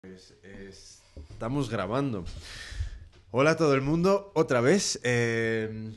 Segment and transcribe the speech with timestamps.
[0.00, 2.24] Pues, es- estamos grabando.
[3.32, 5.00] Hola a todo el mundo, otra vez.
[5.02, 5.92] eh,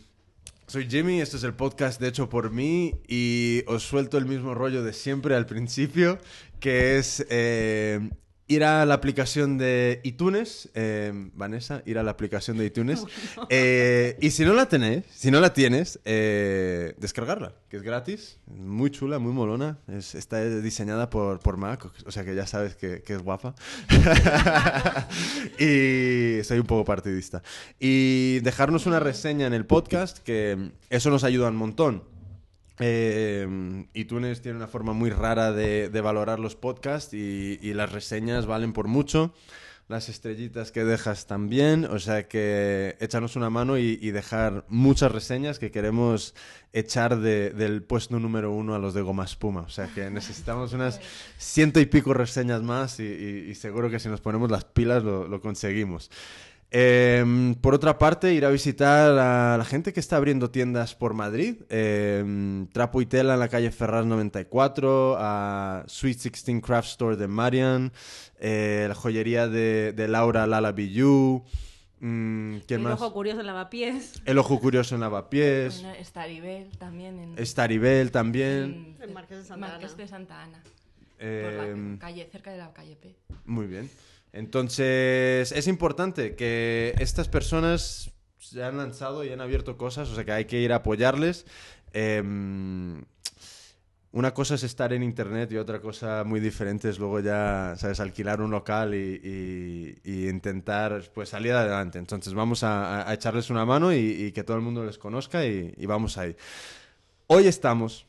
[0.68, 4.56] soy Jimmy, esto es el podcast de hecho por mí y os suelto el mismo
[4.56, 6.18] rollo de siempre al principio,
[6.60, 8.10] que es eh,
[8.52, 13.06] ir a la aplicación de iTunes, eh, Vanessa, ir a la aplicación de iTunes.
[13.50, 18.40] eh, y si no la tenéis, si no la tienes, eh, descargarla, que es gratis,
[18.48, 19.80] muy chula, muy molona.
[19.88, 23.56] Es- está diseñada por, por Mac, o sea que ya sabes que, que es guapa.
[25.60, 27.42] y soy un poco partidista.
[27.80, 32.04] Y dejarnos una reseña en el podcast, que eso nos ayuda un montón.
[32.82, 38.74] Eh, iTunes tiene una forma muy rara de, valorar los podcasts y, las reseñas valen
[38.74, 39.34] por mucho.
[39.88, 41.86] Las estrellitas que dejas también.
[41.86, 46.34] O sea que échanos una mano y, dejar muchas reseñas que queremos
[46.74, 49.62] echar de- del puesto número uno a los de Goma Espuma.
[49.62, 51.02] O sea que necesitamos unas
[51.38, 56.10] ciento y pico reseñas más y, seguro que si nos ponemos las pilas lo conseguimos.
[56.74, 61.14] Eh, por otra parte, ir a visitar a la gente que está abriendo tiendas por
[61.14, 61.58] Madrid.
[61.70, 67.28] Eh, Trapo y Tela en la calle Ferraz 94, a Sweet 16 Craft Store de
[67.28, 67.92] Marian,
[68.40, 71.44] eh, la joyería de, de Laura Lala Biyu.
[72.00, 72.94] mm, ¿Quién El más?
[73.02, 74.22] ojo curioso en lavapiés.
[74.26, 75.82] El Ojo Curioso en Lavapiés.
[75.84, 77.46] Bueno, Staribel también en...
[77.46, 78.96] Staribel también.
[78.98, 79.98] en- El Marqués de Santa Marqués Ana.
[80.04, 80.64] de Santa Ana.
[81.20, 83.14] Eh, por la calle, cerca de la calle P.
[83.46, 83.90] Muy bien.
[84.34, 90.26] Entonces, es importante que estas personas se han lanzado y han abierto cosas, o sea
[90.26, 91.46] que hay que ir a apoyarles.
[91.94, 93.04] Em,
[94.14, 98.00] una cosa es estar en internet y otra cosa muy diferente es luego ya, ¿sabes?,
[98.00, 102.00] alquilar un local y, intentar pues salir adelante.
[102.00, 105.86] Entonces vamos a, echarles una mano y, y que todo el mundo les conozca y
[105.86, 106.36] vamos ahí.
[107.28, 108.06] Hoy estamos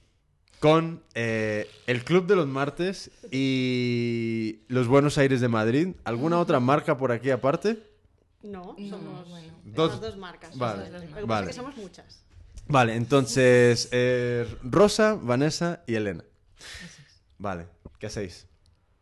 [0.63, 5.89] con eh, el Club de los Martes y los Buenos Aires de Madrid.
[6.05, 7.83] ¿Alguna otra marca por aquí aparte?
[8.45, 9.53] No, somos bueno.
[9.65, 10.57] Dos- dos, dos marcas.
[10.57, 11.51] Vale, Lo que pasa vale.
[11.51, 12.23] es que somos muchas.
[12.69, 16.23] Vale, entonces eh, Rosa, Vanessa y Elena.
[17.39, 17.67] Vale,
[17.99, 18.47] ¿qué hacéis?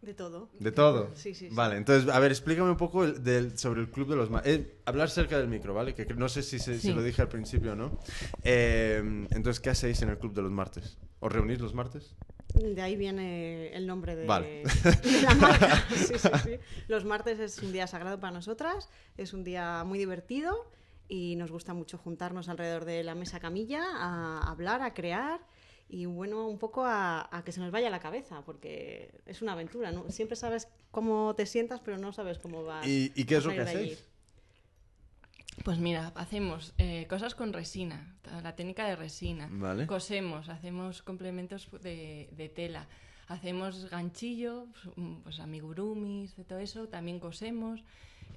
[0.02, 0.48] De todo.
[0.58, 1.10] ¿De todo?
[1.14, 1.54] Sí, sí, sí.
[1.54, 4.66] Vale, entonces, a ver, explícame un poco el- del- sobre el Club de los Martes.
[4.86, 5.94] hablar cerca del micro, ¿vale?
[5.94, 7.98] Que, que no sé si, se- lo dije al principio o no.
[8.42, 8.96] Eh,
[9.30, 10.96] entonces, ¿qué hacéis en el Club de los Martes?
[11.20, 12.14] ¿Os reunís los martes?
[12.54, 14.62] De ahí viene el nombre de, Vale.
[15.04, 15.84] de la marca.
[15.94, 16.50] Sí, sí, sí.
[16.88, 20.66] Los martes es un día sagrado para nosotras, es un día muy divertido
[21.08, 25.40] y nos gusta mucho juntarnos alrededor de la mesa camilla a hablar, a crear
[25.90, 29.52] y bueno, un poco a, a que se nos vaya la cabeza, porque es una
[29.52, 30.08] aventura, ¿no?
[30.10, 32.86] Siempre sabes cómo te sientas, pero no sabes cómo vas.
[32.86, 34.04] ¿Y, y qué es a lo que hacéis?
[35.64, 39.48] Pues mira, hacemos eh, cosas con resina, la técnica de resina.
[39.50, 39.86] Vale.
[39.86, 42.86] Cosemos, hacemos complementos de, de tela.
[43.28, 44.66] Hacemos ganchillo,
[45.22, 46.88] pues amigurumis, de todo eso.
[46.88, 47.84] También cosemos.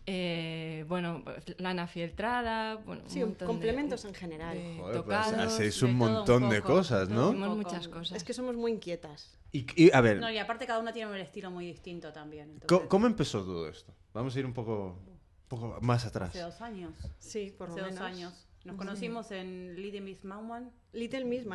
[0.05, 2.75] Eh, bueno, pues, lana fieltrada.
[2.75, 4.57] Bueno, un Sí, de- complementos en general.
[4.57, 6.73] de Joder, pues tocados, hacéis de un montón de poco.
[6.75, 7.29] cosas, ¿no?
[7.29, 8.17] Hacemos Un muchas cosas.
[8.17, 9.37] Es que somos muy inquietas.
[9.51, 12.49] Y, y, a ver, No, y aparte cada uno tiene un estilo muy distinto también.
[12.49, 13.93] entonces, ¿cómo, cómo empezó todo esto?
[14.13, 16.29] Vamos a ir un poco, un poco más atrás.
[16.29, 16.93] Hace dos años.
[17.19, 18.05] Sí, por lo Hace dos menos.
[18.05, 18.47] años.
[18.65, 21.45] Nos conocimos en Little Miss Mauman, Little Miss.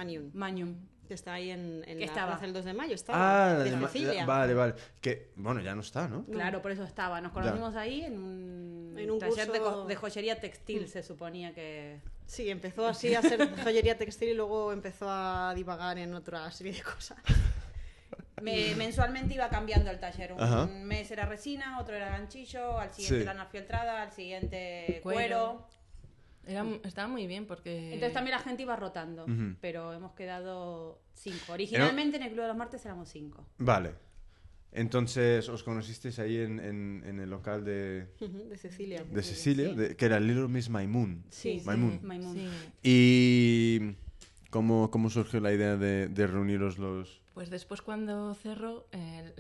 [1.09, 2.27] Que está ahí en, en Que la estaba.
[2.29, 2.95] plaza del 2 de mayo.
[2.95, 3.19] Estaba,
[3.51, 4.25] Ah, la de Cecilia.
[4.27, 4.75] vale, vale.
[5.01, 6.25] Que, bueno, ya no está, ¿no?
[6.27, 7.21] Claro, por eso estaba.
[7.21, 11.53] Nos conocimos ahí en un, En un taller de, curso- de joyería textil, se suponía
[11.55, 11.99] que...
[12.27, 16.75] Sí, empezó así a hacer joyería textil y luego empezó a divagar en otra serie
[16.75, 17.19] de cosas.
[18.43, 20.33] Me- mensualmente iba cambiando el taller.
[20.33, 20.67] Un Ajá.
[20.67, 23.25] mes era resina, otro era ganchillo, al siguiente Sí.
[23.25, 25.17] lana fieltrada, al siguiente Cuero.
[25.19, 25.78] cuero.
[26.49, 27.93] Era, estaba muy bien porque...
[27.95, 29.27] Entonces también la gente iba rotando,
[29.61, 31.53] pero hemos quedado cinco.
[31.53, 33.47] Originalmente en el Club de los Martes éramos cinco.
[33.59, 33.93] Vale.
[34.73, 39.03] Entonces, ¿os conocisteis ahí en, en- en el local de, de Cecilia.
[39.03, 39.73] de Cecilia?
[39.73, 41.25] De- que era Little Miss Maimun.
[41.31, 42.01] Sí, Maimun.
[42.03, 42.35] Maimun.
[42.35, 42.49] Sí.
[42.83, 43.95] ¿Y
[44.51, 47.23] cómo, cómo surgió la idea de, de reuniros los...?
[47.33, 49.33] Pues después cuando cerró, eh,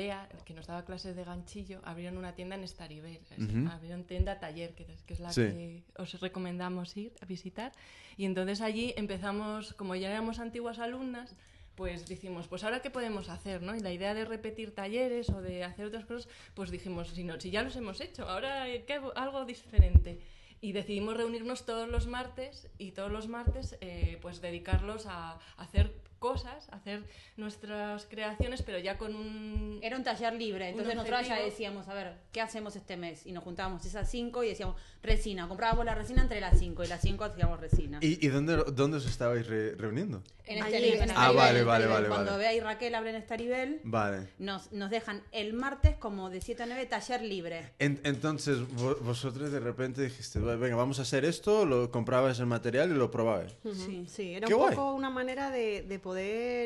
[0.00, 3.20] Bea, que nos daba clases de ganchillo, abrieron una tienda en Staribel.
[3.36, 3.68] Es- Ujú.
[3.70, 5.42] Abrieron tienda taller, que es, que es la Sí.
[5.42, 7.70] que os recomendamos ir a visitar.
[8.16, 11.36] Y entonces allí empezamos, como ya éramos antiguas alumnas,
[11.74, 13.74] pues dijimos, pues ahora qué podemos hacer, ¿no?
[13.76, 17.38] Y la idea de repetir talleres o de hacer otras cosas, pues dijimos, si, no,
[17.38, 19.00] si ya los hemos hecho, ahora ¿qué?
[19.16, 20.18] algo diferente.
[20.62, 25.92] Y decidimos reunirnos todos los martes y todos los martes eh, pues dedicarlos a hacer
[26.24, 27.02] cosas, hacer
[27.36, 29.80] nuestras creaciones, pero ya con un...
[29.82, 33.26] Era un taller libre, entonces nosotros ya decíamos, a ver, ¿qué hacemos este mes?
[33.26, 36.86] Y nos juntábamos esas cinco y decíamos, resina, comprábamos la resina entre las cinco y
[36.86, 37.98] las cinco hacíamos resina.
[38.02, 40.22] ¿Y, y dónde, dónde os estabais re- reuniendo?
[40.44, 42.42] En Allí, este en nivel, Ah, vale, en vale, vale, Cuando vale.
[42.42, 44.26] Bea y Raquel abren Staribel, Vale.
[44.38, 47.72] nos, nos dejan el martes como de 7 a 9 taller libre.
[47.78, 52.40] En- entonces, vo- vosotros de repente dijiste, "Va- venga, vamos a hacer esto, lo comprabas
[52.40, 53.54] el material y lo probabais.
[53.64, 54.06] Ujú, Sí.
[54.08, 54.74] Sí, era Qué un guay.
[54.74, 56.09] poco una manera de, de poder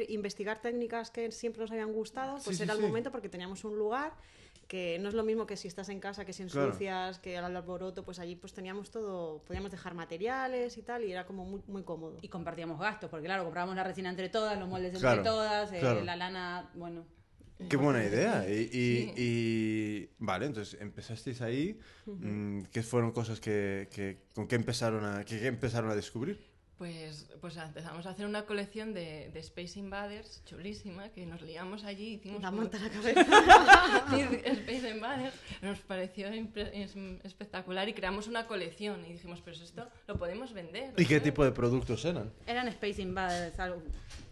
[0.09, 2.85] investigar técnicas que siempre nos habían gustado, pues Sí, sí, era el sí.
[2.87, 4.13] momento porque teníamos un lugar
[4.69, 6.69] que no es lo mismo que si estás en casa, que si Claro.
[6.69, 11.13] ensucias, que al alboroto, pues allí pues teníamos todo, podíamos dejar materiales y tal, y
[11.13, 12.17] era como muy, muy cómodo.
[12.23, 15.73] Y compartíamos gastos, porque claro, comprábamos la resina entre todas, los moldes Claro, entre todas,
[15.73, 16.03] eh, claro.
[16.03, 17.05] la lana, bueno.
[17.69, 18.49] Qué buena idea.
[18.49, 19.13] Y, y- Sí.
[19.17, 21.79] y- vale, entonces empezasteis ahí.
[22.07, 26.43] mm, ¿Qué fueron cosas que, que- con qué empezaron a, que, que empezaron a descubrir?
[26.79, 31.85] Pues, pues empezamos a hacer una colección de, de Space Invaders chulísima, que nos liamos
[31.85, 33.21] allí, hicimos La manta a la cabeza.
[34.45, 36.29] Space Invaders, nos pareció
[37.23, 40.91] espectacular y creamos una colección y dijimos, pero esto lo podemos vender.
[40.97, 41.23] ¿Y qué ¿sabes?
[41.23, 42.33] tipo de productos eran?
[42.47, 43.57] Eran Space Invaders.
[43.61, 43.81] algo-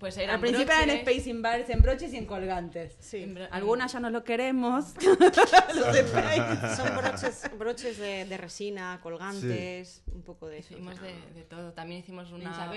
[0.00, 2.96] Pues eran Al principio broches, eran Space Invaders en broches y en colgantes.
[2.98, 3.18] Sí.
[3.22, 4.94] en bro- Algunas ya no lo queremos.
[5.76, 10.74] Los de Space son broches, broches de, de resina, colgantes, un poco de eso.
[10.74, 11.72] Hicimos de, de todo.
[11.72, 12.72] También hicimos una,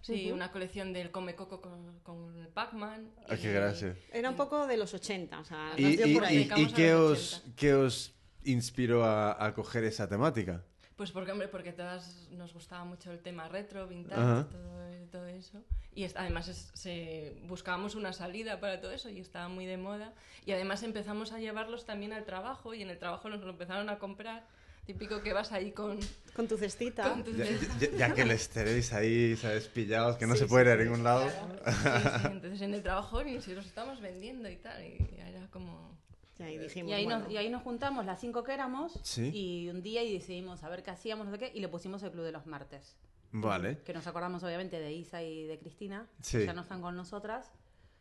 [0.00, 0.34] sí, Ujú.
[0.34, 3.10] una colección del Come Coco con, con el Pac-Man.
[3.28, 3.96] Ah, qué y- gracia.
[4.12, 6.48] Era un poco de los 80, o sea, ¿Y, y- por ahí.
[6.56, 7.56] y- y qué, os, 80.
[7.56, 8.14] qué os
[8.44, 10.62] inspiró a, a coger esa temática?
[10.96, 15.62] Pues porque, hombre, porque todas nos gustaba mucho el tema retro, vintage, todo, todo eso.
[15.94, 19.78] Y es- además es- se, buscábamos una salida para todo eso y estaba muy de
[19.78, 20.12] moda.
[20.44, 23.88] Y además empezamos a llevarlos también al trabajo y en el trabajo nos lo empezaron
[23.88, 24.46] a comprar.
[24.92, 25.98] Típico que vas ahí con,
[26.34, 27.10] Con tu cestita.
[27.10, 27.78] con Ya, medidas.
[27.78, 29.68] ya- ya que les tenéis ahí, ¿sabes?
[29.68, 31.28] Pillados, que no Sí, se puede sí, ir a ningún lado.
[31.28, 31.64] Sí, sí,
[32.32, 34.82] Entonces en el trabajo ni si los estamos vendiendo y tal.
[34.84, 35.96] Y era como...
[36.40, 38.98] Y ahí dijimos, Y ahí, bueno, nos, y ahí nos juntamos las cinco que éramos
[39.04, 39.30] Sí.
[39.32, 42.02] y un día y decidimos a ver qué hacíamos, no sé qué, y le pusimos
[42.02, 42.96] el Club de los Martes.
[43.30, 43.78] Vale.
[43.84, 46.38] Que nos acordamos obviamente de Isa y de Cristina, Sí.
[46.38, 47.52] que ya no están con nosotras,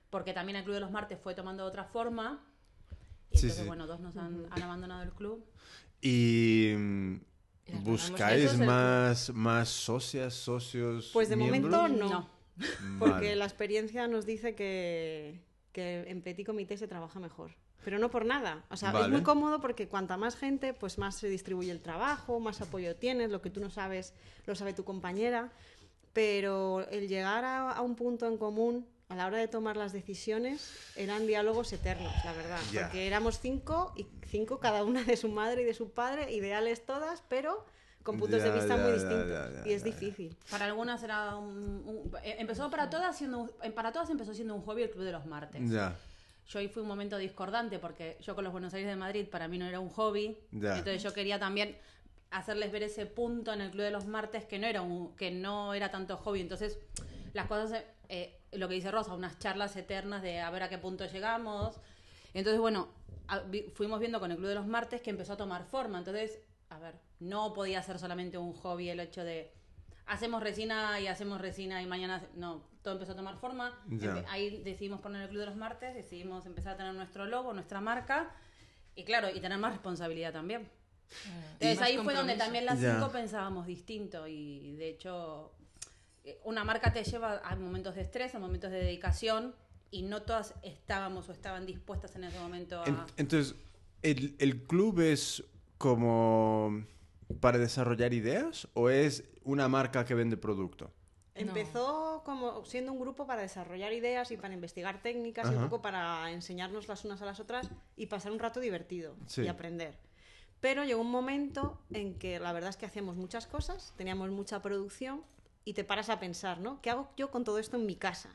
[0.10, 2.44] porque también el Club de los Martes fue tomando otra forma.
[3.30, 3.68] Y Sí, entonces, sí.
[3.68, 5.46] bueno, dos nos han, han abandonado el club.
[6.02, 6.74] Y
[7.84, 11.10] buscáis el- más, más socias, socios.
[11.14, 12.10] Pues de momento no.
[12.10, 12.30] No.
[13.00, 13.36] Porque Vale.
[13.38, 15.40] la experiencia nos dice que,
[15.72, 17.52] que en petit comité se trabaja mejor.
[17.86, 18.66] Pero no por nada.
[18.70, 22.42] O sea, es muy cómodo porque cuanta más gente, pues más se distribuye el trabajo,
[22.42, 24.14] más apoyo tienes, lo que tú no sabes,
[24.46, 25.52] lo sabe tu compañera.
[26.12, 29.92] Pero el llegar a, a un punto en común a la hora de tomar las
[29.92, 32.60] decisiones eran diálogos eternos, la verdad.
[32.72, 32.84] Ya.
[32.84, 36.86] Porque éramos cinco y cinco cada una de su madre y de su padre, ideales
[36.86, 37.66] todas, pero
[38.04, 39.66] con puntos Ya, de vista ya, muy distintos.
[39.68, 40.38] y es difícil.
[40.52, 41.48] Para algunas era un,
[41.86, 44.92] un- eh, empezó para todas siendo un- eh, para todas empezó siendo un hobby el
[44.92, 45.70] Club de los Martes.
[45.70, 45.98] Ya.
[46.48, 49.48] Yo ahí fui un momento discordante porque yo con los Buenos Aires de Madrid para
[49.48, 50.38] mí no era un hobby.
[50.52, 50.78] Ya.
[50.78, 51.76] Entonces yo quería también
[52.32, 55.32] hacerles ver ese punto en el Club de los Martes que no era un, que
[55.32, 56.42] no era tanto hobby.
[56.42, 56.78] Entonces
[57.34, 60.78] las cosas, eh, lo que dice Rosa, unas charlas eternas de a ver a qué
[60.78, 61.80] punto llegamos.
[62.34, 62.90] Entonces bueno,
[63.28, 65.98] a- vi- fuimos viendo con el Club de los Martes que empezó a tomar forma.
[66.00, 69.52] Entonces, a ver, no podía ser solamente un hobby el hecho de
[70.06, 73.78] hacemos resina y hacemos resina y mañana no todo empezó a tomar forma.
[74.22, 77.54] Empe- ahí decidimos poner el club de los martes decidimos empezar a tener nuestro logo
[77.54, 78.32] nuestra marca
[78.96, 80.68] y claro y tener más responsabilidad también
[81.54, 85.52] entonces más ahí fue donde también las cinco pensábamos distinto y de hecho
[86.44, 89.56] una marca te lleva a momentos de estrés a momentos de dedicación
[89.92, 93.56] y no todas estábamos o estaban dispuestas en ese momento a En- entonces,
[94.02, 95.44] ¿el, el club es
[95.78, 96.86] como
[97.40, 100.92] para desarrollar ideas o es una marca que vende producto?
[101.36, 105.82] Empezó como siendo un grupo para desarrollar ideas y para investigar técnicas y un poco
[105.82, 109.44] para enseñarnos las unas a las otras y pasar un rato divertido Sí.
[109.44, 109.98] y aprender.
[110.60, 114.62] Pero llegó un momento en que la verdad es que hacíamos muchas cosas, teníamos mucha
[114.62, 115.24] producción
[115.66, 116.82] y te paras a pensar, ¿no?
[116.82, 118.30] ¿Qué hago yo con todo esto en mi casa?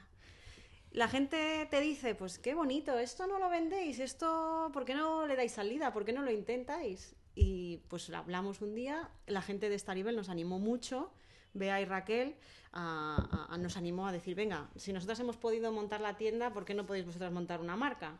[0.93, 5.27] La gente te dice, pues qué bonito, esto no lo vendéis, esto, ¿por qué no
[5.27, 5.93] le dais salida?
[5.93, 7.17] ¿Por qué no lo intentáis?
[7.35, 11.11] Y pues hablamos un día, la gente de Staribel nos animó mucho,
[11.53, 12.37] Bea y Raquel
[12.73, 16.53] a- a- a- nos animó a decir, venga, si nosotros hemos podido montar la tienda,
[16.53, 18.19] ¿por qué no podéis vosotras montar una marca?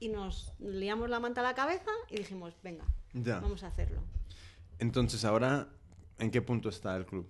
[0.00, 2.84] Y nos liamos la manta a la cabeza y dijimos, venga,
[3.14, 3.40] Ya.
[3.40, 4.00] vamos a hacerlo.
[4.78, 5.68] Entonces, ahora,
[6.18, 7.26] ¿en qué punto está el club?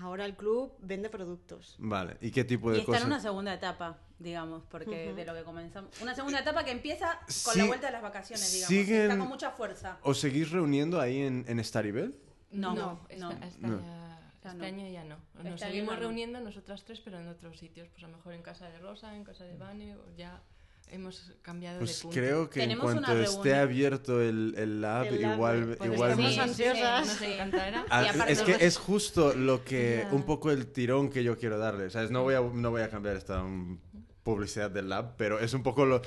[0.00, 1.76] Ahora el club vende productos.
[1.78, 2.16] Vale.
[2.20, 3.02] ¿Y qué tipo y de está cosas?
[3.02, 7.18] en una segunda etapa digamos porque de lo que comenzamos una segunda etapa que empieza
[7.44, 10.50] con Sí- la vuelta de las vacaciones digamos siguen- está con mucha fuerza ¿Os seguís
[10.50, 12.18] reuniendo ahí en, en Staribel?
[12.50, 13.80] no no, está, está No.
[13.80, 14.64] ya- este no.
[14.64, 15.16] año ya no.
[15.34, 17.88] Nos Este seguimos reuniendo nosotras tres, pero en otros sitios.
[17.88, 20.40] Pues a lo mejor en casa de Rosa, en casa de Vane, o ya
[20.88, 22.14] hemos cambiado Pues de punto.
[22.16, 26.10] creo que en cuanto una esté abierto el, el lab, El lab, igual, pues igual
[26.12, 27.06] estamos ansiosas.
[27.06, 27.84] Nos encantará.
[27.90, 30.14] Ah, es que es justo lo que Ya.
[30.14, 31.90] un poco el tirón que yo quiero darle.
[31.90, 32.10] ¿sabes?
[32.10, 33.78] No, voy a, no voy a cambiar esta um,
[34.22, 36.02] publicidad del lab, pero es un poco lo,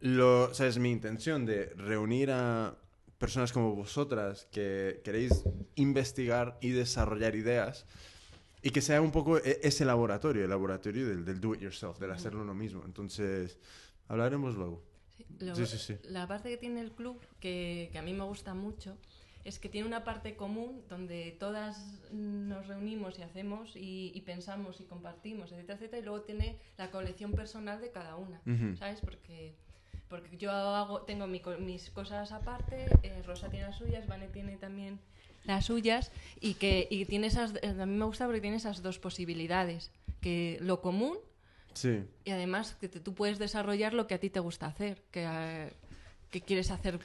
[0.00, 0.78] lo ¿sabes?
[0.78, 2.74] mi intención de reunir a
[3.18, 5.42] personas como vosotras que queréis
[5.74, 7.84] investigar y desarrollar ideas
[8.62, 11.98] y que sea un poco e- ese laboratorio, el laboratorio del, del do it yourself,
[11.98, 12.82] del hacerlo uno mismo.
[12.86, 13.58] Entonces,
[14.10, 14.82] hablaremos luego.
[15.16, 15.96] Sí, lo- Sí, sí, sí.
[16.08, 18.96] La parte que tiene el club, que, que a mí me gusta mucho,
[19.44, 24.80] es que tiene una parte común donde todas nos reunimos y hacemos y, y pensamos
[24.80, 28.76] y compartimos, etcétera, etcétera, y luego tiene la colección personal de cada una, Ujú.
[28.76, 29.00] ¿sabes?
[29.00, 29.54] Porque,
[30.10, 34.56] porque yo hago, tengo mi mis cosas aparte, eh, Rosa tiene las suyas, Vane tiene
[34.58, 34.98] también
[35.44, 38.98] las suyas, y que y tiene esas, a mí me gusta porque tiene esas dos
[38.98, 39.90] posibilidades,
[40.20, 41.16] que lo común
[41.74, 42.04] Sí.
[42.24, 45.24] y además que te- tú puedes desarrollar lo que a ti te gusta hacer, que,
[45.28, 45.72] eh,
[46.30, 46.98] que quieres hacer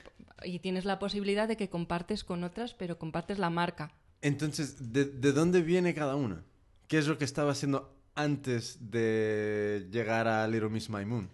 [0.43, 3.91] y tienes la posibilidad de que compartes con otras, pero compartes la marca.
[4.21, 6.43] Entonces, ¿de, de dónde viene cada una?
[6.87, 11.29] ¿Qué es lo que estaba haciendo antes de llegar a Little Miss My Moon?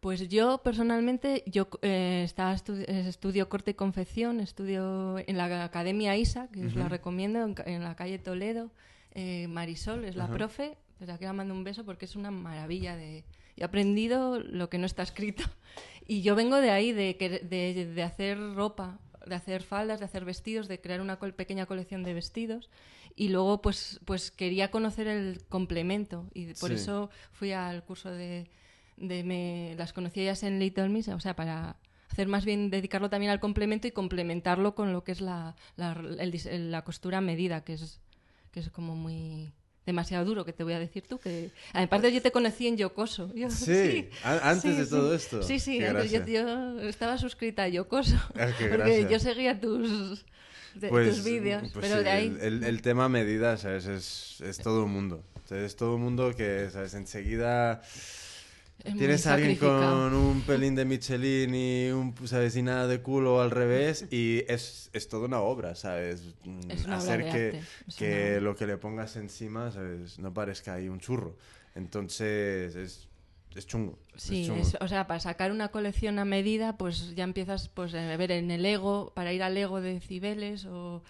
[0.00, 5.64] Pues yo personalmente yo eh, estaba estu- eh, estudio corte y confección, estudio en la
[5.64, 8.70] Academia ISA, que os la recomiendo, en, la calle Toledo.
[9.12, 12.96] Eh, Marisol es la profe, desde aquí le mando un beso porque es una maravilla
[12.96, 13.24] de...
[13.56, 15.44] He aprendido lo que no está escrito.
[16.06, 20.24] Y yo vengo de ahí, de, de, de hacer ropa, de hacer faldas, de hacer
[20.24, 22.70] vestidos, de crear una pequeña colección de vestidos.
[23.14, 26.76] Y luego pues, pues quería conocer el complemento y por Sí.
[26.76, 28.48] eso fui al curso de,
[28.96, 31.76] de me, las conocí ellas en Little Miss, o sea, para
[32.10, 35.92] hacer más bien dedicarlo también al complemento y complementarlo con lo que es la, la,
[35.92, 38.00] el la costura a medida, que es,
[38.50, 39.52] que es como muy
[39.88, 43.32] demasiado duro, que te voy a decir tú, que aparte yo te conocí en Yocoso.
[43.34, 44.90] Yo- Sí, a- antes sí, de sí.
[44.90, 45.42] todo esto.
[45.42, 49.08] Sí, sí, antes yo, estaba suscrita a Yocoso, Ah, porque gracia.
[49.08, 50.24] yo seguía tus,
[50.74, 52.26] de- Pues, tus vídeos, pues pero sí, de ahí...
[52.26, 53.86] El, el- el tema medidas, ¿sabes?
[53.86, 55.24] Es, es todo un mundo.
[55.50, 56.92] Es todo un mundo que, ¿sabes?
[56.92, 57.80] Enseguida
[58.96, 62.56] tienes a alguien con un pelín de Michelin y, un, ¿sabes?
[62.56, 66.22] y nada de culo al revés y es, es toda una obra, ¿sabes?
[66.44, 69.70] Mm, Es una obra Hacer de que, es que una- lo que le pongas encima,
[69.72, 70.18] ¿sabes?
[70.18, 71.36] No parezca ahí un churro.
[71.74, 73.08] Entonces, es,
[73.54, 73.98] es chungo.
[74.16, 74.60] es Sí, chungo.
[74.62, 78.30] es- o sea, para sacar una colección a medida, pues ya empiezas pues, a ver
[78.32, 81.02] en el ego, para ir al ego de Cibeles, o,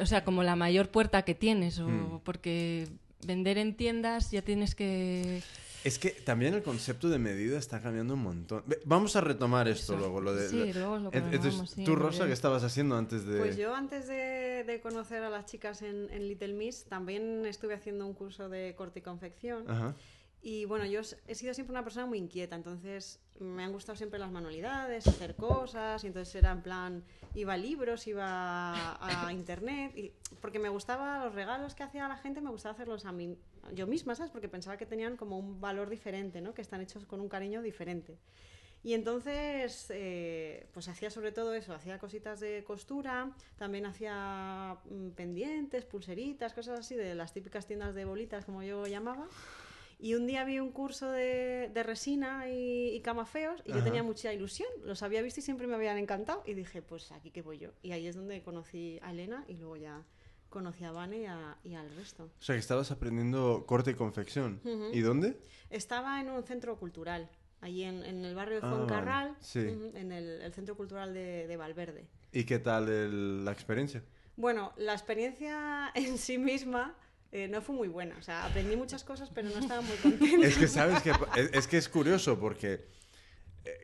[0.00, 2.20] o sea, como la mayor puerta que tienes, o Hmm.
[2.24, 2.88] porque
[3.26, 5.42] vender en tiendas ya tienes que...
[5.84, 8.64] Es que también el concepto de medida está cambiando un montón.
[8.84, 9.98] Vamos a retomar esto Eso.
[10.00, 10.20] luego.
[10.20, 12.26] Lo de, Sí, lo- luego lo Ent- Entonces, sí, tú, Rosa.
[12.26, 13.38] ¿qué estabas haciendo antes de...?
[13.38, 17.74] Pues yo antes de, de conocer a las chicas en, en Little Miss también estuve
[17.74, 19.70] haciendo un curso de corte y confección.
[19.70, 19.94] Ajá.
[20.40, 24.20] Y bueno, yo he sido siempre una persona muy inquieta, entonces me han gustado siempre
[24.20, 27.04] las manualidades, hacer cosas, y entonces era en plan,
[27.34, 28.24] iba a libros, iba
[28.74, 32.72] a, a internet, y, porque me gustaba los regalos que hacía la gente, me gustaba
[32.74, 33.36] hacerlos a mí,
[33.74, 34.30] yo misma, ¿sabes?
[34.30, 36.54] Porque pensaba que tenían como un valor diferente, ¿no?
[36.54, 38.18] Que están hechos con un cariño diferente.
[38.82, 45.10] Y entonces, eh, pues hacía sobre todo eso, hacía cositas de costura, también hacía mm,
[45.10, 49.26] pendientes, pulseritas, cosas así, de las típicas tiendas de bolitas, como yo llamaba.
[50.00, 54.04] Y un día vi un curso de, de resina y, y camafeos y yo tenía
[54.04, 54.68] mucha ilusión.
[54.84, 56.44] Los había visto y siempre me habían encantado.
[56.46, 57.70] Y dije, pues aquí que voy yo.
[57.82, 60.04] Y ahí es donde conocí a Elena y luego ya
[60.48, 62.24] conocí a Vane y, a- y al resto.
[62.38, 64.60] O sea, que estabas aprendiendo corte y confección.
[64.64, 64.90] Ujú.
[64.92, 65.38] ¿Y dónde?
[65.70, 67.28] Estaba en un centro cultural,
[67.60, 68.76] allí en, en el barrio de Ah, vale.
[68.78, 69.60] Fuencarral, Sí.
[69.66, 72.06] ujú, en el, el centro cultural de, de Valverde.
[72.32, 74.02] ¿Y qué tal el- la experiencia?
[74.36, 76.96] Bueno, la experiencia en sí misma
[77.32, 78.16] eh, no fue muy buena.
[78.18, 80.46] O sea, aprendí muchas cosas, pero no estaba muy contenta.
[80.46, 81.02] Es que, ¿sabes?
[81.02, 82.86] que es, es que es curioso porque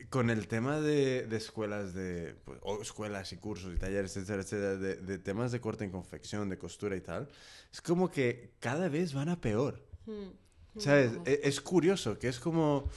[0.09, 2.35] con el tema de, de escuelas de...
[2.45, 5.89] pues, o escuelas y cursos y talleres, etcétera, etcétera, de, de temas de corte y
[5.89, 7.27] confección, de costura y tal,
[7.71, 9.81] es como que cada vez van a peor.
[10.05, 10.79] Mm.
[10.79, 11.13] ¿Sabes?
[11.25, 12.89] E- Es, curioso, que es como...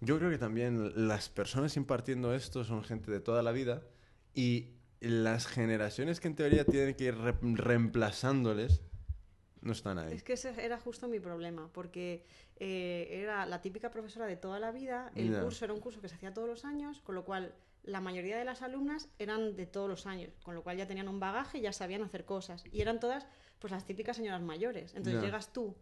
[0.00, 3.82] Yo creo que también las personas impartiendo esto son gente de toda la vida
[4.32, 8.82] y las generaciones que en teoría tienen que ir re- reemplazándoles
[9.60, 10.14] no están ahí.
[10.14, 12.24] Es que ese era justo mi problema, porque
[12.60, 16.08] eh, era la típica profesora de toda la vida, el curso era un curso que
[16.08, 19.66] se hacía todos los años, con lo cual la mayoría de las alumnas eran de
[19.66, 22.64] todos los años, con lo cual ya tenían un bagaje y ya sabían hacer cosas.
[22.72, 23.26] Y eran todas
[23.58, 24.94] pues las típicas señoras mayores.
[24.94, 25.74] Entonces llegas tú,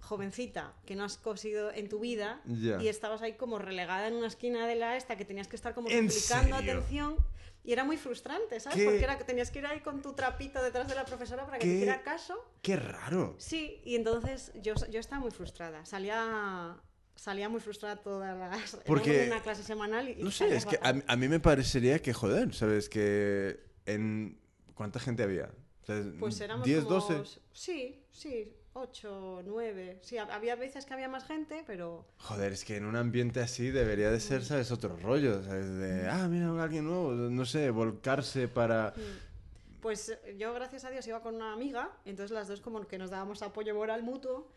[0.00, 4.26] jovencita, que no has cosido en tu vida, y estabas ahí como relegada en una
[4.28, 6.72] esquina de la esta, que tenías que estar como ¿En suplicando serio?
[6.72, 7.16] atención.
[7.64, 8.78] Y era muy frustrante, ¿sabes?
[8.78, 8.84] ¿Qué?
[8.84, 11.64] Porque era, tenías que ir ahí con tu trapito detrás de la profesora para que
[11.64, 11.70] ¿Qué?
[11.70, 12.44] te hiciera caso.
[12.60, 13.36] Qué raro.
[13.38, 15.84] Sí, y entonces yo, yo estaba muy frustrada.
[15.84, 16.76] Salía,
[17.14, 18.76] salía muy frustrada todas las...
[18.84, 20.16] Porque- una clase semanal y...
[20.16, 22.88] No sé, es que a, mí me parecería que, joder, ¿sabes?
[22.88, 24.40] Que en...
[24.74, 25.50] ¿Cuánta gente había?
[25.82, 26.94] O sea, Pues éramos 10, como...
[27.00, 27.40] 12.
[27.52, 29.98] Sí, sí, 8, 9.
[30.02, 32.04] Sí, hab- había veces que había más gente, pero...
[32.18, 34.70] Joder, es que en un ambiente así debería de ser, ¿sabes?
[34.70, 35.68] Otro rollo, ¿sabes?
[35.76, 38.94] De, ah, mira, alguien nuevo, no sé, volcarse para...
[39.80, 42.98] Pues eh, yo, gracias a Dios, iba con una amiga, entonces las dos como que
[42.98, 44.48] nos dábamos apoyo moral mutuo.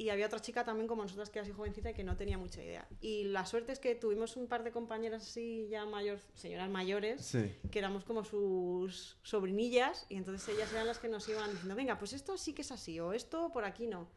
[0.00, 2.38] Y había otra chica también como nosotras que era así jovencita y que no tenía
[2.38, 2.86] mucha idea.
[3.00, 7.24] Y la suerte es que tuvimos un par de compañeras así ya mayor, señoras mayores,
[7.24, 7.52] Sí.
[7.72, 11.98] que éramos como sus sobrinillas y entonces ellas eran las que nos iban diciendo, venga,
[11.98, 14.08] pues esto sí que es así o esto por aquí no.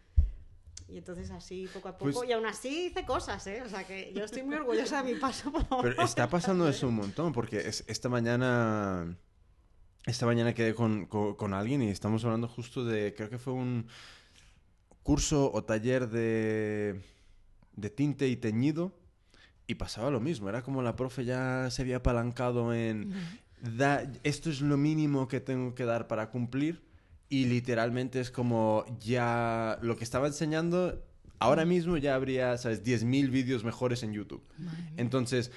[0.87, 3.63] Y entonces así poco a poco, Pues- y aún así hice cosas, ¿eh?
[3.65, 5.51] O sea que yo estoy muy orgullosa de mi paso.
[5.51, 9.17] por Pero está pasando eso un montón, porque es- esta mañana...
[10.05, 13.53] Esta mañana quedé con, con- con alguien y estamos hablando justo de, creo que fue
[13.53, 13.87] un
[15.03, 17.01] curso o taller de,
[17.75, 18.93] de tinte y teñido
[19.67, 23.13] y pasaba lo mismo, era como la profe ya se había apalancado en,
[23.61, 26.83] da, esto es lo mínimo que tengo que dar para cumplir
[27.29, 31.01] y literalmente es como ya lo que estaba enseñando,
[31.39, 34.43] ahora mismo ya habría, ¿sabes?, 10.000 vídeos mejores en YouTube.
[34.97, 35.51] Entonces,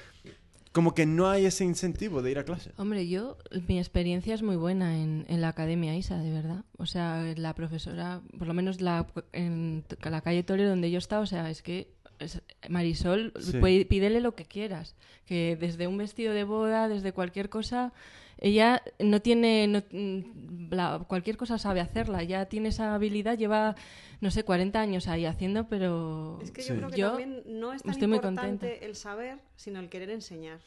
[0.75, 2.73] como que no hay ese incentivo de ir a clase.
[2.77, 3.39] Hombre, yo,
[3.69, 6.65] mi experiencia es muy buena en, en la Academia ISA, de verdad.
[6.79, 11.23] O sea, la profesora, por lo menos la, en la calle Torre donde yo estaba,
[11.23, 13.85] o sea, es que es- Marisol, Sí.
[13.85, 14.97] pídele lo que quieras.
[15.27, 17.93] Que desde un vestido de boda, desde cualquier cosa,
[18.39, 22.23] ella no tiene, no- mm, la- cualquier cosa sabe hacerla.
[22.23, 23.75] Ya tiene esa habilidad, lleva,
[24.21, 26.39] no sé, 40 años ahí haciendo, pero...
[26.43, 26.79] Es que yo Sí.
[26.79, 28.87] creo que Yo también no es tan estoy muy importante contenta.
[28.87, 30.61] el saber, sino el querer enseñar.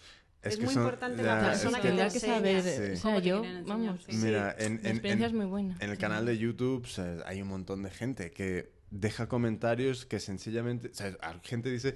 [0.44, 2.20] Es Es, que muy son- importante ya, la es persona Sí, que te tendrá que
[2.20, 2.70] saber, Sí.
[2.70, 4.16] o ¿Cómo sea, te yo, vamos, Sí.
[4.18, 5.76] Mira, en, la en- experiencia en- es muy buena.
[5.80, 6.02] En el Sí.
[6.02, 10.90] canal de YouTube o sea, hay un montón de gente que deja comentarios que sencillamente...
[10.90, 11.96] O sea, la gente dice,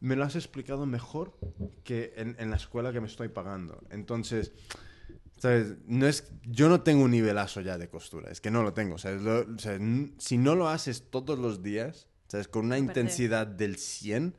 [0.00, 1.36] me lo has explicado mejor
[1.82, 3.80] que en, en la escuela que me estoy pagando.
[3.90, 4.52] Entonces,
[5.38, 5.74] ¿sabes?
[5.86, 8.96] No es, yo no tengo un nivelazo ya de costura, es que no lo tengo.
[8.96, 9.42] O sea, es lo-
[9.74, 12.48] n- si no lo haces todos los días, ¿sabes?
[12.48, 13.00] Con una Se pierde.
[13.00, 14.34] intensidad del 100,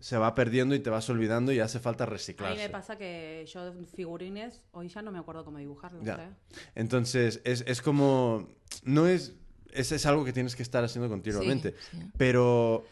[0.00, 2.56] se va perdiendo y te vas olvidando y hace falta A mí reciclarse.
[2.62, 6.04] me pasa que yo figurines, hoy ya no me acuerdo cómo dibujarlos.
[6.04, 6.14] Ya.
[6.24, 6.28] ¿eh?
[6.74, 8.48] Entonces, es, es como.
[8.84, 9.34] No es.
[9.70, 11.74] Es, es algo que tienes que estar haciendo continuamente.
[11.92, 12.06] Sí, sí.
[12.18, 12.84] Pero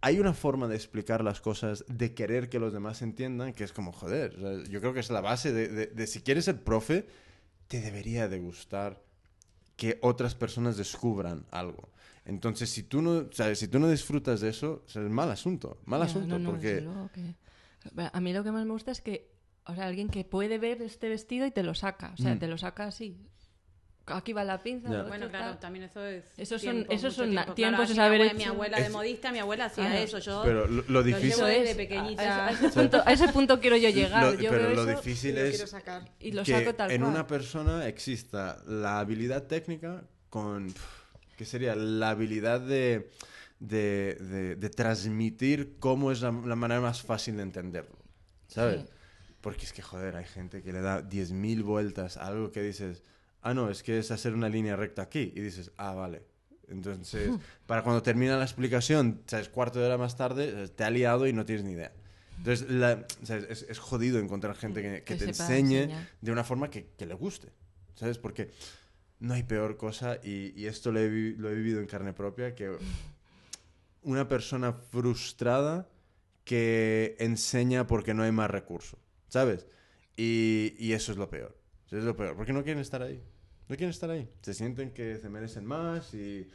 [0.00, 3.72] hay una forma de explicar las cosas, de querer que los demás entiendan, que es
[3.72, 4.36] como, joder.
[4.36, 7.06] o sea, yo creo que es la base de, de- de si quieres ser profe,
[7.68, 9.02] te debería de gustar
[9.76, 11.88] que otras personas descubran algo.
[12.24, 13.58] Entonces, si tú no, ¿sabes?
[13.58, 15.78] Si tú no disfrutas de eso, es mal asunto.
[15.84, 16.84] Mal asunto, no, no, porque.
[17.14, 19.30] que- A mí lo que más me gusta es que,
[19.64, 22.38] o sea, alguien que puede ver este vestido y te lo saca, o sea, Mm.
[22.40, 23.16] te lo saca así.
[24.08, 24.88] Aquí va la pinza.
[24.88, 26.24] Lo Bueno, claro, también eso es.
[26.36, 27.54] Esos son- tiempo, esos son tiempo.
[27.54, 29.98] tiempos de mi saber Mi abuela Es- de modista, mi abuela hacía Claro.
[30.04, 30.18] eso.
[30.20, 31.30] Yo Pero lo, lo lo difícil.
[31.30, 31.76] llevo Eso desde es.
[31.76, 32.44] pequeñita.
[32.44, 34.22] A, a ese punto, a ese punto quiero yo llegar.
[34.22, 36.08] Lo- yo pero veo lo eso difícil Y lo es sacar.
[36.20, 37.10] y lo que saco tal en cual.
[37.12, 40.72] una persona exista la habilidad técnica con
[41.36, 43.10] qué sería la habilidad de,
[43.58, 47.96] de, de- de transmitir cómo es la, la manera más fácil de entenderlo
[48.48, 48.82] ¿sabes?
[48.82, 48.86] Sí.
[49.40, 53.02] porque es que joder hay gente que le da 10.000 vueltas a algo que dices
[53.48, 56.22] ah no es que es hacer una línea recta aquí y dices ah vale
[56.68, 57.30] entonces
[57.66, 61.32] para cuando termina la explicación sabes cuarto de hora más tarde te ha liado y
[61.32, 61.92] no tienes ni idea
[62.38, 63.44] entonces la- ¿sabes?
[63.48, 65.86] Es, es jodido encontrar gente que, que Que te enseñe
[66.20, 67.48] de una forma que, que le guste,
[67.94, 68.18] ¿sabes?
[68.18, 68.50] Porque
[69.20, 72.12] no hay peor cosa, y, y esto lo he, vi- lo he vivido en carne
[72.12, 72.76] propia, que
[74.02, 75.88] una persona frustrada
[76.44, 79.66] que enseña porque no hay más recursos, ¿sabes?
[80.16, 81.56] Y, y eso es lo peor,
[81.86, 83.22] eso es lo peor, porque no quieren estar ahí,
[83.68, 86.48] no quieren estar ahí, se sienten que se merecen más y...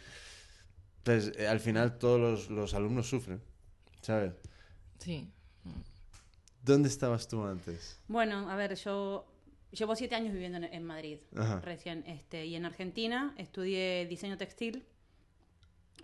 [1.03, 3.41] Pues, eh, al final todos los, los alumnos sufren,
[4.01, 4.33] ¿sabes?
[4.99, 5.27] Sí.
[6.63, 7.99] ¿Dónde estabas tú antes?
[8.07, 9.25] Bueno, a ver, yo
[9.71, 11.59] llevo siete años viviendo en, en Madrid, Ajá.
[11.61, 14.85] recién, este, y en Argentina estudié diseño textil,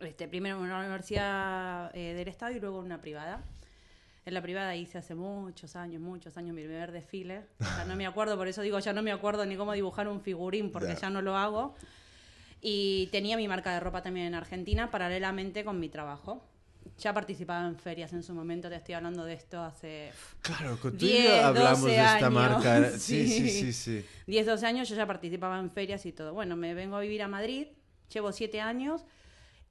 [0.02, 3.44] este, primero en una universidad eh, del Estado y luego en una privada.
[4.28, 7.46] En la privada hice hace muchos años, muchos años mi primer desfile.
[7.62, 10.20] Ya no me acuerdo, por eso digo, ya no me acuerdo ni cómo dibujar un
[10.20, 11.00] figurín, porque Ya.
[11.00, 11.76] ya no lo hago.
[12.60, 16.44] Y tenía mi marca de ropa también en Argentina, paralelamente con mi trabajo.
[16.98, 20.12] Ya participaba en ferias en su momento, te estoy hablando de esto hace
[20.42, 22.34] Claro, con tú y yo 10, hablamos 12 de esta años.
[22.34, 22.90] marca.
[23.00, 23.72] Sí, sí, Sí.
[23.72, 24.06] sí, sí.
[24.26, 26.34] 10, 12 años yo ya participaba en ferias y todo.
[26.34, 27.68] Bueno, me vengo a vivir a Madrid,
[28.14, 29.06] llevo 7 años.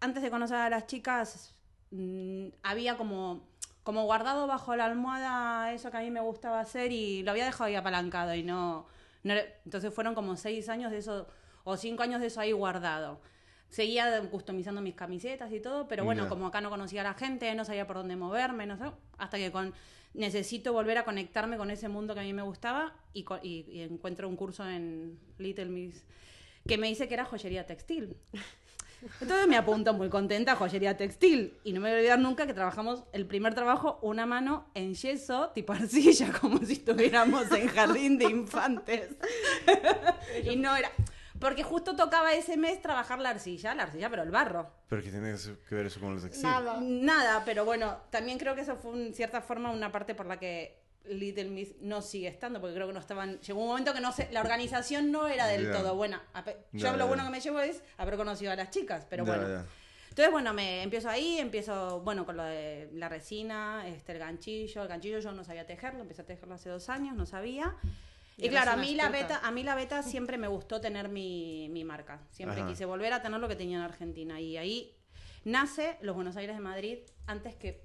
[0.01, 1.55] Antes de conocer a las chicas,
[1.90, 3.47] mm, había como
[3.87, 7.44] como guardado bajo la almohada eso que a mí me gustaba hacer y lo había
[7.44, 8.85] dejado ahí apalancado y no,
[9.22, 11.29] no entonces fueron como seis años de eso
[11.62, 13.20] o cinco años de eso ahí guardado.
[13.68, 17.55] Seguía customizando mis camisetas y todo, pero bueno, como acá no conocía a la gente,
[17.55, 18.85] no sabía por dónde moverme, no sé,
[19.18, 19.72] hasta que con
[20.14, 23.66] necesito volver a conectarme con ese mundo que a mí me gustaba y, co- y-
[23.70, 26.05] y encuentro un curso en Little Miss
[26.66, 28.16] que me dice que era joyería textil.
[29.21, 31.59] Entonces me apunto muy contenta a joyería textil.
[31.64, 34.95] Y no me voy a olvidar nunca que trabajamos el primer trabajo una mano en
[34.95, 39.16] yeso, tipo arcilla, como si estuviéramos en jardín de infantes.
[40.45, 40.90] y no era.
[41.38, 44.71] Porque justo tocaba ese mes trabajar la arcilla, la arcilla, pero el barro.
[44.88, 45.35] Pero que tiene
[45.69, 46.51] que ver eso con los textiles.
[46.51, 46.79] Nada.
[46.81, 50.38] Nada, pero bueno, también creo que eso fue en cierta forma una parte por la
[50.38, 53.40] que Little Miss no sigue estando, porque creo que no estaban.
[53.40, 55.73] Llegó un momento que no sé, la organización no era del Ya.
[55.73, 56.23] todo buena.
[56.73, 57.05] Yo Ya, lo ya.
[57.05, 59.64] bueno que me llevo es haber conocido a las chicas, pero bueno.
[60.09, 64.81] Entonces, bueno, me empiezo ahí, empiezo, bueno, con lo de la resina, este, el ganchillo.
[64.83, 67.77] El ganchillo yo no sabía tejerlo, empecé a tejerlo hace dos años, no sabía.
[68.38, 71.11] Y Y, claro, a mí, la beta, a mí la beta siempre me gustó tener
[71.11, 72.21] mi, mi marca.
[72.31, 72.69] Siempre Ajá.
[72.71, 74.40] quise volver a tener lo que tenía en Argentina.
[74.40, 74.97] Y ahí
[75.45, 77.83] nace los Buenos Aires de Madrid, antes que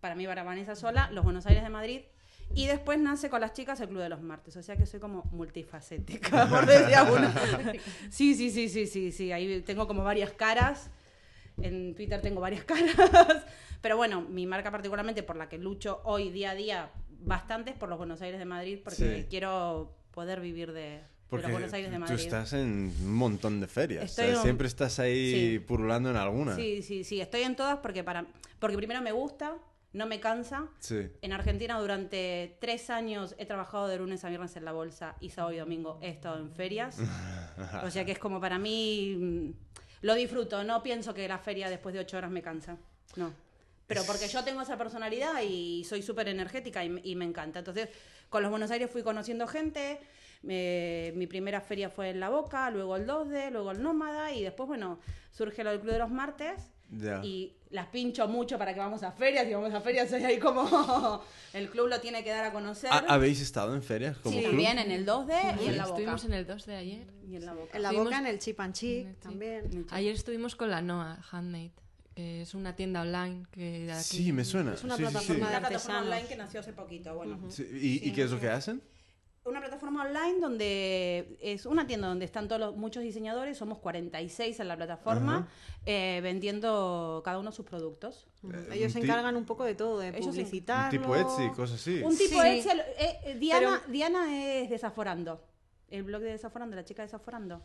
[0.00, 2.02] para mí para Vanessa sola, los Buenos Aires de Madrid.
[2.54, 4.56] Y después nace con las chicas el Club de los Martes.
[4.56, 7.34] O sea que soy como multifacética, por decir alguna.
[8.10, 9.32] Sí, sí, sí, sí, sí, sí.
[9.32, 10.90] Ahí tengo como varias caras.
[11.60, 12.94] En Twitter tengo varias caras.
[13.80, 16.90] Pero bueno, mi marca particularmente por la que lucho hoy día a día
[17.20, 19.26] bastante es por los Buenos Aires de Madrid, porque Sí.
[19.30, 22.18] quiero poder vivir de, Porque los Buenos Aires de tú Madrid.
[22.24, 24.04] estás en un montón de ferias.
[24.04, 25.58] O sea, en- siempre estás ahí Sí.
[25.58, 26.54] purulando en alguna.
[26.56, 27.20] Sí, sí, sí.
[27.20, 28.26] Estoy en todas porque para
[28.58, 29.56] porque primero me gusta,
[29.94, 30.66] no me cansa.
[30.80, 31.08] Sí.
[31.22, 35.30] En Argentina durante tres años he trabajado de lunes a viernes en la bolsa y
[35.30, 36.98] sábado y domingo he estado en ferias.
[37.84, 39.50] o sea que es como para mí, mm,
[40.02, 42.76] lo disfruto, no pienso que la feria después de ocho horas me cansa,
[43.16, 43.32] no.
[43.86, 47.58] Pero porque yo tengo esa personalidad y soy súper energética y, me- y me encanta.
[47.60, 47.88] Entonces,
[48.30, 49.98] con los Buenos Aires fui conociendo gente.
[50.42, 54.42] me- mi primera feria fue en La Boca, luego el 2D, luego el Nómada y
[54.42, 54.98] después, bueno,
[55.30, 57.20] surge lo del Club de los Martes Ya.
[57.24, 60.38] y las pincho mucho para que vamos a ferias y vamos a ferias y ahí
[60.38, 60.62] como
[61.52, 62.90] el club lo tiene que dar a conocer.
[62.92, 64.50] ¿Ha- ¿Habéis estado en ferias como sí, club?
[64.52, 65.96] también en el 2D y en la boca.
[65.98, 67.06] Estuvimos en el 2 de ayer.
[67.28, 67.76] Y en la boca.
[67.76, 69.86] En la boca, en el chip and chip también.
[69.90, 71.72] Ayer estuvimos con la Noa Handmade,
[72.14, 74.74] que es una tienda online que aquí- Sí, me suena.
[74.74, 75.12] Es una Sí, sí, sí.
[75.12, 75.66] plataforma Una de plataforma
[75.98, 76.02] artesanos.
[76.12, 77.40] online que nació hace poquito, bueno.
[77.50, 78.80] Sí, ¿Y, y qué es lo que hacen?
[79.44, 84.58] Una plataforma online donde es una tienda donde están todos los- muchos diseñadores, somos 46
[84.58, 85.48] en la plataforma,
[85.84, 88.26] eh, vendiendo cada uno sus productos.
[88.42, 90.40] Eh, Ellos se encargan un poco de todo, de Ellos se-
[90.86, 92.02] un tipo Etsy, cosas así.
[92.02, 92.48] Un tipo Sí.
[92.48, 95.44] Etsy, eh, eh, Diana, Diana es desaforando.
[95.90, 97.62] El blog de desaforando, la chica desaforando.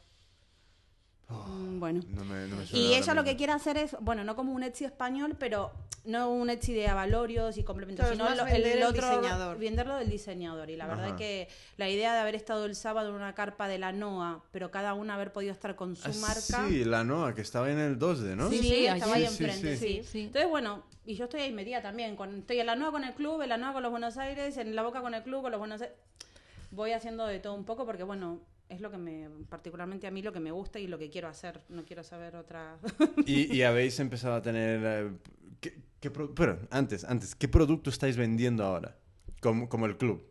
[1.29, 2.01] Mm, bueno.
[2.09, 4.63] No me, no me Y ella lo que quiere hacer es, bueno, no como un
[4.63, 5.71] Etsy español, pero
[6.05, 9.57] no un Etsy de avalorios y complementos, es sino vender el otro, diseñador.
[9.59, 10.69] venderlo del diseñador.
[10.71, 11.15] Y la verdad Ajá.
[11.17, 14.71] que la idea de haber estado el sábado en una carpa de la NOA, pero
[14.71, 16.67] cada una haber podido estar con su Ah, marca.
[16.67, 18.49] Sí, la Noa, que estaba en el 2D, ¿no?
[18.49, 19.25] Sí, Sí, sí, estaba allí.
[19.25, 19.87] ahí Sí, sí, enfrente, sí.
[19.87, 20.03] sí.
[20.03, 20.19] Sí.
[20.21, 22.15] Entonces, bueno, y yo estoy ahí metida también.
[22.15, 24.57] Con, estoy en la NOA con el club, en la NOA con los Buenos Aires,
[24.57, 25.95] en la Boca con el club, con los Buenos Aires.
[26.71, 28.39] Voy haciendo de todo un poco porque, bueno,
[28.69, 31.27] es lo que me, particularmente a mí, lo que me gusta y lo que quiero
[31.27, 31.61] hacer.
[31.69, 32.77] No quiero saber otra.
[33.25, 34.81] Y, y habéis empezado a tener...
[34.83, 35.11] eh,
[35.59, 38.95] ¿qué, qué pero antes, antes, ¿qué producto estáis vendiendo ahora?
[39.41, 40.23] Como, como el club.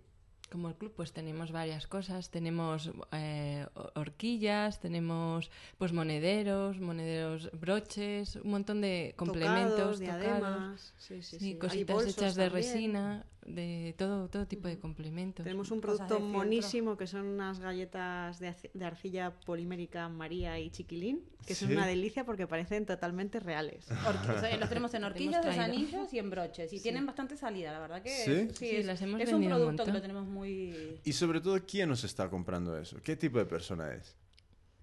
[0.51, 2.31] Como el club, pues tenemos varias cosas.
[2.31, 10.21] Tenemos eh, ho- horquillas, tenemos pues monederos, monederos, broches, un montón de complementos, Tocados, tocados,
[10.21, 10.95] diademas.
[10.97, 12.65] Sí, sí, sí, cositas bolsos hechas de también.
[12.73, 15.45] resina, de todo, todo tipo de complementos.
[15.45, 21.23] Tenemos un producto monísimo que son unas galletas de, de arcilla polimérica María y Chiquilín,
[21.47, 23.87] que son una delicia porque parecen totalmente reales.
[24.39, 26.73] O sea, los tenemos en horquillas, en anillos y en broches.
[26.73, 28.49] Y tienen bastante salida, la verdad que ¿Sí?
[28.55, 30.38] Sí, es, las hemos es un producto que lo tenemos muy...
[30.47, 32.99] Y sobre todo, ¿quién os está comprando eso?
[33.03, 34.17] ¿Qué tipo de persona es?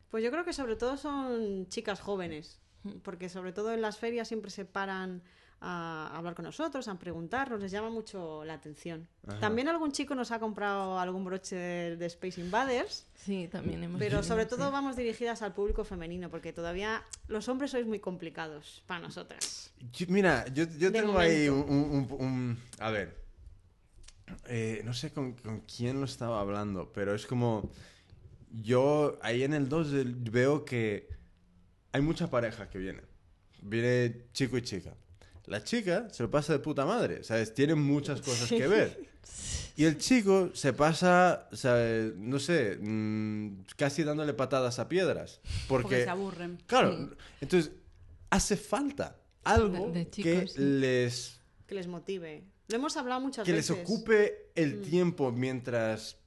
[0.10, 2.60] Pues yo creo que sobre todo son chicas jóvenes,
[3.04, 5.22] porque sobre todo en las ferias siempre se paran
[5.62, 9.08] a hablar con nosotros, a preguntarnos, les llama mucho la atención.
[9.26, 9.39] Ajá.
[9.39, 13.98] También algún chico nos ha comprado algún broche de, de Space Invaders, Sí, también hemos
[13.98, 14.50] pero tenido, sobre sí.
[14.50, 19.72] todo vamos dirigidas al público femenino, porque todavía los hombres sois muy complicados para nosotras.
[19.91, 22.15] Yo- mira, yo, tengo ahí un, momento.
[22.15, 23.24] un- un- un- A ver.
[24.47, 27.69] Eh, no sé con, con quién lo estaba hablando, pero es como...
[28.63, 31.09] Yo ahí en el 2 del- veo que
[31.91, 33.01] hay mucha pareja que viene.
[33.61, 34.93] Viene chico y chica.
[35.45, 37.53] La chica se lo pasa de puta madre, ¿sabes?
[37.53, 39.15] Tiene muchas cosas que ver.
[39.77, 42.15] Y el chico se pasa, ¿sabes?
[42.15, 45.41] no sé, mm, casi dándole patadas a piedras.
[45.67, 46.57] Porque Porque, se aburren.
[46.65, 47.09] claro,
[47.41, 47.73] entonces
[48.29, 50.55] hace falta algo De- de que sí.
[50.61, 51.41] les...
[51.67, 52.45] Que les motive.
[52.67, 53.84] Lo hemos hablado muchas que les veces.
[53.84, 54.60] ocupe Mm.
[54.60, 56.17] el tiempo mientras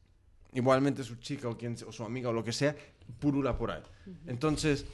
[0.53, 2.75] igualmente su chica o, quien, o su amiga o lo que sea
[3.21, 3.83] purula por ahí.
[4.27, 4.87] Entonces,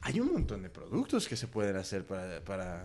[0.00, 2.40] hay un montón de productos que se pueden hacer para...
[2.44, 2.84] para...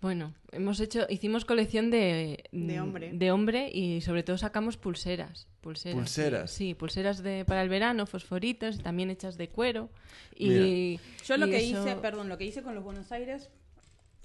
[0.00, 3.10] Bueno, hemos hecho, hicimos colección de, De mm, hombre.
[3.12, 5.46] de hombre y sobre todo sacamos pulseras.
[5.60, 5.96] Pulseras.
[5.96, 6.50] Pulseras.
[6.50, 9.90] Sí, sí, pulseras de, para el verano, fosforitos, también hechas de cuero.
[10.36, 13.48] Y, Yo lo y que eso- hice, perdón, lo que hice con los Buenos Aires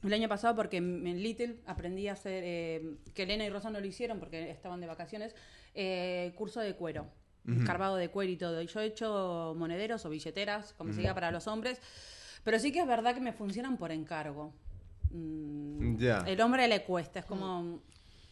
[0.03, 3.79] el año pasado, porque en Little aprendí a hacer, eh, que Elena y Rosa no
[3.79, 5.35] lo hicieron porque estaban de vacaciones,
[5.73, 7.07] eh, curso de cuero,
[7.65, 8.61] carvado de cuero y todo.
[8.61, 11.81] Y yo he hecho monederos o billeteras, como se diga para los hombres,
[12.43, 14.53] pero sí que es verdad que me funcionan por encargo.
[15.11, 16.19] Mm, Ya.
[16.27, 17.81] El hombre le cuesta, es como...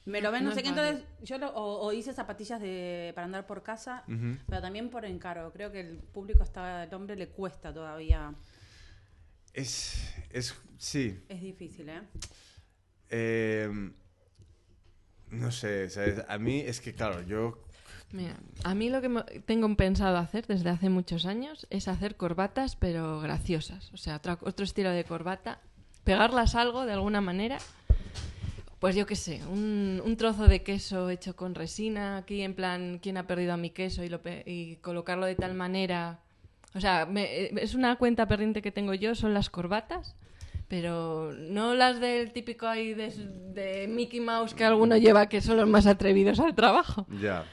[0.06, 3.12] Me lo ven, no, No sé qué, entonces yo lo- o, o hice zapatillas de,
[3.15, 4.04] para andar por casa,
[4.47, 5.51] pero también por encargo.
[5.51, 8.32] Creo que el público está, el hombre le cuesta todavía.
[9.56, 10.54] Es, es...
[10.78, 11.18] Sí.
[11.30, 12.02] Es difícil, ¿eh?
[13.10, 13.91] Eh,
[15.32, 16.24] no sé, ¿sabes?
[16.28, 17.63] A mí es que, claro, yo...
[18.12, 22.76] Mira, a mí lo que tengo pensado hacer desde hace muchos años es hacer corbatas,
[22.76, 23.91] pero graciosas.
[23.94, 25.60] O sea, otro estilo de corbata.
[26.04, 27.58] Pegarlas algo de alguna manera.
[28.80, 33.00] Pues yo qué sé, un, un trozo de queso hecho con resina, aquí en plan,
[33.02, 34.04] ¿quién ha perdido a mi queso?
[34.04, 36.20] Y, lo pe- y colocarlo de tal manera.
[36.76, 40.16] O sea, me- es una cuenta perdiente que tengo yo, son las corbatas.
[40.68, 43.10] Pero no las del típico ahí de,
[43.54, 47.06] de Mickey Mouse que alguno lleva, que son los más atrevidos al trabajo.
[47.22, 47.46] Ya.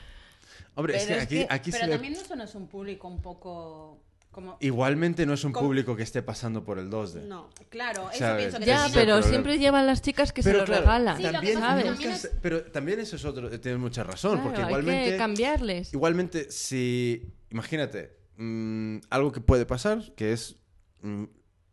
[0.74, 2.66] Hombre, es que es aquí, que- aquí se Pero ve- también eso no es un
[2.68, 4.56] público un poco como...
[4.60, 7.24] Igualmente no es un público que esté pasando por el 2D.
[7.26, 7.50] No.
[7.68, 8.44] Claro, eso ¿Sabes?
[8.44, 11.16] pienso que Ya, es pero siempre llevan las chicas que se lo claro, regalan.
[11.18, 14.62] Sí, lo que también, se- pero también eso es otro, tienes mucha razón, Claro, porque
[14.62, 15.92] hay igualmente, que cambiarles.
[15.92, 20.56] igualmente si, imagínate, mm, algo que puede pasar, que es
[21.02, 21.24] mm,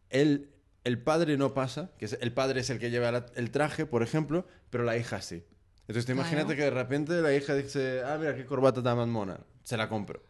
[0.10, 0.50] el,
[0.84, 3.86] el padre no pasa, que es, el padre es el que lleva la- el traje,
[3.86, 5.44] por ejemplo, pero la hija sí.
[5.82, 6.28] Entonces te Claro.
[6.30, 9.76] imagínate que de repente la hija dice, ah, mira qué corbata tan más mona, se
[9.78, 10.22] la compro.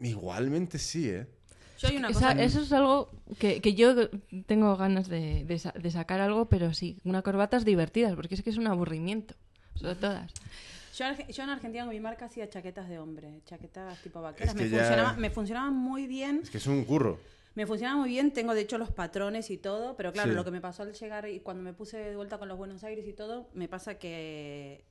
[0.00, 1.26] Igualmente sí, ¿eh?
[1.78, 2.42] Yo hay una Esa- cosa...
[2.42, 4.08] eso es algo que, que yo
[4.46, 8.50] tengo ganas de, de sacar algo, pero sí, una corbata es divertida, porque es que
[8.50, 9.34] es un aburrimiento.
[9.74, 10.32] Sobre todas.
[10.96, 14.54] Yo, en Argentina con mi marca hacía chaquetas de hombre, chaquetas tipo vaqueras.
[14.54, 16.40] Es que me, ya- funcionaba- me funcionaban muy bien.
[16.42, 17.18] Es que es un curro.
[17.56, 20.34] Me funcionaba muy bien, tengo de hecho los patrones y todo, pero claro, Sí.
[20.36, 22.82] lo que me pasó al llegar y cuando me puse de vuelta con los Buenos
[22.84, 24.84] Aires y todo, me pasa que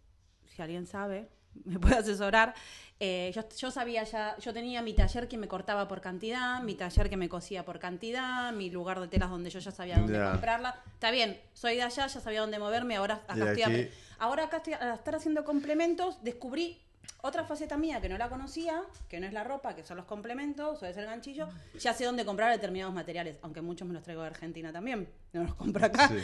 [0.48, 1.28] si alguien sabe,
[1.66, 2.54] me puede asesorar.
[3.00, 6.76] eh, yo, yo sabía ya, yo tenía mi taller que me cortaba por cantidad, mi
[6.76, 10.14] taller que me cosía por cantidad, mi lugar de telas donde yo ya sabía dónde
[10.32, 10.82] comprarla.
[10.94, 13.90] Está bien, soy de allá, ya sabía dónde moverme, ahora acá estoy, aquí-
[14.20, 16.80] ahora acá estoy, al estar haciendo complementos, descubrí
[17.22, 20.06] otra faceta mía que no la conocía, que no es la ropa, que son los
[20.06, 21.48] complementos o es el ganchillo,
[21.80, 25.44] ya sé dónde comprar determinados materiales, aunque muchos me los traigo de Argentina también, no
[25.44, 26.08] los compro acá.
[26.10, 26.16] Sí.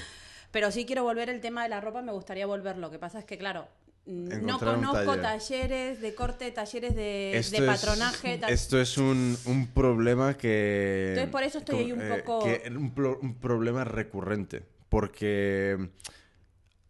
[0.52, 2.88] Pero sí quiero volver el tema de la ropa, me gustaría volverlo.
[2.88, 3.68] Lo que pasa es que, claro,
[4.10, 5.22] no conozco taller.
[5.22, 8.38] talleres de corte, talleres de, es- patronaje.
[8.40, 11.10] ta- esto es un, un problema que...
[11.10, 14.64] Entonces, por eso estoy ahí un eh, poco- que un, pro- un problema recurrente.
[14.90, 15.90] Porque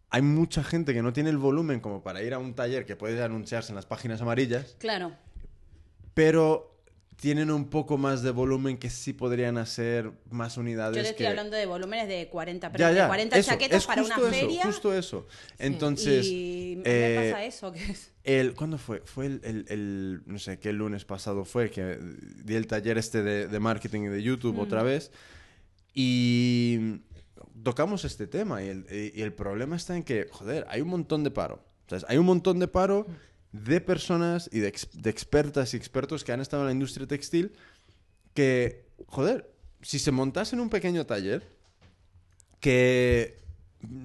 [0.08, 2.96] hay mucha gente que no tiene el volumen como para ir a un taller que
[2.96, 5.12] puede anunciarse en las páginas amarillas, Claro,
[6.14, 6.69] pero
[7.20, 11.24] tienen un poco más de volumen que sí podrían hacer más unidades yo te estoy
[11.24, 11.28] que...
[11.28, 14.30] hablando de volúmenes de 40, Ya, perdón, ya, de 40 eso, chaquetas para una eso,
[14.30, 14.64] feria.
[14.64, 15.26] Justo eso.
[15.58, 18.10] Entonces, y me eh, pasa eso, que es...
[18.24, 19.02] El, ¿Cuándo fue?
[19.04, 21.98] Fue el, el- el- no sé, qué lunes pasado fue, que
[22.42, 25.10] di el taller este de, de marketing de YouTube otra vez
[25.94, 27.00] y
[27.62, 31.24] tocamos este tema y el, y el problema está en que, joder, hay un montón
[31.24, 31.62] de paro.
[31.88, 32.04] ¿sabes?
[32.08, 33.06] Hay un montón de paro
[33.52, 37.52] de personas y de, de expertas y expertos que han estado en la industria textil
[38.34, 39.50] que, joder,
[39.82, 41.42] si se montasen un pequeño taller
[42.60, 43.38] que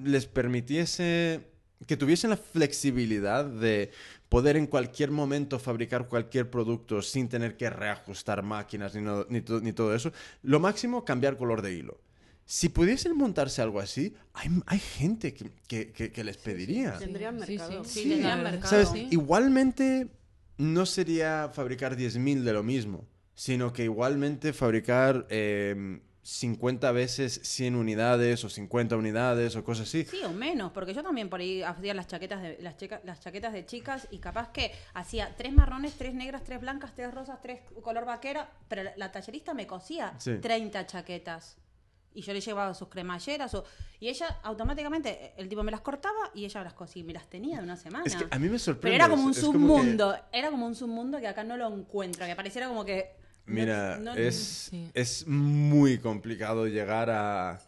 [0.04, 1.46] les permitiese,
[1.86, 3.90] que tuviesen la flexibilidad de
[4.28, 9.94] poder en cualquier momento fabricar cualquier producto sin tener que reajustar máquinas ni, ni todo
[9.94, 12.05] eso, lo máximo cambiar color de hilo.
[12.48, 16.96] Si pudiesen montarse algo así, hay, hay gente que, que- que- que les pediría.
[16.96, 17.84] Tendrían Sí, mercado.
[17.84, 18.68] sí, Sí, tendrían mercado.
[18.70, 18.88] ¿Sabes?
[18.90, 19.08] Sí.
[19.10, 20.08] Igualmente
[20.58, 23.04] no sería fabricar 10.000 de lo mismo,
[23.34, 30.04] sino que igualmente fabricar eh, 50 veces 100 unidades o 50 unidades o cosas así.
[30.04, 33.20] Sí, o menos, porque yo también por ahí hacía las chaquetas de las, checa- las
[33.20, 37.40] chaquetas de chicas y capaz que hacía tres marrones, tres negras, tres blancas, tres rosas,
[37.42, 40.36] tres color vaquera, pero la, la tallerista me cosía Sí.
[40.40, 41.56] 30 chaquetas.
[42.16, 43.64] Y yo le llevaba sus cremalleras o,
[44.00, 47.28] y ella automáticamente el tipo me las cortaba y ella las cosía y me las
[47.28, 48.04] tenía de una semana.
[48.06, 48.96] Es que a mí me pero sorprende.
[48.96, 51.56] era como un eso, es como que- submundo, era como un submundo que acá no
[51.58, 53.10] lo encuentro, que pareciera como que
[53.46, 54.34] no- Mira, no- es,
[54.70, 54.90] Sí.
[54.94, 57.60] es muy complicado llegar a,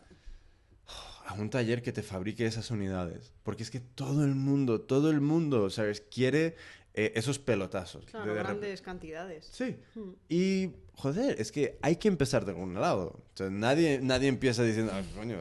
[1.26, 3.34] a un taller que te fabrique esas unidades.
[3.42, 6.00] Porque es que todo el mundo, todo el mundo, ¿sabes?
[6.00, 6.56] Quiere
[7.00, 8.04] eh, esos pelotazos.
[8.06, 9.48] Claro, de- grandes cantidades.
[9.52, 9.76] Sí.
[9.94, 10.10] Hmm.
[10.28, 13.22] Y, joder, es que hay que empezar de algún lado.
[13.32, 15.38] O sea, nadie, nadie empieza diciendo, ah, coño,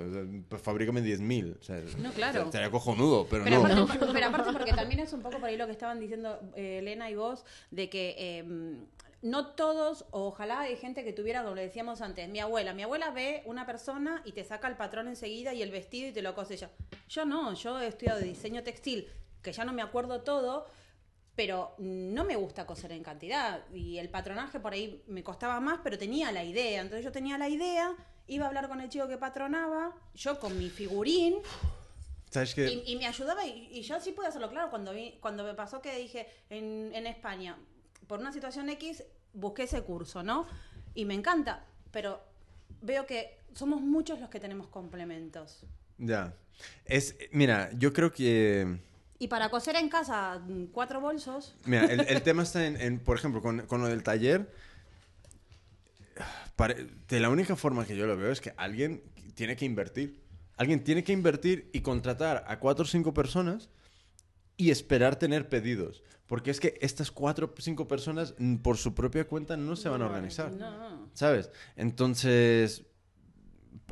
[0.49, 1.57] pues fabrícame 10.000.
[1.59, 2.43] O sea, No, claro.
[2.43, 3.83] Estaría cojonudo, pero, Pero, no.
[3.83, 6.77] aparte, pero aparte porque también es un poco por ahí lo que estaban diciendo eh,
[6.79, 8.77] Elena y vos, de que eh,
[9.23, 12.75] no todos, ojalá hay gente que tuviera, como le decíamos antes, mi abuela.
[12.75, 16.11] Mi abuela ve una persona y te saca el patrón enseguida y el vestido y
[16.11, 16.69] te lo cose ella.
[17.09, 19.07] Yo no, yo he estudiado diseño textil,
[19.41, 20.67] que ya no me acuerdo todo,
[21.37, 23.63] pero no me gusta coser en cantidad.
[23.73, 26.81] Y el patronaje por ahí me costaba más, pero tenía la idea.
[26.81, 27.95] Entonces yo tenía la idea,
[28.25, 31.35] iba a hablar con el chico que patronaba, yo con mi figurín,
[32.31, 32.67] ¿Sabes qué?
[32.69, 35.53] y, y me ayudaba y, y yo sí pude hacerlo claro cuando vi, cuando me
[35.53, 37.57] pasó que dije en, en España
[38.07, 40.45] por una situación X busqué ese curso no
[40.93, 42.21] y me encanta pero
[42.81, 45.63] veo que somos muchos los que tenemos complementos
[45.97, 46.33] Ya.
[46.85, 48.77] Es, mira, yo creo que...
[49.19, 52.99] y para coser en casa mm, cuatro bolsos Mira, el, el tema está en, en,
[52.99, 54.49] por ejemplo, con, con lo del taller.
[57.09, 59.01] de la única forma que yo lo veo es que alguien
[59.35, 60.21] tiene que invertir.
[60.57, 63.69] Alguien tiene que invertir y contratar a cuatro o cinco personas
[64.57, 66.03] y esperar tener pedidos.
[66.25, 69.87] Porque es que estas cuatro o cinco personas mm, por su propia cuenta no se
[69.89, 70.51] van a organizar.
[70.51, 71.51] no ¿Sabes?
[71.75, 72.83] Entonces,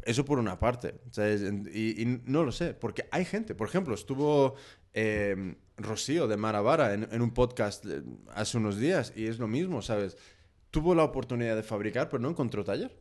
[0.03, 0.95] eso por una parte.
[1.11, 1.43] ¿sabes?
[1.43, 3.53] En- Y, y no lo sé, porque hay gente.
[3.53, 4.55] Por ejemplo, estuvo
[4.95, 8.01] eh, Rocío de Maravara en, en un podcast eh,
[8.34, 10.17] hace unos días y es lo mismo, ¿sabes?
[10.71, 12.95] Tuvo la oportunidad de fabricar, pero no encontró taller.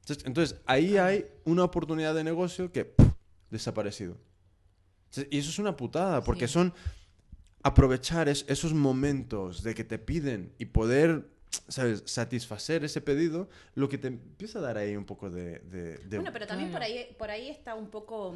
[0.00, 3.08] Entonces, entonces, ahí hay una oportunidad de negocio que ¡puf!
[3.50, 4.18] desaparecido.
[5.10, 6.54] Entonces, Y eso es una putada, porque Sí.
[6.54, 6.74] son
[7.62, 11.28] aprovechar es- esos momentos de que te piden y poder,
[11.68, 15.60] ¿sabes?, satisfacer ese pedido, lo que te empieza a dar ahí un poco de...
[15.60, 18.34] de- de- bueno pero también por ahí por ahí está un poco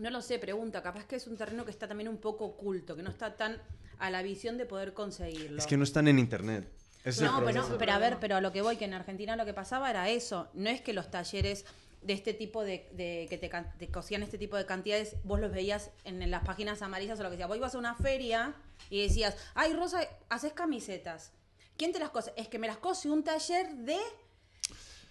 [0.00, 2.96] no lo sé pregunta capaz que es un terreno que está también un poco oculto
[2.96, 3.60] que no está tan
[3.98, 6.66] a la visión de poder conseguirlo Es que no están en internet.
[7.04, 9.44] Es No, pero, pero a ver, pero a lo que voy, que en Argentina lo
[9.46, 10.48] que pasaba era eso.
[10.54, 11.64] No es que los talleres
[12.02, 15.90] de este tipo de, de- que te, cosían este tipo de cantidades, vos los veías
[16.04, 17.46] en, en las páginas amarillas o lo que sea.
[17.46, 18.54] Vos ibas a una feria
[18.90, 21.32] y decías, ay, Rosa, haces camisetas.
[21.76, 22.32] ¿Quién te las cose?
[22.36, 23.98] Es que me las cose un taller de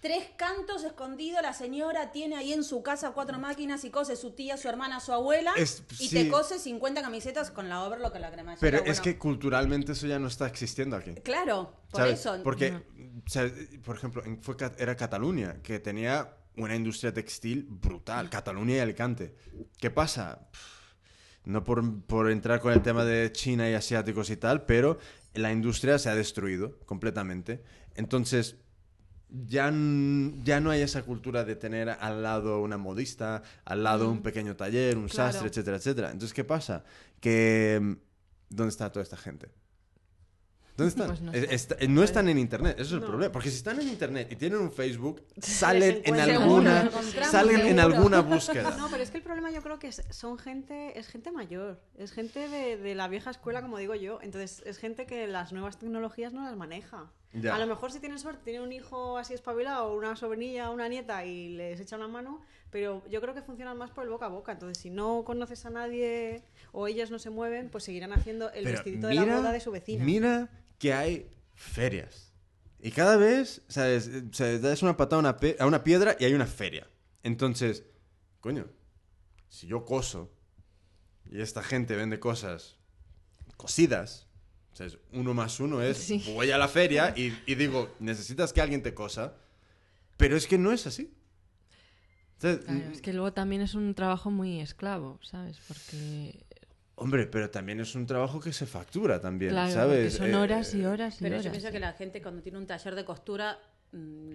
[0.00, 1.40] tres cantos escondido.
[1.42, 5.00] La señora tiene ahí en su casa cuatro máquinas y cose su tía, su hermana,
[5.00, 5.52] su abuela.
[5.56, 6.14] Es- y sí.
[6.16, 8.60] te cose 50 camisetas con la overlock, con la cremallera.
[8.60, 11.12] Pero es que culturalmente eso ya no está existiendo aquí.
[11.22, 12.20] Claro, por ¿sabes?
[12.20, 12.40] eso.
[12.42, 12.80] Porque,
[13.84, 18.28] por ejemplo, fue, era Cataluña, que tenía una industria textil brutal.
[18.30, 19.34] Cataluña y Alicante.
[19.78, 20.48] ¿Qué pasa?
[21.44, 24.98] No por, por entrar con el tema de China y asiáticos y tal, pero
[25.34, 27.62] la industria se ha destruido completamente.
[27.94, 28.56] Entonces,
[29.46, 29.72] ya,
[30.44, 34.56] ya no hay esa cultura de tener al lado una modista, al lado un pequeño
[34.56, 35.32] taller, un Claro.
[35.32, 36.10] sastre, etcétera, etcétera.
[36.10, 36.84] Entonces, ¿qué pasa?
[37.20, 37.78] Que...
[37.80, 37.92] mm,
[38.52, 39.48] ¿Dónde está toda esta gente?
[40.80, 41.06] ¿Dónde están?
[41.08, 43.06] Pues no Eh, está- eh, no están en internet, eso es el No.
[43.06, 43.32] problema.
[43.32, 47.80] Porque si están en internet y tienen un Facebook, salen en alguna, Seguro, salen en
[47.80, 48.70] alguna búsqueda.
[48.80, 51.80] No, pero es que el problema yo creo que es- son gente, es gente mayor,
[51.96, 54.18] es gente de, de la vieja escuela, como digo yo.
[54.22, 57.10] Entonces, es gente que las nuevas tecnologías no las maneja.
[57.32, 57.54] Ya.
[57.54, 61.24] A lo mejor si tienen suerte, tiene un hijo así espabilado, una sobrinilla, una nieta
[61.24, 62.40] y les echa una mano,
[62.70, 64.50] pero yo creo que funcionan más por el boca a boca.
[64.50, 68.64] Entonces, si no conoces a nadie o ellas no se mueven, pues seguirán haciendo el
[68.64, 70.04] Pero vestidito de la boda de su vecina.
[70.04, 70.48] Mira
[70.80, 72.32] que hay ferias.
[72.80, 74.10] Y cada vez, ¿sabes?
[74.32, 76.88] Sea, das una patada a una, a una piedra y hay una feria.
[77.22, 77.84] Entonces,
[78.40, 78.66] coño,
[79.50, 80.32] si yo coso
[81.30, 82.78] y esta gente vende cosas
[83.58, 84.26] cosidas,
[84.72, 84.96] ¿sabes?
[85.12, 86.24] Uno más uno es, Sí.
[86.34, 89.34] voy a la feria y, y digo, necesitas que alguien te cosa,
[90.16, 91.12] pero es que no es así.
[92.42, 95.58] Es que luego también es un trabajo muy esclavo, ¿sabes?
[95.68, 96.46] Porque,
[97.02, 100.14] Hombre, pero también es un trabajo que se factura también, claro, ¿sabes?
[100.14, 101.44] son Eh, horas y horas y Pero horas.
[101.46, 103.58] yo pienso que la gente cuando tiene un taller de costura
[103.92, 104.34] mm,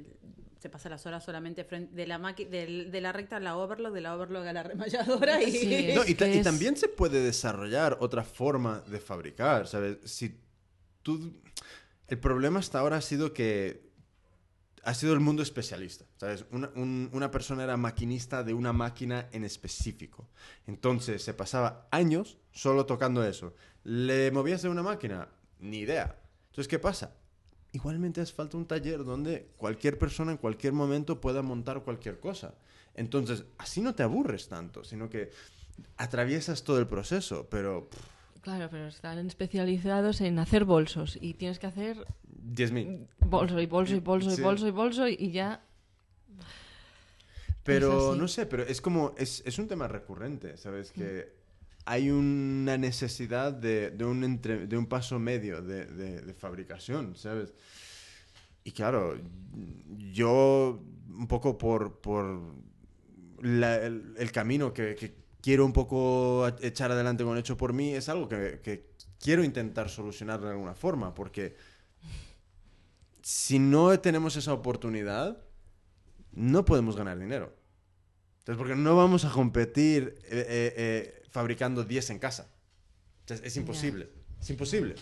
[0.59, 4.15] se pasa las horas solamente frente de la de recta a la overlock, de la
[4.15, 5.89] overlock a la remalladora y Sí.
[5.95, 9.97] No, y, ta- y también se puede desarrollar otra forma de fabricar, ¿sabes?
[10.05, 10.35] Si
[11.03, 11.33] tú...
[12.07, 13.89] El problema hasta ahora ha sido que
[14.85, 16.45] ha sido el mundo especialista, ¿sabes?
[16.51, 20.27] Una, un- una persona era maquinista de una máquina en específico.
[20.67, 23.55] Entonces se pasaba años solo tocando eso.
[23.83, 25.27] ¿Le movías de una máquina?
[25.59, 26.15] Ni idea.
[26.49, 27.15] Entonces, ¿qué pasa?
[27.73, 32.55] Igualmente hace falta un taller donde cualquier persona en cualquier momento pueda montar cualquier cosa.
[32.93, 35.31] Entonces, así no te aburres tanto, sino que
[35.97, 37.89] atraviesas todo el proceso, pero
[38.45, 42.05] Claro, pero están especializados en hacer bolsos y tienes que hacer
[42.53, 43.07] 10.000.
[43.21, 45.65] bolso y bolso y bolso y bolso y bolso y ya...
[47.63, 50.91] Pero no sé, pero es como, es, es un tema recurrente, ¿sabes?
[50.91, 51.33] Que
[51.85, 57.15] hay una necesidad de, de un, entre- de un paso medio de, de- de fabricación,
[57.15, 57.55] ¿sabes?
[58.63, 59.17] Y claro,
[60.13, 62.53] yo un poco por, por
[63.41, 67.93] la- el, el camino que, que quiero un poco echar adelante con Hecho por mí,
[67.93, 68.89] es algo que, que
[69.19, 71.55] quiero intentar solucionar de alguna forma, porque
[73.21, 75.37] si no tenemos esa oportunidad,
[76.33, 77.55] no podemos ganar dinero.
[78.39, 82.49] Entonces, porque no vamos a competir eh, eh, eh, fabricando 10 en casa.
[83.21, 84.09] Entonces, es imposible.
[84.41, 84.95] Es imposible.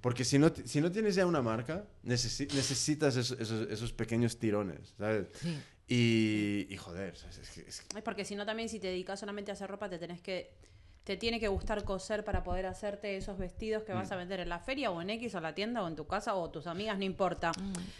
[0.00, 4.38] Porque si no, si no tienes ya una marca, necesi- necesitas esos, esos- esos pequeños
[4.38, 5.28] tirones, ¿sabes?
[5.40, 5.58] Sí.
[5.92, 7.14] Y, y joder.
[7.14, 9.68] Es que- es que- Es porque si no también si te dedicas solamente a hacer
[9.70, 10.50] ropa te tenés que
[11.04, 14.12] te tiene que gustar coser para poder hacerte esos vestidos que vas Mm.
[14.12, 16.36] a vender en la feria o en X o la tienda o en tu casa
[16.36, 17.50] o tus amigas, no importa.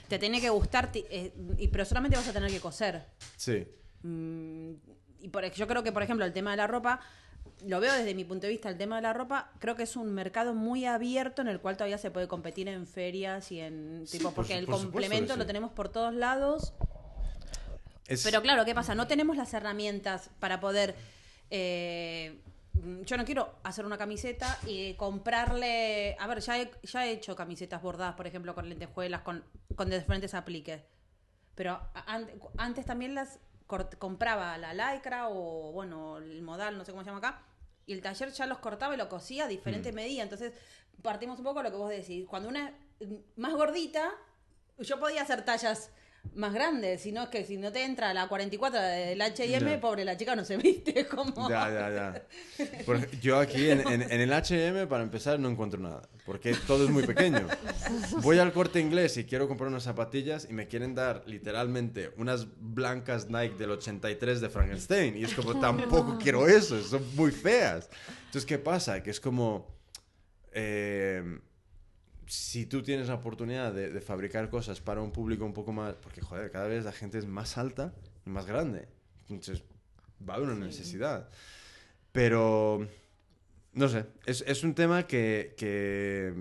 [0.09, 3.05] Te tiene que gustar, eh, y, pero solamente vas a tener que coser.
[3.37, 3.67] sí.
[4.05, 4.73] Mm,
[5.21, 7.01] y por, yo creo que, por ejemplo, el tema de la ropa,
[7.67, 9.95] lo veo desde mi punto de vista, el tema de la ropa, creo que es
[9.97, 14.05] un mercado muy abierto en el cual todavía se puede competir en ferias y en
[14.11, 16.73] tipo, por porque el por complemento lo tenemos por todos lados.
[18.07, 18.95] Es- Pero claro, ¿qué pasa?
[18.95, 20.95] No tenemos las herramientas para poder.
[21.51, 22.41] eh,
[23.05, 26.17] yo no quiero hacer una camiseta y comprarle.
[26.19, 29.45] A ver, ya he, ya he hecho camisetas bordadas, por ejemplo, con lentejuelas, con,
[29.77, 30.81] con diferentes apliques.
[31.55, 33.39] Pero an- antes también las
[33.99, 37.43] compraba la lycra o, bueno, el modal, no sé cómo se llama acá.
[37.87, 40.23] Y el taller ya los cortaba y lo cosía a diferente medida.
[40.23, 40.53] Entonces,
[41.03, 42.27] partimos un poco de lo que vos decís.
[42.27, 44.11] Cuando una es más gordita,
[44.79, 45.91] yo podía hacer tallas
[46.35, 50.05] más grandes, si no es que si no te entra la 44 del H&M, pobre
[50.05, 51.91] la chica no se viste como Ya, ya,
[52.59, 52.85] ya.
[52.87, 56.03] Por yo aquí en, en- en el HM, para empezar, no encuentro nada.
[56.25, 57.47] Porque todo es muy pequeño.
[58.23, 62.47] Voy al corte inglés y quiero comprar unas zapatillas y me quieren dar literalmente unas
[62.59, 65.17] blancas Nike del 83 de Frankenstein.
[65.17, 67.91] Y es como, tampoco quiero eso, son muy feas.
[68.27, 69.03] Entonces, ¿qué pasa?
[69.03, 69.67] Que es como.
[70.53, 71.41] eh,
[72.27, 75.95] si tú tienes la oportunidad de, de fabricar cosas para un público un poco más...
[75.97, 77.93] Porque, joder, cada vez la gente es más alta
[78.27, 78.89] y más grande.
[79.29, 79.65] Entonces,
[80.29, 81.29] va a haber una necesidad.
[82.13, 82.87] Pero,
[83.73, 86.35] no sé, es, es un tema que, que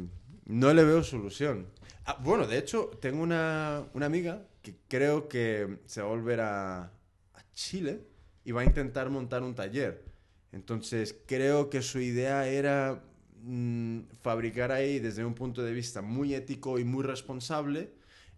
[0.45, 1.67] no le veo solución.
[2.05, 6.41] Ah, bueno, de hecho, tengo una, una amiga que creo que se va a volver
[6.41, 8.01] a, a Chile
[8.43, 10.03] y va a intentar montar un taller.
[10.51, 13.01] Entonces, creo que su idea era
[13.43, 17.91] mm, fabricar ahí desde un punto de vista muy ético y muy responsable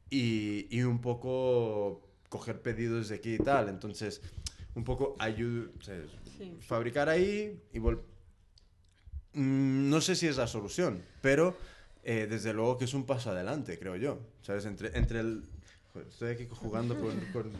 [0.10, 3.70] y, y un poco coger pedidos de aquí y tal.
[3.70, 4.22] Entonces,
[4.76, 5.70] un poco ayudar,
[6.38, 6.58] Sí.
[6.62, 7.80] fabricar ahí y
[9.34, 11.58] Mm, no sé si es la solución, pero
[12.04, 14.20] eh, desde luego que es un paso adelante, creo yo.
[14.41, 14.66] ¿Sabes?
[14.66, 15.43] Entre, entre el...
[15.91, 17.14] Joder, estoy aquí jugando con...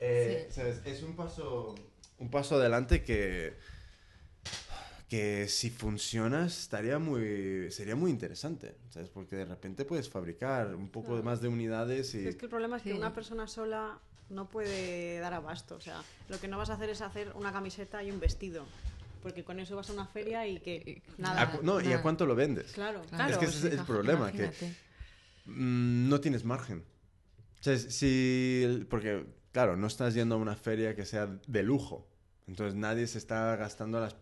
[0.00, 0.80] Eh, ¿sabes?
[0.84, 1.74] Es un paso,
[2.18, 3.54] un paso adelante que,
[5.14, 9.08] que si funciona estaría muy, sería muy interesante, ¿sabes?
[9.10, 11.22] Porque de repente puedes fabricar un poco Claro.
[11.22, 12.26] más de unidades y...
[12.26, 12.98] Es que el problema es que Sí.
[12.98, 14.00] una persona sola
[14.30, 15.76] no puede dar abasto.
[15.76, 18.64] O sea, lo que no vas a hacer es hacer una camiseta y un vestido.
[19.22, 21.60] Porque con eso vas a una feria y que ¿A nada.
[21.62, 22.02] no, ¿y a nada.
[22.02, 22.72] cuánto lo vendes?
[22.72, 24.74] Claro, Claro, es que ese es el problema, que imagínate.
[25.46, 26.82] mm, no tienes margen.
[27.60, 32.08] O sea, si, porque, claro, no estás yendo a una feria que sea de lujo.
[32.48, 34.16] Entonces nadie se está gastando las-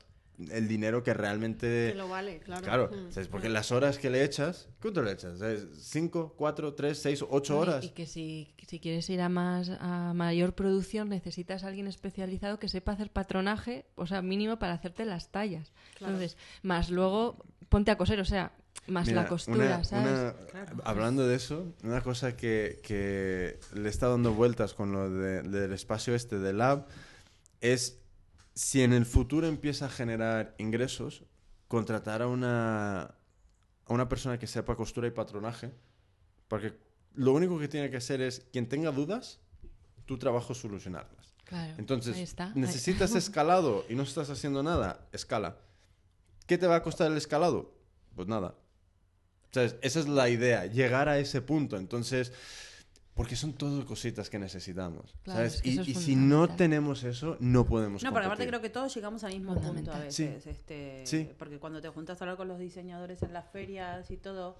[0.50, 1.90] el dinero que realmente...
[1.92, 2.62] que lo vale, claro.
[2.62, 3.12] Claro, Mm.
[3.12, 3.28] ¿sabes?
[3.28, 5.38] porque las horas que le echas, ¿cuánto le echas?
[5.38, 5.66] ¿Sabes?
[5.78, 7.84] ¿Cinco, cuatro, tres, seis, ocho y- horas?
[7.84, 12.58] Y que si, si quieres ir a más a mayor producción necesitas a alguien especializado
[12.58, 15.72] que sepa hacer patronaje, o sea, mínimo para hacerte las tallas.
[15.98, 16.14] Claro.
[16.14, 18.52] Entonces, más luego ponte a coser, o sea,
[18.88, 20.34] más Mira, la costura, una- ¿sabes?
[20.52, 25.42] una- hablando de eso, una cosa que, que le está dando vueltas con lo de-
[25.42, 26.86] del espacio este de Lab
[27.60, 27.98] es
[28.54, 31.24] si en el futuro empieza a generar ingresos,
[31.68, 35.72] contratar a una, a una persona que sepa costura y patronaje,
[36.48, 36.74] porque
[37.14, 39.40] lo único que tiene que hacer es, quien tenga dudas,
[40.06, 41.34] tu trabajo es solucionarlas.
[41.44, 42.52] Claro, Entonces, está.
[42.54, 45.56] necesitas escalado y no estás haciendo nada, escala.
[46.46, 47.74] ¿Qué te va a costar el escalado?
[48.14, 48.54] Pues nada.
[49.50, 49.76] ¿Sabes?
[49.82, 51.76] Esa es la idea, llegar a ese punto.
[51.76, 52.32] Entonces,
[53.14, 55.14] porque son todo cositas que necesitamos.
[55.22, 55.54] Claro, ¿sabes?
[55.56, 58.48] es que y y si no tenemos eso, no podemos No, porque aparte competir.
[58.48, 60.42] creo que todos llegamos al mismo punto a veces.
[60.42, 60.48] Sí.
[60.50, 61.28] Este, Sí.
[61.38, 64.56] Porque cuando te juntas a hablar con los diseñadores en las ferias y todo,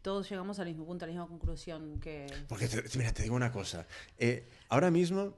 [0.00, 2.26] todos llegamos al mismo punto, a la misma conclusión que...
[2.48, 3.86] Porque, te- mira, te digo una cosa.
[4.18, 5.36] Eh, ahora mismo,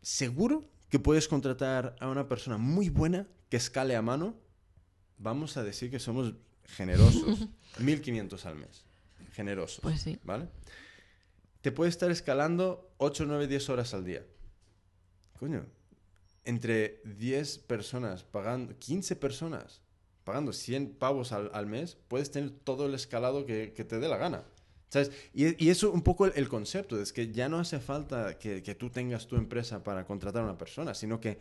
[0.00, 4.34] seguro que puedes contratar a una persona muy buena que escale a mano.
[5.18, 6.32] Vamos a decir que somos
[6.64, 7.48] generosos.
[7.78, 8.84] 1.500 al mes.
[9.34, 9.80] Generosos.
[9.82, 10.18] Pues sí.
[10.24, 10.48] ¿Vale?
[11.62, 14.24] Te puede estar escalando 8, 9, 10 horas al día.
[15.38, 15.64] coño,
[16.44, 19.80] entre 10 personas pagando, 15 personas
[20.24, 24.08] pagando 100 pavos al, al mes, puedes tener todo el escalado que, que te dé
[24.08, 24.44] la gana.
[24.88, 25.10] ¿Sabes?
[25.32, 28.62] Y, y eso un poco el, el concepto, es que ya no hace falta que,
[28.62, 31.38] que tú tengas tu empresa para contratar a una persona, sino que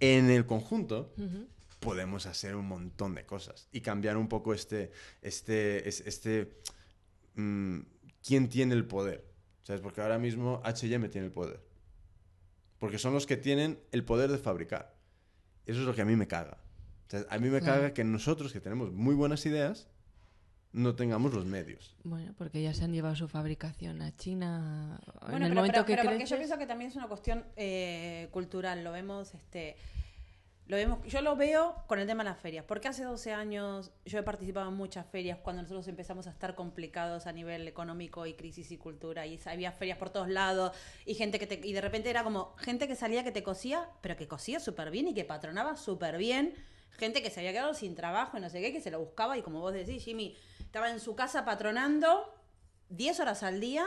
[0.00, 1.12] en el conjunto
[1.80, 6.52] podemos hacer un montón de cosas y cambiar un poco este, este, es- este,
[7.34, 7.80] mm,
[8.26, 9.24] quién tiene el poder,
[9.62, 9.80] ¿sabes?
[9.80, 11.60] Porque ahora mismo H&M tiene el poder,
[12.78, 14.94] porque son los que tienen el poder de fabricar.
[15.66, 16.58] Eso es lo que a mí me caga.
[17.06, 17.74] O sea, a mí me Claro.
[17.80, 19.88] caga que nosotros que tenemos muy buenas ideas
[20.72, 21.94] no tengamos los medios.
[22.02, 24.98] Bueno, porque ya se han llevado su fabricación a China.
[25.06, 26.96] en Bueno, el pero, momento pero- que pero porque creces- yo pienso que también es
[26.96, 28.82] una cuestión eh, cultural.
[28.82, 29.76] Lo vemos, este,
[30.72, 30.98] lo vemos.
[31.06, 32.64] Yo lo veo con el tema de las ferias.
[32.66, 36.54] Porque hace 12 años yo he participado en muchas ferias cuando nosotros empezamos a estar
[36.54, 39.26] complicados a nivel económico y crisis y cultura.
[39.26, 42.56] Y había ferias por todos lados y gente que te, y de repente era como
[42.56, 46.16] gente que salía que te cosía, pero que cosía súper bien y que patronaba súper
[46.16, 46.54] bien.
[46.92, 49.36] Gente que se había quedado sin trabajo y no sé qué, que se lo buscaba
[49.36, 52.34] y como vos decís, Jimmy, estaba en su casa patronando
[52.88, 53.84] 10 horas al día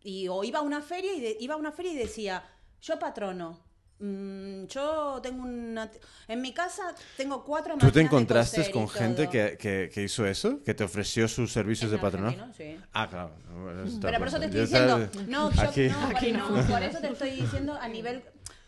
[0.00, 2.42] y o iba a una feria y iba a una feria y decía,
[2.80, 3.65] yo patrono.
[3.98, 5.90] Mm, yo tengo una...
[6.28, 10.26] En mi casa tengo cuatro ¿Tú te de encontraste con gente que, que- que hizo
[10.26, 10.62] eso?
[10.64, 12.38] ¿Que te ofreció sus servicios En de patronaje?
[12.56, 12.78] sí.
[12.92, 13.32] Ah, claro.
[13.62, 16.50] Bueno, Pero por eso te estoy diciendo, sabes, no, yo, aquí- no, Aquí no.
[16.50, 18.22] no, por eso te estoy diciendo a nivel...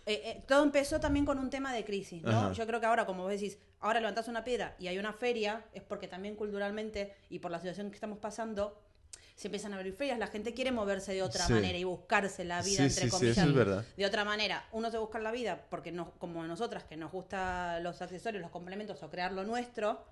[0.07, 2.31] eh, eh, todo empezó también con un tema de crisis, ¿no?
[2.31, 2.53] Ajá.
[2.53, 5.65] Yo creo que ahora, como vos decís, ahora levantás una piedra y hay una feria,
[5.75, 8.81] es porque también culturalmente y por la situación que estamos pasando,
[9.39, 11.53] se empiezan a abrir ferias, la gente quiere moverse de otra Sí.
[11.53, 13.39] manera y buscarse la vida, Sí, entre sí, sí, comillas.
[13.39, 13.85] eso es verdad.
[13.97, 17.85] De otra manera, uno se busca la vida porque no, como nosotras, que nos gustan
[17.85, 20.05] los accesorios, los complementos o crear lo nuestro,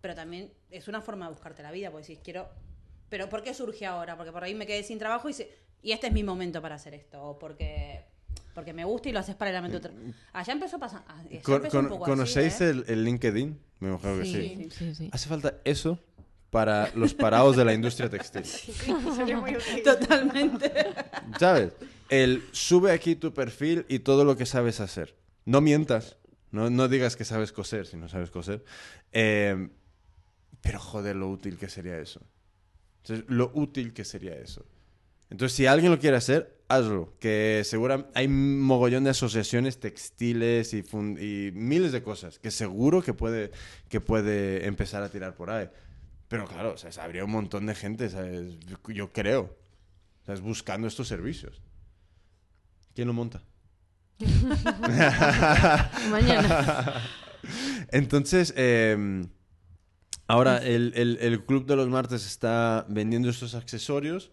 [0.00, 2.48] pero también es una forma de buscarte la vida, porque decís, quiero...
[3.10, 4.16] Pero ¿por qué surge ahora?
[4.16, 6.76] Porque por ahí me quedé sin trabajo y, se- y este es mi momento para
[6.76, 8.02] hacer esto, o porque,
[8.54, 9.76] porque me gusta y lo haces paralelamente.
[9.76, 9.92] a otro-
[10.32, 11.04] Allá empezó a pasar...
[11.08, 12.70] ah, empezó poco ¿Conocéis así, ¿eh?
[12.70, 13.60] el, el LinkedIn?
[13.80, 14.32] Me imagino que sí.
[14.32, 15.10] Sí, sí, sí.
[15.12, 15.98] Hace falta eso
[16.52, 18.44] para los parados de la industria textil.
[19.16, 19.82] Sería muy útil.
[19.82, 20.70] Totalmente.
[21.40, 21.72] ¿Sabes?
[22.10, 25.16] El sube aquí tu perfil y todo lo que sabes hacer.
[25.46, 26.18] No mientas.
[26.50, 28.62] No, no digas que sabes coser si no sabes coser.
[29.12, 29.70] Eh,
[30.60, 32.20] pero joder, lo útil que sería eso.
[32.98, 34.66] Entonces, lo útil que sería eso.
[35.30, 37.14] Entonces, si alguien lo quiere hacer, hazlo.
[37.18, 40.84] Que seguro hay mogollón de asociaciones textiles y,
[41.18, 43.52] y miles de cosas que seguro que puede,
[43.88, 45.70] que puede empezar a tirar por ahí.
[46.32, 48.58] Pero claro, o sea, habría un montón de gente, ¿sabes?
[48.88, 49.54] Yo creo.
[50.24, 50.40] ¿Sabes?
[50.40, 51.60] Buscando estos servicios.
[52.94, 53.42] ¿Quién lo monta?
[56.10, 57.02] Mañana.
[57.90, 59.26] Entonces, eh,
[60.26, 64.30] ahora el, el- el Club de los Martes está vendiendo estos accesorios.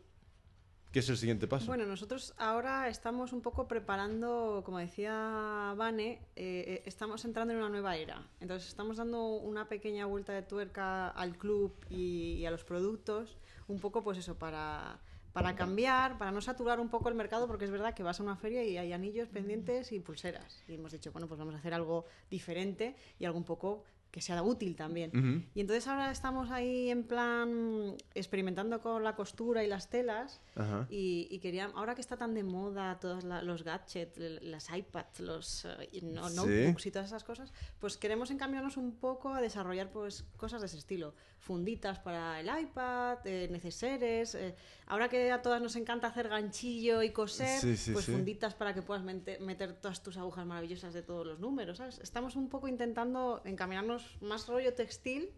[0.92, 1.68] ¿Qué es el siguiente paso?
[1.68, 7.60] Bueno, nosotros ahora estamos un poco preparando, como decía Vane, eh, eh, estamos entrando en
[7.60, 8.28] una nueva era.
[8.40, 13.38] Entonces estamos dando una pequeña vuelta de tuerca al club y, y a los productos,
[13.68, 15.00] un poco pues eso, para,
[15.32, 18.24] para cambiar, para no saturar un poco el mercado, porque es verdad que vas a
[18.24, 20.64] una feria y hay anillos pendientes y pulseras.
[20.68, 24.22] Y hemos dicho, bueno, pues vamos a hacer algo diferente y algo un poco que
[24.22, 25.12] sea útil también.
[25.16, 25.44] Ujú.
[25.54, 30.42] Y entonces ahora estamos ahí en plan experimentando con la costura y las telas.
[30.56, 30.88] Ajá.
[30.90, 35.20] Y, y quería, ahora que está tan de moda todos la- los gadgets, las iPads,
[35.20, 36.36] los y no- Sí.
[36.38, 40.68] notebooks y todas esas cosas, pues queremos encaminarnos un poco a desarrollar pues cosas de
[40.68, 41.14] ese estilo.
[41.38, 44.36] Funditas para el iPad, eh, neceseres.
[44.36, 44.56] eh,
[44.88, 48.74] ahora que a todas nos encanta hacer ganchillo y coser, Sí, sí, pues funditas para
[48.74, 52.00] que puedas mente- meter todas tus agujas maravillosas de todos los números, ¿sabes?
[52.00, 55.30] Estamos un poco intentando encaminarnos más rollo textil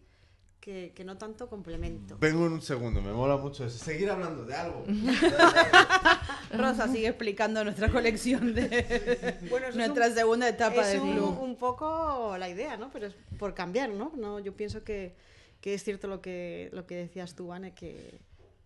[0.60, 2.18] que, que no tanto complemento.
[2.20, 3.84] Vengo en un segundo, me mola mucho eso.
[3.84, 4.84] Seguir hablando de algo.
[6.54, 11.02] Rosa sigue explicando nuestra colección de Bueno, eso es nuestra un- segunda etapa es del
[11.02, 11.40] un, club.
[11.42, 12.90] un poco la idea, ¿no?
[12.92, 14.12] Pero es por cambiar, ¿no?
[14.18, 15.16] no yo pienso que,
[15.62, 18.20] que es cierto lo que, lo que decías tú, Vane, que,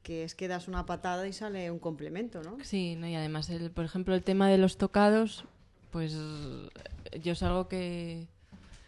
[0.04, 2.58] que es que das una patada y sale un complemento, ¿no?
[2.64, 5.46] Sí, no, y además, el, por ejemplo, el tema de los tocados,
[5.92, 8.28] pues yo es algo que,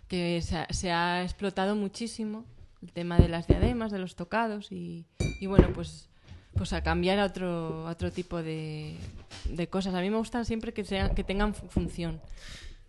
[0.08, 2.46] que se, ha, se ha explotado muchísimo,
[2.82, 5.06] el tema de las diademas, de los tocados, y,
[5.42, 6.10] y bueno, pues,
[6.56, 8.96] pues a cambiar a otro, a otro tipo de,
[9.46, 9.94] de cosas.
[9.96, 12.22] A mí me gustan siempre que, sea, que tengan fu- función,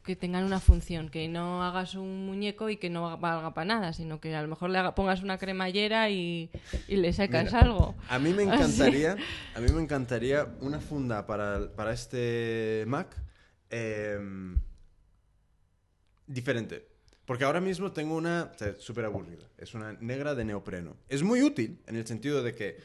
[0.05, 3.93] que tengan una función, que no hagas un muñeco y que no valga para nada,
[3.93, 6.51] sino que a lo mejor le haga- pongas una cremallera y,
[6.87, 7.95] y le sacas Mira, algo.
[8.09, 9.17] A mí me encantaría,
[9.55, 13.15] a mí me encantaría una funda para, para este Mac
[13.71, 14.57] em,
[16.27, 16.88] diferente.
[17.29, 19.45] Porque ahora mismo tengo una o sea, súper aburrida.
[19.59, 20.97] Es una negra de neopreno.
[21.09, 22.79] Es muy útil en el sentido de que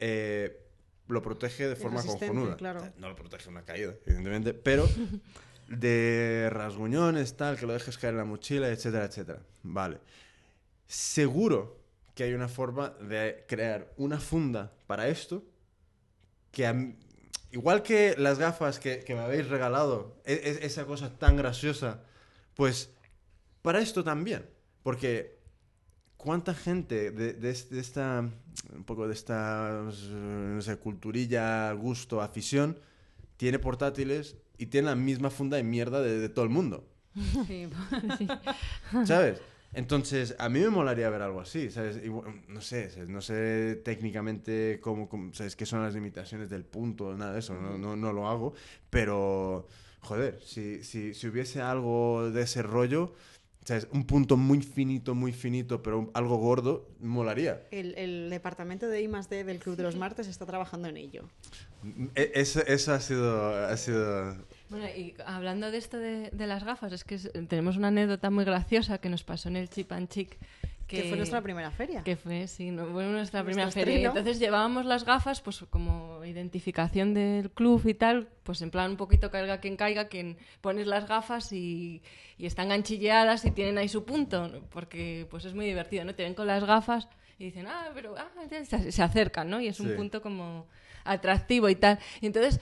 [0.00, 0.60] eh,
[1.08, 2.56] lo protege de Es forma cojonuda.
[2.56, 2.80] claro.
[2.80, 4.86] O sea, no lo protege una caída, evidentemente, pero
[5.68, 9.40] de rasguñones, tal, que lo dejes caer en la mochila, etcétera, etcétera.
[9.62, 9.98] Vale.
[10.86, 11.78] Seguro
[12.14, 15.44] que hay una forma de crear una funda para esto
[16.50, 16.96] que a mí-
[17.52, 22.02] igual que las gafas que, que me habéis regalado, e- e- esa cosa tan graciosa,
[22.54, 22.90] pues
[23.66, 24.46] para esto también.
[24.84, 25.40] Porque
[26.16, 28.20] cuánta gente de, de es- de esta,
[28.72, 32.78] un poco de esta, no sé, culturilla, gusto, afición,
[33.36, 36.86] tiene portátiles y tiene la misma funda de mierda de, de todo el mundo.
[37.48, 37.68] Sí.
[39.04, 39.40] ¿Sabes?
[39.72, 41.98] Entonces, a mí me molaría ver algo así, ¿sabes?
[42.48, 43.08] No sé, ¿sabes?
[43.08, 45.56] no sé técnicamente cómo, cómo- ¿sabes?
[45.56, 48.54] qué son las limitaciones del punto, nada de eso, no, no, no lo hago,
[48.90, 49.66] pero,
[50.00, 53.12] joder, si, si, si hubiese algo de ese rollo,
[53.66, 53.88] ¿sabes?
[53.92, 57.62] Un punto muy finito, muy finito, pero algo gordo, molaría.
[57.72, 61.24] El, el departamento de I +D del Club de los Martes está trabajando en ello.
[62.14, 64.36] E- Eso, eso ha sido, ha sido...
[64.70, 68.30] Bueno, y hablando de esto de, de las gafas, es que es- tenemos una anécdota
[68.30, 70.38] muy graciosa que nos pasó en el Chip and Chic.
[70.86, 72.02] Que, fue nuestra primera feria.
[72.04, 73.92] Que fue, sí, no, fue nuestra Nuestro primera feria.
[73.92, 74.08] Y estreno.
[74.10, 78.96] entonces llevábamos las gafas, pues como identificación del club y tal, pues en plan un
[78.96, 82.02] poquito caiga quien caiga, quien pones las gafas y,
[82.38, 84.60] y están ganchilleadas y tienen ahí su punto, ¿no?
[84.70, 86.14] porque pues es muy divertido, ¿no?
[86.14, 87.08] Te ven con las gafas
[87.38, 88.28] y dicen, ah, pero ah,
[88.64, 89.60] se, se acercan, ¿no?
[89.60, 89.94] Y es un Sí.
[89.96, 90.66] punto como
[91.04, 91.98] atractivo y tal.
[92.20, 92.60] Y entonces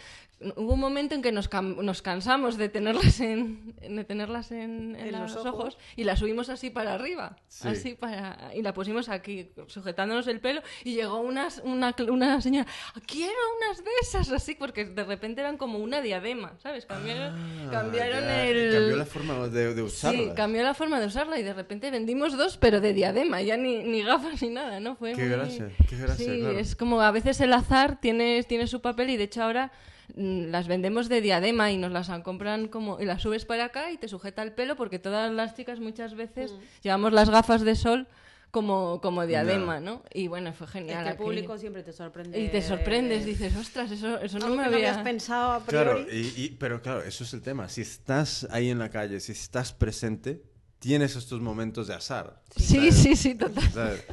[0.56, 4.96] hubo un momento en que nos, cam- nos cansamos de tenerlas en, de tenerlas en,
[4.96, 5.46] en En los, ojos.
[5.54, 5.78] ojos.
[5.96, 7.68] y las subimos así para arriba, Sí.
[7.68, 12.66] así para y la pusimos aquí sujetándonos el pelo y llegó una, una, una señora,
[13.06, 16.86] quiero unas de esas así porque de repente eran como una diadema, ¿sabes?
[16.86, 20.34] Cambiaron, Ah, cambiaron ya, el Cambió la forma de, de Sí, usarla.
[20.34, 23.82] cambió la forma de usarla y de repente vendimos dos, pero de diadema, ya ni,
[23.82, 24.96] ni gafas ni nada, ¿no?
[24.96, 26.58] Fue Qué muy- gracia, qué gracia, Sí, claro.
[26.58, 29.72] es como a veces el azar tiene, tiene su papel y de hecho ahora
[30.16, 33.96] las vendemos de diadema y nos las compran como y las subes para acá y
[33.98, 36.56] te sujeta el pelo porque todas las chicas muchas veces Mm.
[36.82, 38.06] llevamos las gafas de sol
[38.50, 40.02] como, como diadema, ¿no?
[40.12, 40.98] Y bueno, fue Es genial.
[40.98, 41.24] que el aquello.
[41.24, 42.38] público siempre te sorprende.
[42.40, 44.90] Y te sorprendes, dices, ostras, eso, eso no me que no había...
[44.90, 47.68] habías pensado a Claro, y, y- pero claro, eso es el tema.
[47.68, 50.40] Si estás ahí en la calle, si estás presente,
[50.78, 52.42] tienes estos momentos de azar.
[52.54, 52.94] Sí, ¿sabes?
[52.94, 53.72] sí, sí, total.
[53.72, 54.04] ¿Sabes?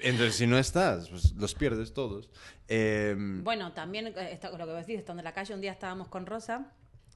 [0.00, 2.28] Entonces, si no estás, pues los pierdes todos.
[2.68, 5.72] Em, Bueno, también eh, está- lo que vos decís, estando en la calle, un día
[5.72, 6.72] estábamos con Rosa.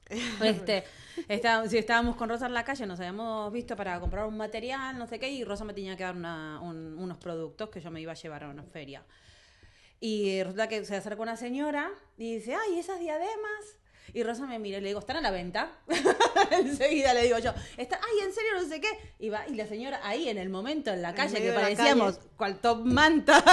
[0.41, 0.83] Este,
[1.29, 4.97] está- si estábamos con Rosa en la calle, nos habíamos visto para comprar un material,
[4.97, 7.91] no sé qué, y Rosa me tenía que dar una- un- unos productos que yo
[7.91, 9.03] me iba a llevar a una feria.
[9.99, 13.77] Y resulta que se acerca una señora y dice, ay, esas diademas.
[14.13, 15.71] Y Rosa me mira y le digo, ¿están a la venta?
[16.51, 18.89] Enseguida le digo yo, ¿Está, ay, en serio, no sé qué.
[19.19, 22.29] Y va, y la señora ahí en el momento, en la calle, que parecíamos calle.
[22.37, 23.43] cual top manta.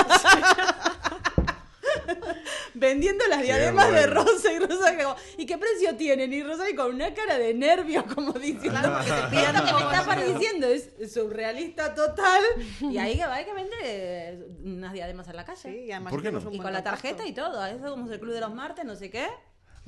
[2.75, 4.07] vendiendo las diademas de.
[4.07, 6.33] Rosa y Rosa como, ¿y qué precio tienen?
[6.33, 9.55] Y Rosa y con una cara de nervio como diciendo Claro, porque te "Mira pillan
[9.55, 12.43] lo un que me está pareciendo es surrealista total
[12.81, 16.13] y ahí que va hay que vender unas diademas en la calle Sí, y además
[16.13, 16.39] ¿Por qué no?
[16.53, 19.11] y con la tarjeta y todo eso como el club de los martes no sé
[19.11, 19.27] qué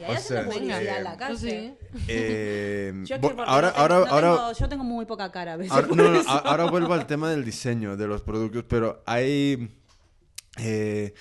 [0.01, 1.77] y ahí O haciendo sea, eh, la calle
[2.07, 3.05] Sí.
[3.05, 5.89] Yo bo- ahora, ahora, no ahora, tengo- yo tengo muy poca cara a veces ahora,
[5.89, 9.69] no, no, ahora vuelvo al tema del diseño de los productos, pero hay...
[10.59, 11.15] eh,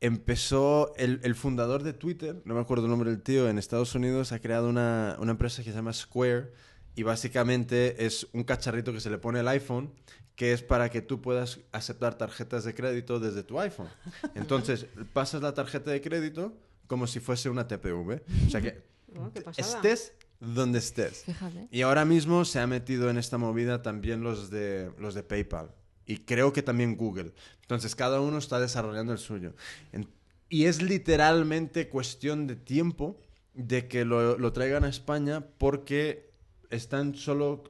[0.00, 3.94] empezó el, el fundador de Twitter, no me acuerdo el nombre del tío, en Estados
[3.94, 6.52] Unidos ha creado una, una empresa que se llama Square
[6.96, 9.92] y básicamente es un cacharrito que se le pone al iPhone
[10.34, 13.88] que es para que tú puedas aceptar tarjetas de crédito desde tu iPhone.
[14.34, 16.54] Entonces, pasas la tarjeta de crédito
[16.92, 18.20] como si fuese una TPV.
[18.46, 18.82] O sea que
[19.16, 21.24] Oh, estés donde estés.
[21.24, 21.68] Fíjate.
[21.70, 25.70] Y ahora mismo se ha metido en esta movida también los de, los de PayPal.
[26.04, 27.32] Y creo que también Google.
[27.62, 29.54] Entonces cada uno está desarrollando el suyo.
[29.92, 30.06] En-
[30.50, 33.18] y es literalmente cuestión de tiempo
[33.54, 36.30] de que lo, lo traigan a España porque
[36.68, 37.64] están solo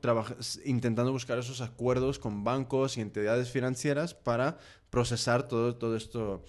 [0.64, 4.58] intentando buscar esos acuerdos con bancos y entidades financieras para
[4.90, 6.44] procesar todo, todo esto.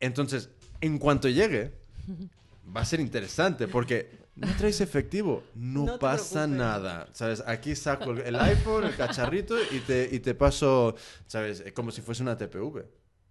[0.00, 0.50] Entonces,
[0.80, 1.72] en cuanto llegue,
[2.76, 6.58] va a ser interesante porque no traes efectivo, no, No pasa preocupes.
[6.58, 7.42] nada, ¿sabes?
[7.46, 10.94] Aquí saco el iPhone, el cacharrito y te, y te paso,
[11.26, 11.60] ¿sabes?
[11.64, 12.84] Eh, Como si fuese una TPV.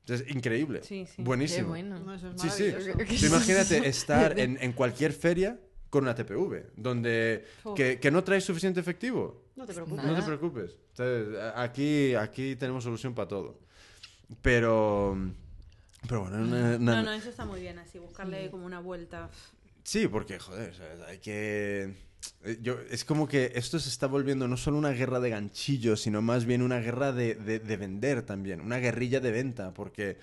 [0.08, 0.82] Es increíble.
[0.84, 1.22] Sí, sí.
[1.22, 1.64] Buenísimo.
[1.74, 2.00] Qué bueno.
[2.00, 2.74] No, eso es Sí, sí.
[3.20, 5.60] Tú imagínate estar en, en cualquier feria
[5.90, 9.46] con una TPV, donde que, que no traes suficiente efectivo.
[9.56, 10.06] No te preocupes.
[10.06, 10.78] No te preocupes.
[11.56, 13.60] Aquí, aquí tenemos solución para todo.
[14.42, 15.18] Pero,
[16.08, 19.30] pero bueno, una- una- no no eso está muy bien así buscarle como una vuelta
[19.84, 21.00] Sí, porque, joder, ¿sabes?
[21.08, 21.94] hay que...
[22.44, 26.02] eh, Yo, es como que esto se está volviendo no solo una guerra de ganchillos,
[26.02, 30.18] sino más bien una guerra de, de- de vender también, una guerrilla de venta, porque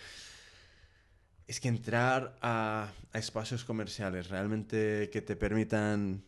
[1.46, 6.22] es que entrar a, a espacios comerciales realmente que te permitan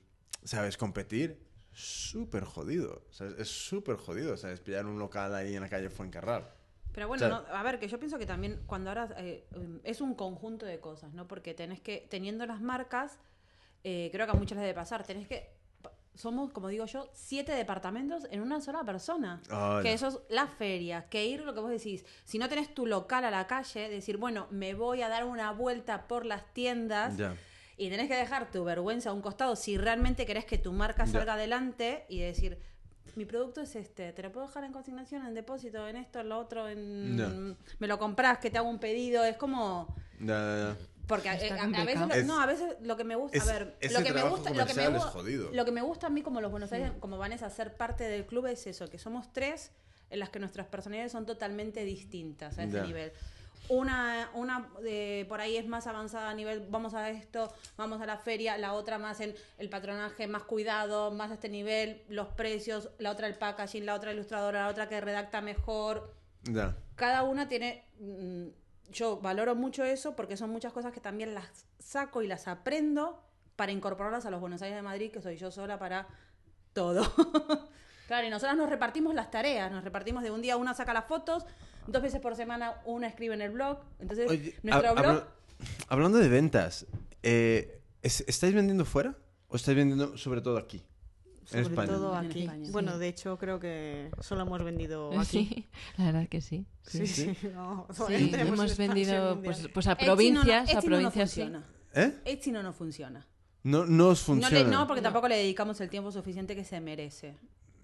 [0.44, 0.76] ¿sabes?
[0.76, 1.38] Competir,
[1.72, 3.02] súper jodido.
[3.10, 3.34] ¿sabes?
[3.38, 4.60] Es súper jodido, ¿sabes?
[4.60, 6.48] Pillar un local ahí en la calle Fuencarral.
[6.96, 9.44] Pero bueno, O sea- no, a ver, que yo pienso que también cuando ahora eh,
[9.54, 11.28] um, es un conjunto de cosas, ¿no?
[11.28, 13.18] Porque tenés que, teniendo las marcas,
[13.84, 15.50] eh, creo que a muchos les debe pasar, tenés que,
[16.14, 19.42] somos, como digo yo, siete departamentos en una sola persona.
[19.50, 19.82] Hola.
[19.82, 22.86] Que eso es la feria, que ir lo que vos decís, si no tenés tu
[22.86, 27.18] local a la calle, decir, bueno, me voy a dar una vuelta por las tiendas.
[27.76, 31.06] Y tenés que dejar tu vergüenza a un costado si realmente querés que tu marca
[31.06, 32.58] salga adelante y decir,
[33.14, 36.28] mi producto es este, te lo puedo dejar en consignación, en depósito, en esto, en
[36.28, 37.56] lo otro, en...
[37.78, 39.94] Me lo compras, que te hago un pedido, es como...
[40.20, 40.76] Ya.
[41.06, 41.86] Porque eh, a, a complicado.
[41.86, 44.12] veces, lo- Es- no, a veces lo que me gusta, es- a ver, lo que
[44.12, 44.88] me gusta, lo que me,
[45.52, 48.26] lo que me gusta a mí como los Buenos Aires, como Vanessa, ser parte del
[48.26, 49.70] club es eso, que somos tres
[50.10, 53.12] en las que nuestras personalidades son totalmente distintas a ese nivel.
[53.68, 58.06] Una, una de, por ahí es más avanzada a nivel, vamos a esto, vamos a
[58.06, 62.28] la feria, la otra más en el patronaje, más cuidado, más a este nivel, los
[62.28, 66.14] precios, la otra el packaging, la otra ilustradora, la otra que redacta mejor,
[66.94, 67.84] cada una tiene.
[67.98, 68.46] mm,
[68.92, 73.20] Yo valoro mucho eso porque son muchas cosas que también las saco y las aprendo
[73.56, 76.06] para incorporarlas a los Buenos Aires de Madrid, que soy yo sola para
[76.72, 77.02] todo.
[78.06, 81.06] claro, y nosotras nos repartimos las tareas, nos repartimos de un día una saca las
[81.06, 81.44] fotos,
[81.86, 83.78] dos veces por semana una escribe en el blog.
[84.00, 85.06] Entonces, Oye, nuestro hab- blog.
[85.06, 85.28] habla-
[85.88, 86.86] hablando de ventas,
[87.22, 89.16] eh, ¿es- ¿estáis vendiendo fuera
[89.48, 90.82] o estáis vendiendo sobre todo aquí?
[91.44, 91.88] Sobre en España.
[91.92, 92.40] todo En aquí.
[92.42, 92.98] España, bueno, sí.
[92.98, 95.46] de hecho, creo que solo hemos vendido aquí.
[95.48, 96.66] Sí, la verdad que sí.
[96.82, 97.36] Sí, sí.
[97.54, 101.30] no, Sí, no hemos vendido pues, pues a Etsy no- provincias, a Etsy no provincias
[101.30, 101.40] sí.
[101.42, 101.66] funciona.
[101.94, 102.18] ¿Eh?
[102.24, 103.26] Etsy no nos funciona.
[103.62, 104.58] No, no os No, funciona.
[104.64, 107.36] le- no, porque tampoco le dedicamos el tiempo suficiente que se merece.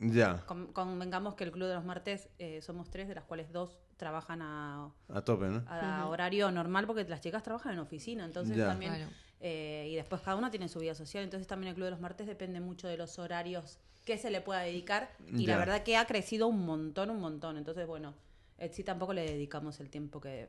[0.03, 3.53] Ya, Con- convengamos que el Club de los Martes eh, somos tres, de las cuales
[3.53, 5.63] dos trabajan a, a tope, ¿no?
[5.69, 8.67] a horario normal porque las chicas trabajan en oficina, entonces Ya.
[8.67, 8.95] también...
[8.97, 9.11] Claro.
[9.41, 12.01] eh, y después cada una tiene su vida social, entonces también el Club de los
[12.01, 15.53] Martes depende mucho de los horarios que se le pueda dedicar y Ya.
[15.53, 18.15] la verdad que ha crecido un montón, un montón, entonces bueno,
[18.59, 20.49] Etsy tampoco le dedicamos el tiempo que...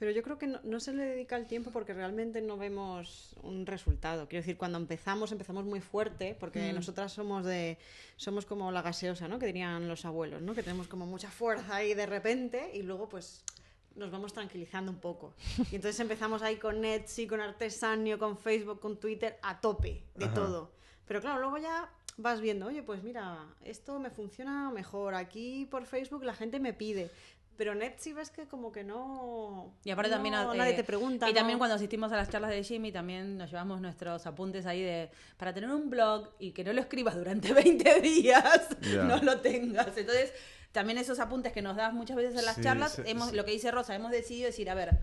[0.00, 3.36] Pero yo creo que no, no se le dedica el tiempo porque realmente no vemos
[3.42, 4.26] un resultado.
[4.28, 6.74] Quiero decir, cuando empezamos, empezamos muy fuerte, porque Mm.
[6.74, 7.76] nosotras somos de
[8.16, 9.38] somos como la gaseosa, ¿no?
[9.38, 10.54] Que dirían los abuelos, ¿no?
[10.54, 13.44] Que tenemos como mucha fuerza ahí de repente y luego pues
[13.94, 15.34] nos vamos tranquilizando un poco.
[15.70, 20.24] Y entonces empezamos ahí con Etsy, con Artesanio, con Facebook, con Twitter, a tope de
[20.24, 20.34] Ajá.
[20.34, 20.72] todo.
[21.06, 25.14] Pero claro, luego ya vas viendo, oye, pues mira, esto me funciona mejor.
[25.14, 27.10] Aquí por Facebook la gente me pide.
[27.60, 29.74] Pero en Etsy ves que como que no...
[29.84, 30.34] Y aparte no, también...
[30.34, 31.28] eh, nadie te pregunta.
[31.28, 34.80] Y también cuando asistimos a las charlas de Jimmy, también nos llevamos nuestros apuntes ahí
[34.80, 35.10] de...
[35.36, 38.66] Para tener un blog y que no lo escribas durante 20 días,
[39.04, 39.94] no lo tengas.
[39.94, 40.32] Entonces,
[40.72, 43.36] también esos apuntes que nos das muchas veces en las Sí, charlas, sí, hemos, sí.
[43.36, 44.96] lo que dice Rosa, hemos decidido decir, a ver,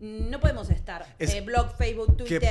[0.00, 2.42] no podemos estar Es eh, blog, Facebook, Twitter,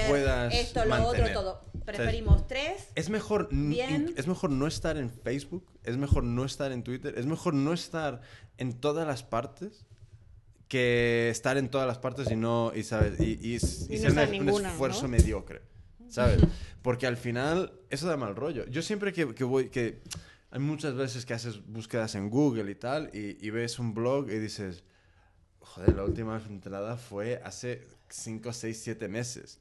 [0.51, 1.31] esto, lo mantener.
[1.31, 1.61] otro, todo.
[1.85, 2.87] Preferimos tres.
[2.95, 4.13] Es mejor, Bien.
[4.15, 7.73] es mejor no estar en Facebook, es mejor no estar en Twitter, es mejor no
[7.73, 8.21] estar
[8.57, 9.85] en todas las partes
[10.67, 14.25] que estar en todas las partes y no y sabes y, y- y no ser
[14.27, 15.09] un ninguna, esfuerzo ¿no?
[15.09, 15.61] mediocre,
[16.09, 16.39] ¿sabes?
[16.83, 18.65] Porque al final eso da mal rollo.
[18.67, 20.01] Yo siempre que, que voy que
[20.51, 24.29] hay muchas veces que haces búsquedas en Google y tal y, y ves un blog
[24.29, 24.83] y dices
[25.75, 29.59] joder, la última entrada fue hace 5, 6, 7 meses.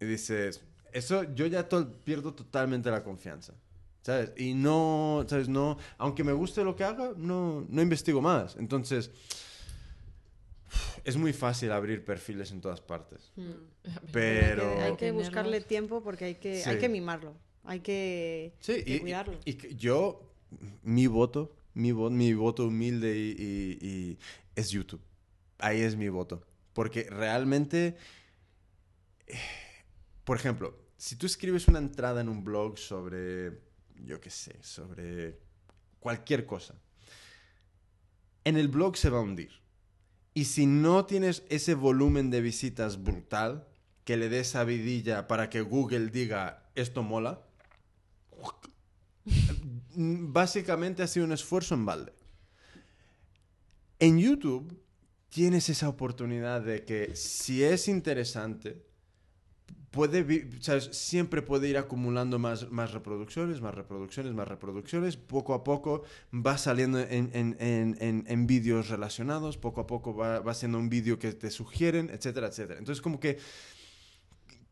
[0.00, 0.60] Y dices,
[0.92, 3.54] eso yo ya to- pierdo totalmente la confianza.
[4.02, 4.30] ¿Sabes?
[4.36, 5.48] Y no, ¿sabes?
[5.48, 8.54] No, aunque me guste lo que haga, no, no investigo más.
[8.56, 9.10] Entonces,
[11.04, 13.32] es muy fácil abrir perfiles en todas partes.
[14.12, 14.62] Pero...
[14.70, 16.70] Hay que, hay que buscarle tiempo porque hay que, Sí.
[16.70, 17.34] hay que mimarlo.
[17.64, 19.38] Hay que, Sí, que y, cuidarlo.
[19.44, 20.22] y que yo,
[20.84, 24.18] mi voto, mi, vo- mi voto humilde y, y- y
[24.54, 25.00] es YouTube.
[25.58, 26.46] Ahí es mi voto.
[26.72, 27.96] Porque realmente,
[30.24, 33.60] por ejemplo, si tú escribes una entrada en un blog sobre,
[34.04, 35.38] yo qué sé, sobre
[36.00, 36.74] cualquier cosa,
[38.44, 39.50] en el blog se va a hundir.
[40.34, 43.66] Y si no tienes ese volumen de visitas brutal,
[44.04, 47.42] que le des esa vidilla para que Google diga esto mola,
[49.96, 52.12] básicamente ha sido un esfuerzo en balde.
[53.98, 54.78] En YouTube
[55.28, 58.82] tienes esa oportunidad de que si es interesante,
[59.90, 60.50] puede
[60.92, 65.16] siempre puede ir acumulando más, más reproducciones, más reproducciones, más reproducciones.
[65.16, 66.02] Poco a poco
[66.34, 70.78] va saliendo en, en- en- en- en vídeos relacionados, poco a poco va, va siendo
[70.78, 72.78] un vídeo que te sugieren, etcétera, etcétera.
[72.78, 73.38] Entonces como que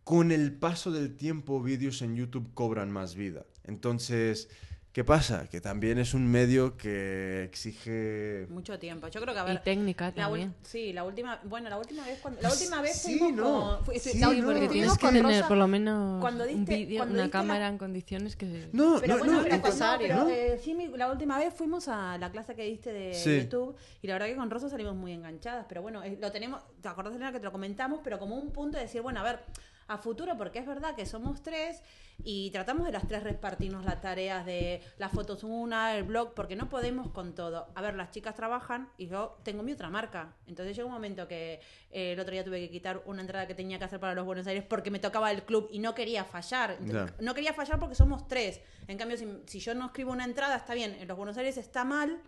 [0.05, 3.47] con el paso del tiempo vídeos en YouTube cobran más vida.
[3.65, 4.51] Entonces,
[4.95, 5.49] ¿Qué pasa?
[5.51, 8.47] Que también es un medio que exige...
[8.49, 9.09] Mucho tiempo.
[9.09, 9.57] Yo creo que a ver.
[9.57, 10.55] Y técnica la también.
[10.63, 13.81] sí, la última, bueno, la última vez cuando, la última vez Sí, fuimos no.
[13.85, 14.45] con- Sí, la- no.
[14.47, 17.43] Porque tienes que tener Rosa, por lo menos cuando un diste- cuando una diste la-
[17.43, 18.69] cámara en condiciones que...
[18.73, 20.29] No, Pero no, bueno, no, cuando- pero, ¿no?
[20.31, 23.41] eh, Jimmy, la última vez fuimos a la clase que diste de Sí.
[23.41, 26.63] YouTube y la verdad que con Rosa salimos muy enganchadas, pero bueno, eh, lo tenemos,
[26.81, 27.99] ¿te acordás Elena que te lo comentamos?
[28.05, 29.41] Pero como un punto de decir, bueno, a ver,
[29.89, 31.83] a futuro, porque es verdad que somos tres
[32.23, 36.57] y tratamos de las tres repartirnos las tareas de las fotos una, el blog, porque
[36.57, 37.69] no podemos con todo.
[37.75, 40.35] A ver, las chicas trabajan y yo tengo mi otra marca.
[40.47, 41.61] Entonces llega un momento que
[41.91, 44.25] eh, el otro día tuve que quitar una entrada que tenía que hacer para los
[44.25, 46.77] Buenos Aires porque me tocaba el club y no quería fallar.
[46.81, 48.61] Entonces, no quería fallar porque somos tres.
[48.87, 50.97] En cambio, si, si yo no escribo una entrada, está bien.
[51.01, 52.21] En los Buenos Aires está mal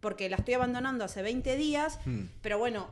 [0.00, 1.98] porque la estoy abandonando hace 20 días.
[2.04, 2.26] Hmm.
[2.42, 2.88] Pero bueno,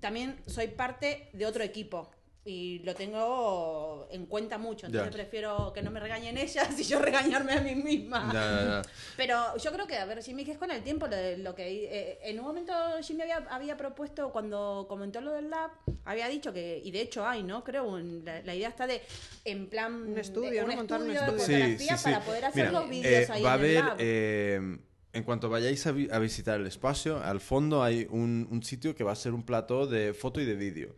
[0.00, 2.10] también soy parte de otro equipo.
[2.46, 4.84] Y lo tengo en cuenta mucho.
[4.84, 5.16] Entonces Ya.
[5.16, 8.30] prefiero que no me regañen ellas y yo regañarme a mí misma.
[8.34, 8.82] Ya, ya, ya.
[9.16, 11.54] Pero yo creo que, a ver, Jimmy, que es con el tiempo lo, de- lo
[11.54, 11.84] que...
[11.84, 15.70] eh, en un momento Jimmy había, había propuesto, cuando comentó lo del lab,
[16.04, 17.64] había dicho que, y de hecho hay, ¿no?
[17.64, 19.00] Creo, un- la, la idea está de,
[19.46, 19.94] en plan...
[19.94, 20.66] Un estudio, de, ¿no?
[20.68, 21.58] un Montar un estudio de estudio.
[21.60, 23.96] fotografía para poder hacer Mira, los vídeos eh, ahí va a haber, lab.
[24.00, 24.78] eh,
[25.14, 28.94] en cuanto vayáis a, vi- a visitar el espacio, al fondo hay un, un sitio
[28.94, 30.94] que va a ser un plató de foto y de vídeo.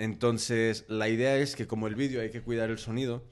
[0.00, 3.22] Entonces, la idea es que como el vídeo hay que cuidar el sonido,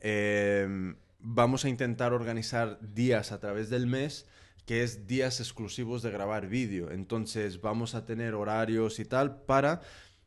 [0.00, 4.26] eh, vamos a intentar organizar días a través del mes
[4.66, 6.90] que es días exclusivos de grabar vídeo.
[6.90, 9.80] Entonces, vamos a tener horarios y tal para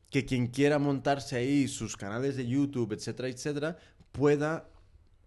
[0.09, 3.77] que quien quiera montarse ahí sus canales de YouTube, etcétera, etcétera,
[4.11, 4.67] pueda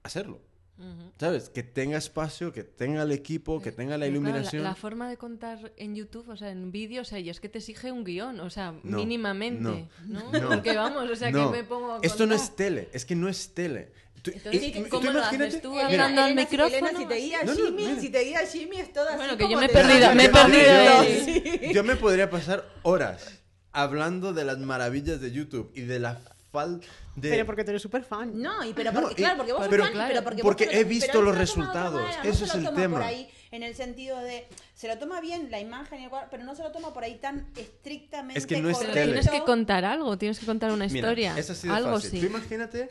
[0.03, 0.43] hacerlo.
[0.77, 1.13] Ujú.
[1.21, 1.49] ¿Sabes?
[1.51, 4.63] Que tenga espacio, que tenga el equipo, que tenga la Pero claro, iluminación.
[4.65, 7.49] la, forma de contar en YouTube, o sea, en vídeo, o sea, y es que
[7.49, 10.33] te exige un guion, o sea, No, mínimamente, no, ¿no?
[10.41, 10.49] no.
[10.49, 13.15] Porque vamos, o sea, No, que me pongo a Esto no es tele, es que
[13.15, 13.93] no es tele.
[14.23, 15.79] Tú, Entonces, y- ¿qué- y- cómo tú lo haces tú?
[15.79, 18.93] Hablando al micrófono, Elena, si te guía No, no, Jimmy, si te guía Jimmy, es
[18.93, 21.95] todo así Bueno, que como yo me he perdido, me he perdido yo- Yo me
[21.97, 26.21] podría pasar horas hablando de las maravillas de YouTube y de la
[26.51, 26.87] falta
[27.17, 27.31] de...
[27.31, 28.33] Pero porque tú eres súper fan.
[28.41, 30.43] No, y pero No, porque, y- claro, porque vos sos pero- fan, claro, pero porque,
[30.43, 32.65] porque vos te lo- he visto pero los resultados, manera, no es se lo el
[32.65, 32.95] toma tema.
[32.97, 36.29] por ahí en el sentido de se lo toma bien la imagen y el cuadro,
[36.31, 39.41] pero no se lo toma por ahí tan estrictamente Es que no es tienes que
[39.45, 41.39] contar algo, tienes que contar una Mira, historia.
[41.39, 42.11] es así de algo fácil.
[42.11, 42.21] sí.
[42.21, 42.89] Tú imagínate,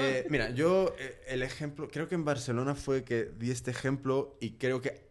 [0.00, 4.36] eh, mira, yo eh, el ejemplo, creo que en Barcelona fue que di este ejemplo
[4.40, 5.08] y creo que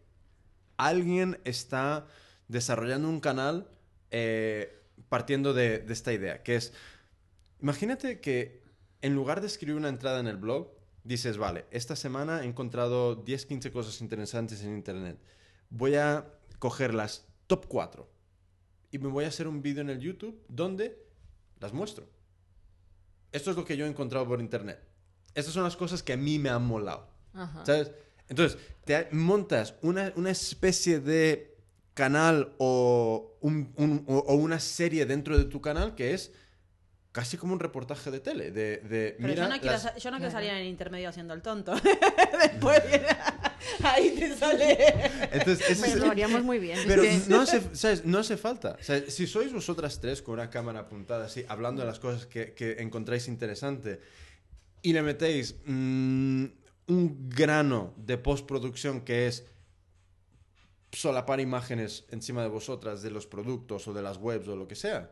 [0.76, 2.06] alguien está
[2.48, 3.68] desarrollando un canal
[4.10, 6.72] eh, partiendo de, de esta idea, que es,
[7.62, 8.60] imagínate que
[9.00, 10.70] en lugar de escribir una entrada en el blog,
[11.04, 15.18] dices, vale, esta semana he encontrado 10, 15 cosas interesantes en Internet.
[15.70, 18.08] Voy a coger las top 4
[18.90, 21.02] y me voy a hacer un vídeo en el YouTube donde
[21.60, 22.06] las muestro.
[23.32, 24.78] Esto es lo que yo he encontrado por internet.
[25.34, 27.08] Estas son las cosas que a mí me han molado.
[27.32, 27.64] Ajá.
[27.64, 27.90] ¿Sabes?
[28.28, 31.56] Entonces, te montas una, una especie de
[31.94, 36.32] canal o, un- un- o- o una serie dentro de tu canal que es
[37.12, 38.50] casi como un reportaje de tele.
[38.50, 40.32] De, de, Pero mira yo no quiero, las- sa- yo no quiero Claro.
[40.32, 41.74] salir en el intermedio haciendo el tonto.
[42.42, 43.06] Después viene-
[43.84, 44.76] ahí te sale.
[45.30, 46.78] Entonces, es lo haríamos muy bien.
[46.86, 48.04] Pero no, hace, ¿sabes?
[48.04, 48.76] no hace falta.
[48.80, 52.26] O sea, si sois vosotras tres con una cámara apuntada así, hablando de las cosas
[52.26, 54.00] que, que encontráis interesante
[54.80, 56.44] y le metéis mm,
[56.88, 59.44] un grano de postproducción que es
[60.92, 64.74] solapar imágenes encima de vosotras de los productos o de las webs o lo que
[64.74, 65.10] sea,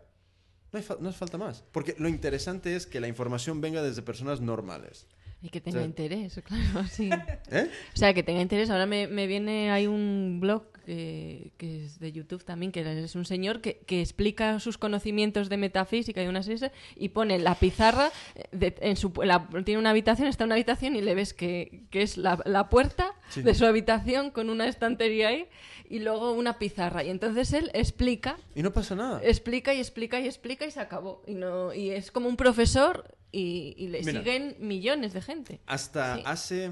[0.72, 1.64] no, hay fa- no hace falta más.
[1.72, 5.06] Porque lo interesante es que la información venga desde personas normales.
[5.42, 7.08] Y que tenga interés, claro, sí.
[7.50, 7.70] ¿Eh?
[7.94, 8.68] O sea, que tenga interés.
[8.70, 13.14] Ahora me, me viene, hay un blog que, que es de YouTube también, que es
[13.14, 17.54] un señor que, que explica sus conocimientos de metafísica y unas series y pone la
[17.54, 21.14] pizarra, eh, de- en su, la- tiene una habitación, está en una habitación y le
[21.14, 23.42] ves que, que es la, la puerta Sí.
[23.42, 25.46] de su habitación con una estantería ahí
[25.88, 27.04] y luego una pizarra.
[27.04, 29.20] Y entonces él explica Y no pasa nada.
[29.22, 31.22] explica y explica y explica y se acabó.
[31.28, 34.18] Y, no, y es como un profesor y, y le Mira.
[34.18, 35.60] siguen millones de gente.
[35.66, 36.22] Hasta Sí.
[36.26, 36.70] hace,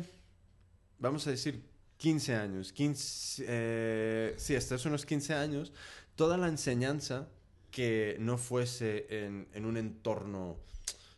[0.99, 1.63] vamos a decir,
[1.99, 5.73] 15 años, 15, eh, sí, hasta hace unos 15 años,
[6.15, 7.29] toda la enseñanza
[7.71, 10.57] que no fuese en, en un entorno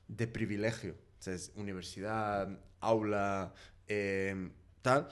[0.09, 3.55] de privilegio, o sea, es universidad, aula,
[3.87, 4.51] eh,
[4.83, 5.09] tal,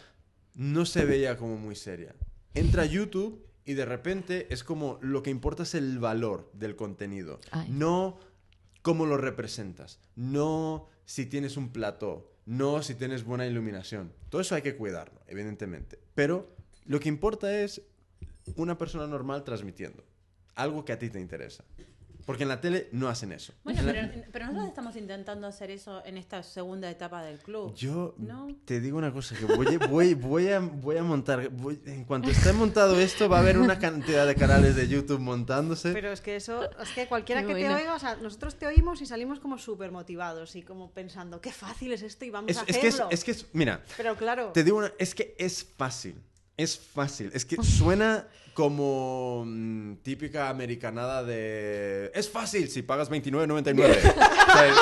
[0.54, 2.14] no se veía como muy seria.
[2.54, 7.38] Entra YouTube y de repente es como lo que importa es el valor del contenido,
[7.50, 7.68] Ay.
[7.70, 8.18] no
[8.82, 14.10] cómo lo representas, no si tienes un plató, no si tienes buena iluminación.
[14.30, 15.98] Todo eso hay que cuidarlo, evidentemente.
[16.14, 16.48] Pero
[16.86, 17.82] lo que importa es
[18.56, 20.02] una persona normal transmitiendo
[20.54, 21.62] algo que a ti te interesa.
[22.28, 23.54] Porque en la tele no hacen eso.
[23.64, 27.74] Bueno, pero, pero nosotros estamos intentando hacer eso en esta segunda etapa del club.
[27.74, 28.48] Yo ¿No?
[28.66, 32.04] te digo una cosa, que voy, a- voy, voy, a, voy a montar, voy- en
[32.04, 35.90] cuanto esté montado esto, va a haber una cantidad de canales de YouTube montándose.
[35.94, 37.76] Pero es que eso, es que cualquiera Qué que te buena.
[37.76, 41.50] oiga, o sea, nosotros te oímos y salimos como súper motivados y como pensando, qué
[41.50, 43.08] fácil es esto y vamos es, a es hacerlo.
[43.08, 46.20] que es, es que es- mira, Pero claro, te digo una, es que es fácil,
[46.58, 54.14] es fácil, es que suena como mm, típica americanada de, es fácil si pagas 29.99.
[54.48, 54.74] O sea,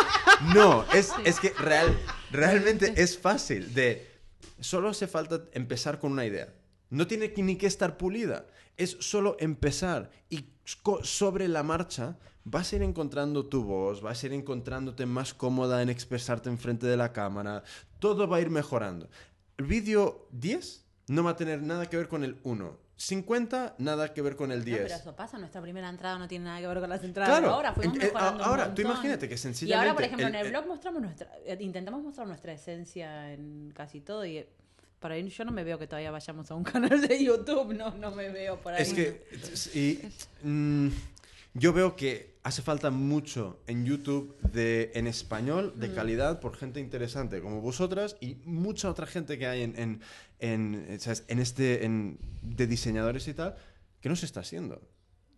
[0.55, 1.95] no, es, es que real,
[2.31, 4.07] realmente es fácil de,
[4.61, 6.55] solo hace falta empezar con una idea.
[6.89, 8.47] No tiene ni que estar pulida.
[8.79, 10.47] Es solo empezar y
[11.03, 15.83] sobre la marcha vas a ir encontrando tu voz, vas a ir encontrándote más cómoda
[15.83, 17.64] en expresarte enfrente de la cámara.
[17.99, 19.11] Todo va a ir mejorando.
[19.59, 22.87] El vídeo 10 no va a tener nada que ver con el 1.
[22.99, 24.83] 50, nada que ver con el No, 10.
[24.85, 27.53] pero eso pasa, nuestra primera entrada no tiene nada que ver con las entradas Claro,
[27.55, 28.85] ahora, fuimos en- mejorando un ahora, tú montón.
[28.87, 31.57] imagínate que Y sencillamente ahora, por ejemplo, el- en el el- blog mostramos nuestra, eh,
[31.61, 34.49] intentamos mostrar nuestra esencia en casi todo y eh,
[34.99, 36.65] por ahí yo no me veo que todavía vayamos a un
[36.99, 38.81] canal de YouTube, no, no me veo por ahí.
[38.83, 39.27] Es que
[39.75, 40.01] y,
[40.49, 40.89] mm,
[41.53, 46.79] yo veo que hace falta mucho en YouTube de, en español de calidad por gente
[46.79, 50.01] interesante como vosotras y mucha otra gente que hay en, en,
[50.39, 51.25] en, ¿sabes?
[51.27, 53.57] en este en, de diseñadores y tal
[54.01, 54.81] que no se está haciendo.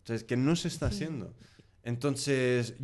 [0.05, 0.23] ¿Sabes?
[0.23, 1.35] Que no se está haciendo.
[1.83, 2.75] Entonces,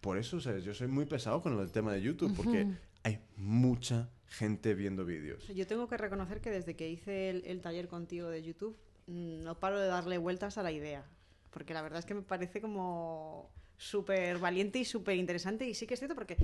[0.00, 0.62] por eso, ¿sabes?
[0.62, 2.68] Yo soy muy pesado con el tema de YouTube porque
[3.02, 5.48] hay mucha gente viendo vídeos.
[5.48, 8.76] yo tengo que reconocer que desde que hice el, el taller contigo de YouTube,
[9.08, 11.04] mm, no paro de darle vueltas a la idea.
[11.50, 13.50] Porque la verdad es que me parece como
[13.82, 15.66] súper valiente y súper interesante.
[15.66, 16.36] Y sí que es cierto porque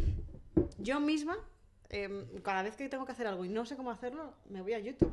[0.79, 1.37] yo misma,
[1.89, 4.73] em, cada vez que tengo que hacer algo y no sé cómo hacerlo, me voy
[4.75, 5.13] a YouTube.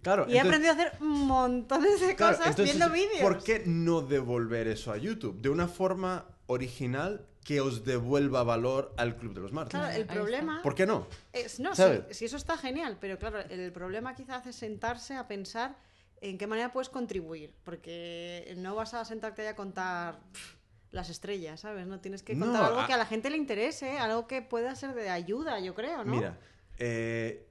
[0.00, 3.20] Claro, Y he entonces- aprendido a hacer montones de Claro, cosas entonces, viendo vídeos.
[3.20, 5.40] ¿Por qué no devolver eso a YouTube?
[5.40, 9.78] De una forma original que os devuelva valor al Club de los Martes.
[9.78, 11.06] Claro, el problema ¿Por qué no?
[11.32, 12.02] es, no, ¿Sabes?
[12.08, 15.76] sí, sí, eso está genial, pero claro, el problema quizás es sentarse a pensar
[16.20, 20.54] en qué manera puedes contribuir, porque no vas a sentarte ahí a contar pff,
[20.92, 21.86] las estrellas, ¿sabes?
[21.86, 24.42] No tienes que No, contar algo a- que a la gente le interese, algo que
[24.42, 26.14] pueda ser de ayuda, yo creo, ¿no?
[26.14, 26.38] Mira,
[26.78, 27.48] eh,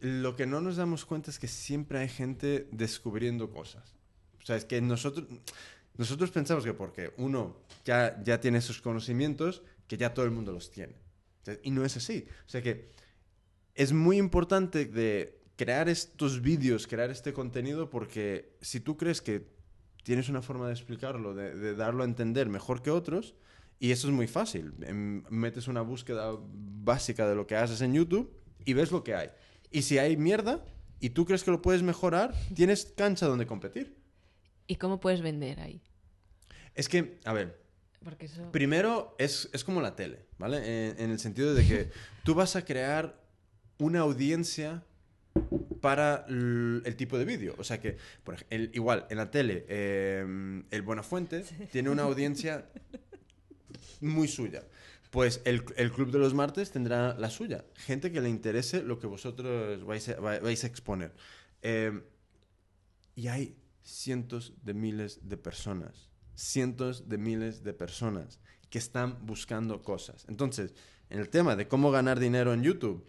[0.00, 3.94] lo que no nos damos cuenta es que siempre hay gente descubriendo cosas.
[4.42, 5.26] O sea, es que nosotros,
[5.96, 10.52] nosotros pensamos que porque uno ya, ya tiene esos conocimientos, que ya todo el mundo
[10.52, 10.94] los tiene.
[11.62, 12.26] Y no es así.
[12.46, 12.90] O sea que
[13.74, 19.46] es muy importante de crear estos vídeos, crear este contenido, porque si tú crees que
[20.06, 23.34] tienes una forma de explicarlo, de, de darlo a entender mejor que otros,
[23.80, 24.72] y eso es muy fácil.
[24.82, 28.32] Em, Metes una búsqueda básica de lo que haces en YouTube
[28.64, 29.30] y ves lo que hay.
[29.72, 30.64] Y si hay mierda
[31.00, 33.96] y tú crees que lo puedes mejorar, tienes cancha donde competir.
[34.68, 35.82] ¿Y cómo puedes vender ahí?
[36.76, 37.60] Es que, a ver,
[38.04, 38.52] Porque eso...
[38.52, 40.58] Primero, es, es como la tele, ¿vale?
[40.90, 41.90] En, en el sentido de que
[42.22, 43.20] tú vas a crear
[43.78, 44.84] una audiencia
[45.80, 47.54] para el tipo de vídeo.
[47.58, 52.02] O sea que, por ej- el- igual, en la tele, eh, el Buenafuente tiene una
[52.02, 52.66] audiencia
[54.00, 54.64] muy suya.
[55.10, 57.64] Pues el, el Club de los Martes tendrá la suya.
[57.74, 61.14] Gente que le interese lo que vosotros vais a, vai- vais a exponer.
[61.62, 62.02] Eh,
[63.14, 69.82] y hay cientos de miles de personas, cientos de miles de personas que están buscando
[69.82, 70.26] cosas.
[70.28, 70.74] Entonces,
[71.08, 73.06] en el tema de cómo ganar dinero en YouTube,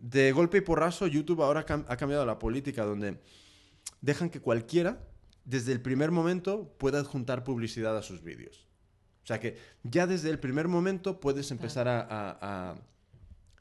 [0.00, 3.18] de golpe y porrazo, YouTube ahora cam- ha cambiado la política donde
[4.00, 5.00] dejan que cualquiera,
[5.44, 8.66] desde el primer momento, pueda adjuntar publicidad a sus vídeos.
[9.24, 12.38] O sea que ya desde el primer momento puedes empezar a, a-
[12.70, 12.76] a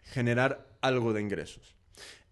[0.04, 1.76] generar algo de ingresos.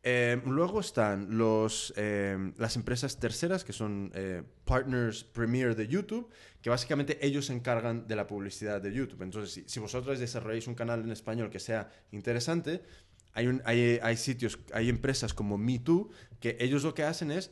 [0.08, 6.30] Eh, luego están los, eh, las empresas terceras, que son eh, partners premier de YouTube,
[6.62, 9.24] que básicamente ellos se encargan de la publicidad de YouTube.
[9.24, 12.84] Entonces, si, si vosotros desarrolláis un canal en español que sea interesante,
[13.36, 16.10] hay, un- hay, hay sitios, hay empresas como MeToo,
[16.40, 17.52] que ellos lo que hacen es,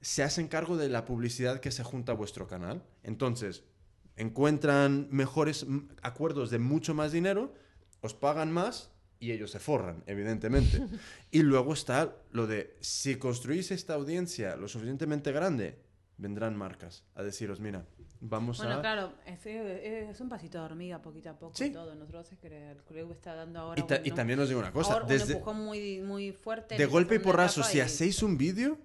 [0.00, 2.82] se hacen cargo de la publicidad que se junta a vuestro canal.
[3.04, 3.62] Entonces,
[4.16, 5.66] encuentran mejores
[6.02, 7.54] acuerdos de mucho más dinero,
[8.00, 10.80] os pagan más y ellos se forran, evidentemente.
[11.30, 15.78] y luego está lo de, si construís esta audiencia lo suficientemente grande,
[16.18, 17.86] vendrán marcas a deciros, mira,
[18.20, 18.80] vamos Bueno, a...
[18.80, 21.70] claro, es, es un pasito de hormiga poquito a poco Sí.
[21.70, 21.94] todo.
[21.94, 24.60] Nosotros es que el club está dando ahora Y, ta- un- y también os digo
[24.60, 26.76] una cosa, ahora un desde, empujón muy, muy fuerte.
[26.76, 28.78] de golpe y porrazo, si y- hacéis un vídeo,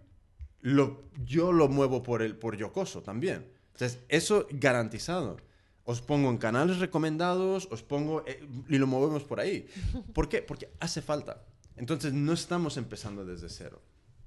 [0.61, 3.47] lo, yo lo muevo por el por Yocoso también.
[3.73, 5.38] Entonces, eso garantizado.
[5.86, 9.67] Os pongo en canales recomendados, os pongo eh, y lo movemos por ahí.
[10.13, 10.41] ¿Por qué?
[10.41, 11.43] Porque hace falta.
[11.75, 13.81] Entonces, no estamos empezando desde cero.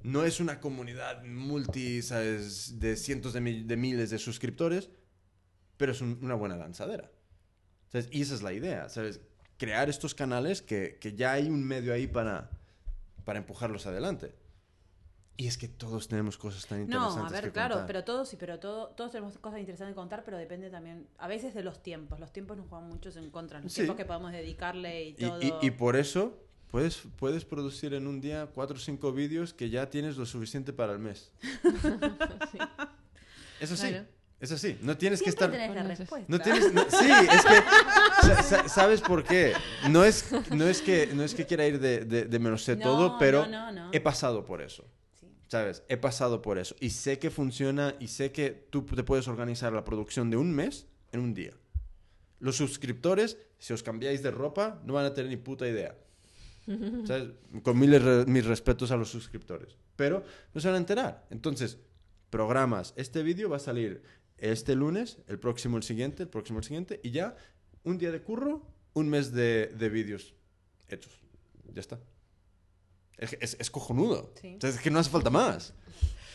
[0.07, 2.79] No es una comunidad multi, ¿sabes?
[2.79, 4.89] de cientos de, mi- de miles de suscriptores.
[5.77, 7.11] pero es un- una buena lanzadera.
[7.93, 8.09] ¿Sabes?
[8.11, 9.21] Y esa es la idea, ¿sabes?
[9.59, 12.49] Crear estos canales que, que ya hay un medio ahí para,
[13.25, 14.35] para empujarlos adelante.
[15.37, 17.87] Y es que todos tenemos cosas tan interesantes No, a ver, que claro, contar.
[17.87, 21.29] pero todos sí, pero todo, todos tenemos cosas interesantes que contar, pero depende también, a
[21.29, 22.19] veces de los tiempos.
[22.21, 23.81] Los tiempos nos juegan muchos en contra, los Sí.
[23.83, 25.41] tiempos que podemos dedicarle y Y, todo.
[25.43, 26.39] y- y por eso
[26.77, 30.75] puedes, puedes producir en un día cuatro o cinco vídeos que ya tienes lo suficiente
[30.75, 31.33] para el mes.
[33.61, 33.89] Es así.
[33.89, 34.07] Claro.
[34.39, 34.77] Es así.
[34.83, 35.51] No tienes que estar...
[35.51, 36.25] tenés la.
[36.29, 37.63] No tienes, no- sí, es que
[38.27, 39.55] sa- sa- sabes por qué.
[39.89, 42.77] No es, no es que no es que quiera ir de, de, de menos sé
[42.77, 43.91] No, todo, pero no, no, no.
[43.95, 44.85] he pasado por eso.
[45.19, 45.27] Sí.
[45.49, 45.85] ¿Sabes?
[45.89, 49.73] He pasado por eso y sé que funciona y sé que tú te puedes organizar
[49.73, 51.55] la producción de un mes en un día.
[52.39, 55.97] Los suscriptores, si os cambiáis de ropa, no van a tener ni puta idea.
[57.07, 57.29] ¿Sabes?
[57.63, 59.77] Con miles mis respetos a los suscriptores.
[59.97, 61.27] Pero no se van a enterar.
[61.31, 61.79] Entonces,
[62.31, 62.93] programas.
[62.97, 64.03] Este vídeo va a salir
[64.39, 67.37] este lunes, el próximo el siguiente, el próximo el siguiente, y ya
[67.85, 70.35] un día de curro, un mes de, de vídeos
[70.89, 71.21] hechos.
[71.73, 72.01] Ya está.
[73.19, 74.33] Es, es- es cojonudo.
[74.41, 74.57] Sí.
[74.57, 75.73] O sea, es que no hace falta más.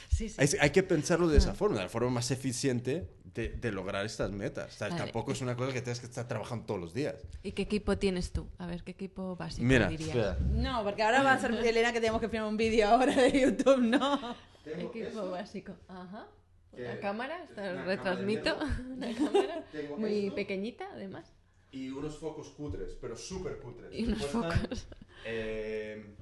[0.09, 0.36] Sí, sí.
[0.39, 4.05] Hay, hay que pensarlo de esa forma, de la forma más eficiente de, de lograr
[4.05, 4.73] estas metas.
[4.73, 5.01] O sea, Vale.
[5.03, 7.15] Tampoco es una cosa que tengas que estar trabajando todos los días.
[7.43, 8.47] ¿Y qué equipo tienes tú?
[8.57, 10.09] A ver, ¿qué equipo básico Mira, dirías?
[10.09, 10.38] espera.
[10.51, 13.32] No, porque ahora va a ser Elena que tenemos que filmar un vídeo ahora de
[13.41, 14.36] YouTube, ¿no?
[14.65, 15.73] Equipo básico.
[15.88, 16.27] Ajá.
[16.73, 18.57] Una cámara, esta una retransmito.
[18.57, 20.36] cámara Una cámara Tengo muy esto.
[20.36, 21.34] pequeñita, además.
[21.71, 23.89] Y unos focos cutres, pero súper cutres.
[23.93, 24.88] Y unos Cuestan, focos.
[25.25, 26.15] eh,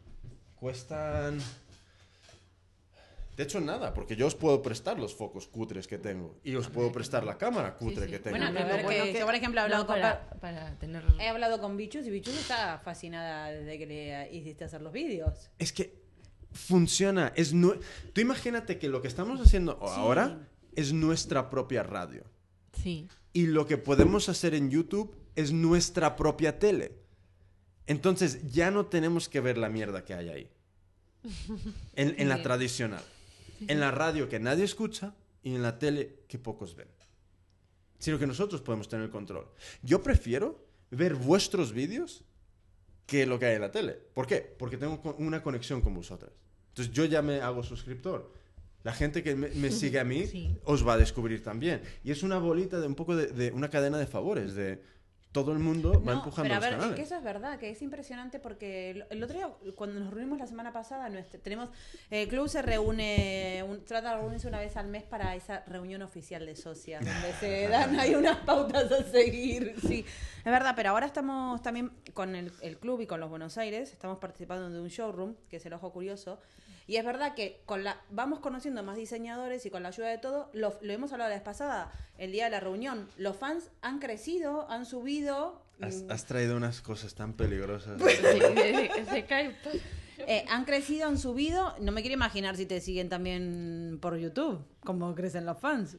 [0.55, 1.39] cuestan...
[3.39, 6.35] De hecho, nada, porque yo os puedo prestar los focos cutres que tengo.
[6.43, 8.11] Y os puedo prestar la cámara cutre sí.
[8.11, 8.35] que tengo.
[8.37, 11.05] Bueno, bueno que, que- yo, por ejemplo he hablado No, con para, para tener...
[11.21, 15.49] He hablado con Bichus y Bichus está fascinada desde que le hiciste hacer los vídeos.
[15.57, 16.01] Es que
[16.51, 17.31] funciona.
[17.37, 17.79] Es nue-
[18.11, 22.25] Tú imagínate que lo que estamos haciendo ahora es nuestra propia radio.
[22.83, 23.07] Sí.
[23.31, 26.91] Y lo que podemos hacer en YouTube es nuestra propia tele.
[27.87, 30.49] Entonces ya no tenemos que ver la mierda que hay ahí.
[31.95, 33.01] En, en la tradicional.
[33.67, 36.87] En la radio que nadie escucha y en la tele que pocos ven.
[37.97, 39.47] Sino que nosotros podemos tener el control.
[39.83, 42.23] Yo prefiero ver vuestros vídeos
[43.05, 43.93] que lo que hay en la tele.
[44.13, 44.37] ¿Por qué?
[44.57, 46.31] Porque tengo una conexión con vosotras.
[46.69, 48.31] Entonces yo ya me hago suscriptor.
[48.83, 50.55] La gente que me, me sigue a mí Sí.
[50.63, 51.81] os va a descubrir también.
[52.03, 54.53] Y es una bolita de un poco de, de una cadena de favores.
[54.53, 54.81] De
[55.31, 56.95] todo el mundo va empujando pero a los ver, es canales.
[56.95, 60.39] que eso es verdad, que es impresionante porque el, el otro día, cuando nos reunimos
[60.39, 61.69] la semana pasada, nuestro- tenemos,
[62.09, 66.01] el club se reúne, un- trata de reunirse una vez al mes para esa reunión
[66.01, 70.03] oficial de socias, donde se dan ahí unas pautas a seguir, sí,
[70.39, 73.91] es verdad, pero ahora estamos también con el, el club y con los Buenos Aires,
[73.93, 76.39] estamos participando de un showroom, que es el Ojo Curioso,
[76.89, 80.17] y es verdad que con la vamos conociendo más diseñadores y con la ayuda de
[80.17, 83.69] todo, lo, lo hemos hablado la vez pasada, el día de la reunión, los fans
[83.83, 88.01] han crecido, han subido, Has, mm, has traído unas cosas tan peligrosas.
[88.09, 89.73] Sí, sí, sí, se cae todo.
[90.17, 91.75] eh, han crecido, han subido.
[91.79, 95.97] No me quiero imaginar si te siguen también por YouTube, como crecen los fans.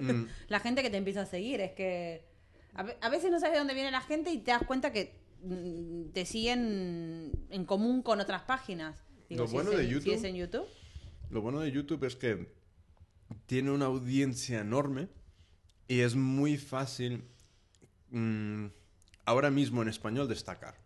[0.00, 2.26] Mm, la gente que te empieza a seguir, es que
[2.74, 5.14] a, a veces no sabes de dónde viene la gente y te das cuenta que
[5.44, 8.96] mm, te siguen en común con otras páginas.
[9.30, 10.66] Lo si bueno de en- YouTube- Si es en YouTube.
[11.30, 12.48] Lo bueno de YouTube es que
[13.46, 15.08] tiene una audiencia enorme
[15.88, 17.24] y es muy fácil
[18.10, 18.66] mm,
[19.24, 20.76] ahora mismo en español destacar.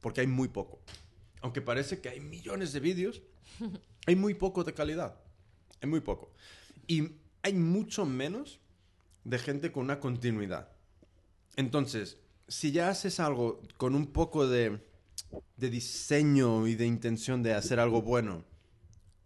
[0.00, 0.80] Porque hay muy poco.
[1.42, 3.22] Aunque parece que hay millones de vídeos,
[4.06, 5.18] hay muy poco de calidad.
[5.80, 6.32] Hay muy poco.
[6.86, 7.12] Y
[7.42, 8.60] hay mucho menos
[9.24, 10.70] de gente con una continuidad.
[11.56, 12.18] Entonces,
[12.48, 14.80] si ya haces algo con un poco de,
[15.56, 18.44] de diseño y de intención de hacer algo bueno,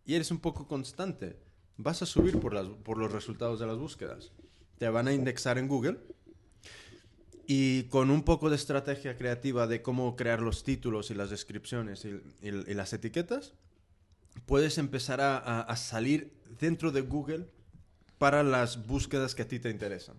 [0.05, 1.37] y eres un poco constante,
[1.77, 4.33] vas a subir por, las, por los resultados de las búsquedas.
[4.79, 5.99] Te van a indexar en Google
[7.47, 12.05] y con un poco de estrategia creativa de cómo crear los títulos y las descripciones
[12.05, 12.09] y,
[12.43, 13.53] y- y las etiquetas,
[14.47, 17.47] puedes empezar a, a- a salir dentro de Google
[18.19, 20.17] para las búsquedas que a ti te interesan.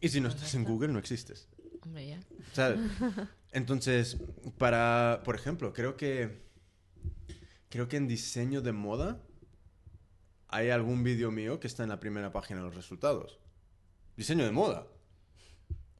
[0.00, 1.48] Y si no estás en Google, no existes.
[1.82, 2.20] Hombre, ya.
[2.52, 2.80] ¿Sabes?
[3.54, 4.18] Entonces,
[4.58, 6.42] para, por ejemplo, creo que
[7.70, 9.20] creo que en diseño de moda
[10.48, 13.38] hay algún vídeo mío que está en la primera página de los resultados.
[14.16, 14.86] Diseño de moda.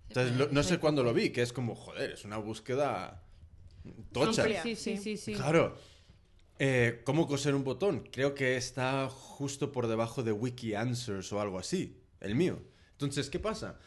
[0.09, 3.25] Entonces, lo- no sé cuándo lo vi, que es como, joder, es una búsqueda
[4.13, 4.45] tocha.
[4.63, 5.35] Sí, sí, sí, sí.
[5.35, 5.77] Claro.
[6.61, 8.09] Eh, ¿Cómo coser un botón?
[8.13, 12.61] Creo que está justo por debajo de Wiki Answers o algo así, el mío.
[12.93, 13.81] Entonces, ¿qué pasa?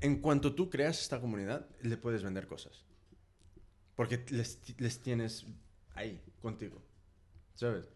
[0.00, 2.84] En cuanto tú creas esta comunidad, le puedes vender cosas.
[3.96, 5.44] Porque les, les tienes
[5.94, 6.82] ahí, contigo.
[7.54, 7.86] ¿Sabes?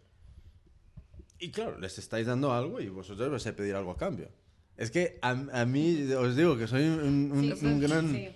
[1.38, 4.30] y claro, les estáis dando algo y vosotros vais a pedir algo a cambio.
[4.76, 8.10] Es que a, a mí, os digo que soy un, un- Sí, sí, un gran...
[8.12, 8.28] sí.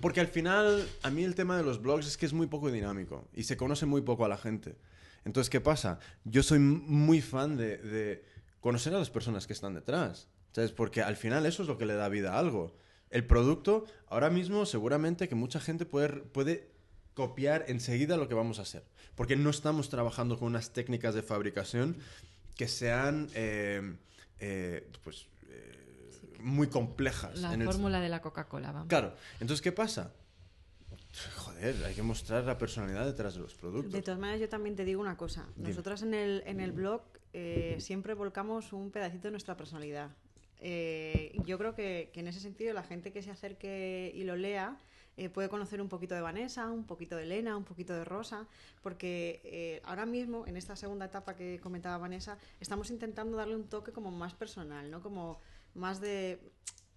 [0.00, 2.70] Porque al final, a mí el tema de los blogs es que es muy poco
[2.70, 4.76] dinámico y se conoce muy poco a la gente.
[5.24, 5.98] Entonces, ¿qué pasa?
[6.24, 8.24] Yo soy muy fan de, de
[8.60, 10.28] conocer a las personas que están detrás.
[10.54, 10.70] ¿Sabes?
[10.72, 12.76] Porque al final eso es lo que le da vida a algo.
[13.10, 16.70] El producto, ahora mismo, seguramente que mucha gente puede, puede
[17.14, 18.84] copiar enseguida lo que vamos a hacer.
[19.16, 21.96] Porque no estamos trabajando con unas técnicas de fabricación
[22.56, 23.96] que sean, eh,
[24.38, 27.40] eh, pues, eh, muy complejas.
[27.40, 28.88] La en el- fórmula de la Coca-Cola, vamos.
[28.88, 30.12] Claro, entonces, ¿qué pasa?
[31.36, 33.92] Joder, hay que mostrar la personalidad detrás de los productos.
[33.92, 35.46] De todas maneras, yo también te digo una cosa.
[35.56, 37.02] Nosotras en el, en el blog
[37.32, 40.10] eh, siempre volcamos un pedacito de nuestra personalidad.
[40.60, 44.36] Eh, yo creo que, que en ese sentido la gente que se acerque y lo
[44.36, 44.78] lea
[45.16, 48.48] eh, puede conocer un poquito de Vanessa, un poquito de Elena, un poquito de Rosa,
[48.82, 53.68] porque eh, ahora mismo, en esta segunda etapa que comentaba Vanessa, estamos intentando darle un
[53.68, 55.02] toque como más personal, ¿no?
[55.02, 55.38] Como
[55.74, 56.40] más de,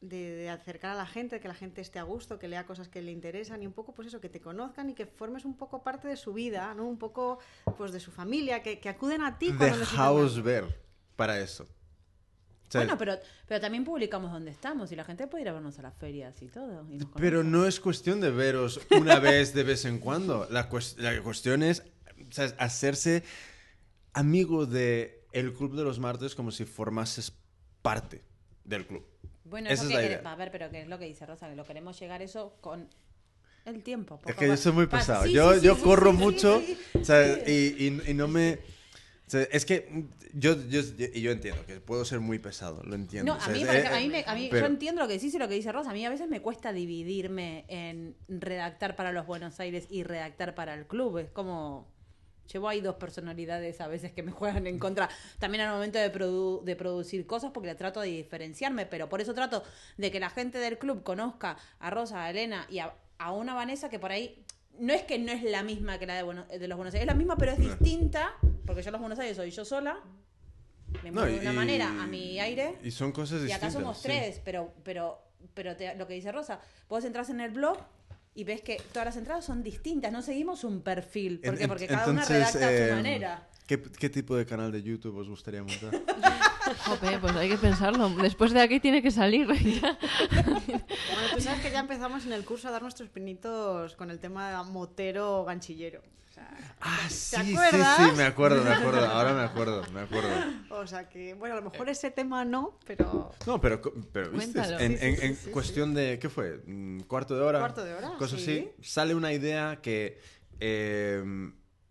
[0.01, 2.87] de, de acercar a la gente, que la gente esté a gusto, que lea cosas
[2.87, 5.55] que le interesan y un poco, pues eso, que te conozcan y que formes un
[5.55, 6.87] poco parte de su vida, ¿no?
[6.87, 7.37] Un poco,
[7.77, 10.43] pues de su familia, que, que acuden a ti Dejaos algo.
[10.43, 11.67] ver para eso.
[12.69, 13.17] Sea, Bueno, pero,
[13.47, 16.41] pero también publicamos dónde estamos y la gente puede ir a vernos a las ferias
[16.41, 16.85] y todo.
[16.91, 20.47] y pero no es cuestión de veros una vez de vez en cuando.
[20.49, 21.83] La, cues- la cuestión es
[22.31, 22.55] ¿sabes?
[22.57, 23.23] hacerse
[24.13, 27.31] amigo de el club de los martes como si formases
[27.81, 28.23] parte
[28.63, 29.05] del club.
[29.45, 30.21] Bueno, Esa es la que idea.
[30.21, 31.47] quere- A ver, pero ¿qué es lo que dice Rosa?
[31.49, 32.89] Que lo queremos llegar eso con
[33.65, 34.19] el tiempo.
[34.25, 35.23] Es que a- yo soy muy pesado.
[35.23, 36.77] sí, yo sí, yo sí, corro mucho sí.
[37.03, 37.47] ¿sabes?
[37.47, 38.59] Y, y- y no me...
[39.27, 40.79] o sea, es que yo, yo,
[41.13, 43.35] y yo entiendo que puedo ser muy pesado, lo entiendo.
[43.35, 45.15] No, a mí, Eh, ejemplo, a mí, me- a mí- pero- yo entiendo lo que
[45.15, 45.91] decís y lo que dice Rosa.
[45.91, 50.55] A mí a veces me cuesta dividirme en redactar para los Buenos Aires y redactar
[50.55, 51.17] para el club.
[51.19, 51.87] Es como.
[52.53, 55.09] Llevo ahí dos personalidades a veces que me juegan en contra.
[55.37, 59.33] También al momento de, produ- de producir cosas porque trato de diferenciarme, pero por eso
[59.33, 59.61] trato
[59.97, 63.53] de que la gente del club conozca a Rosa, a Elena y a, a una
[63.53, 64.45] Vanessa que por ahí
[64.79, 67.03] no es que no es la misma que la de, Buenos- de los Buenos Aires,
[67.03, 68.33] es la misma pero es distinta,
[68.65, 69.99] porque yo los Buenos Aires soy yo sola,
[71.03, 72.75] me No, muevo de una y- manera a mi aire.
[72.83, 73.73] Y son cosas Y acá distintas.
[73.73, 74.03] somos sí.
[74.03, 75.21] tres, pero, pero,
[75.53, 76.59] pero te- lo que dice Rosa,
[76.89, 77.77] vos entras en el blog
[78.33, 81.39] y ves que todas las entradas son distintas, no seguimos un perfil.
[81.43, 81.67] ¿Por qué?
[81.67, 83.47] Porque cada entonces, una redacta a eh, su manera.
[83.67, 85.91] ¿Qué, qué tipo de canal de YouTube os gustaría montar?
[86.85, 88.09] Jope, pues hay que pensarlo.
[88.09, 89.47] Después de aquí tiene que salir.
[89.81, 89.97] ya.
[90.31, 94.19] Bueno, tú sabes que ya empezamos en el curso a dar nuestros pinitos con el
[94.19, 96.01] tema motero ganchillero.
[96.29, 97.97] O sea, Ah, sí, sí, acuerdas?
[97.97, 99.05] sí, me acuerdo, me acuerdo.
[99.07, 100.29] Ahora me acuerdo, me acuerdo.
[100.69, 103.81] o sea que, bueno, a lo mejor ese tema no, pero No, pero,
[104.11, 104.53] pero ¿viste?
[104.53, 104.79] Cuéntalo.
[104.79, 106.61] En, Sí, sí, en- sí, en sí, cuestión de, ¿qué fue?
[106.67, 107.59] Mm, ¿Cuarto de hora?
[107.59, 108.69] Cuarto de hora, Cosas sí.
[108.77, 108.87] así.
[108.87, 110.19] Sale una idea que
[110.59, 111.23] eh,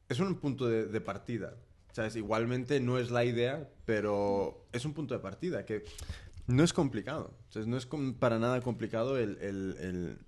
[0.08, 1.54] es un punto de, de partida.
[1.96, 2.14] ¿Sabes?
[2.14, 5.82] Igualmente no es la idea, pero es un punto de partida que
[6.46, 7.32] no es complicado.
[7.48, 9.38] Sea, no es para nada complicado el...
[9.40, 10.18] el- el-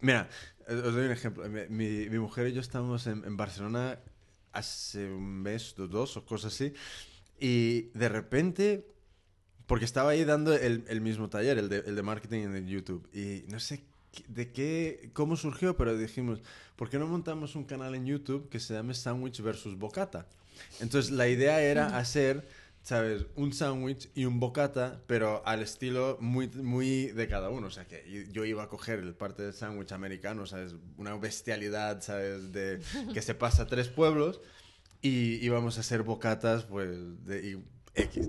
[0.00, 0.28] Mira,
[0.68, 1.42] os doy un ejemplo.
[1.48, 3.98] Mi, mi- mujer y yo estábamos en, en Barcelona
[4.52, 6.72] hace un mes, dos o cosas así,
[7.40, 8.86] y de repente
[9.66, 13.08] porque estaba ahí dando el, el mismo taller, el de, el de marketing en YouTube.
[13.12, 13.82] Y no sé
[14.28, 16.42] de qué, cómo surgió, pero dijimos,
[16.76, 20.28] ¿por qué no montamos un canal en YouTube que se llame Sandwich versus Bocata?
[20.80, 22.46] Entonces la idea era hacer,
[22.82, 23.26] ¿sabes?
[23.36, 27.66] Un sándwich y un bocata, pero al estilo muy, muy de cada uno.
[27.68, 30.74] O sea, que yo iba a coger el parte del sándwich americano, ¿sabes?
[30.96, 32.52] Una bestialidad, ¿sabes?
[32.52, 32.80] De,
[33.14, 34.40] que se pasa a tres pueblos
[35.02, 36.90] y íbamos a hacer bocatas, pues,
[37.24, 37.64] de y-
[37.94, 38.28] X.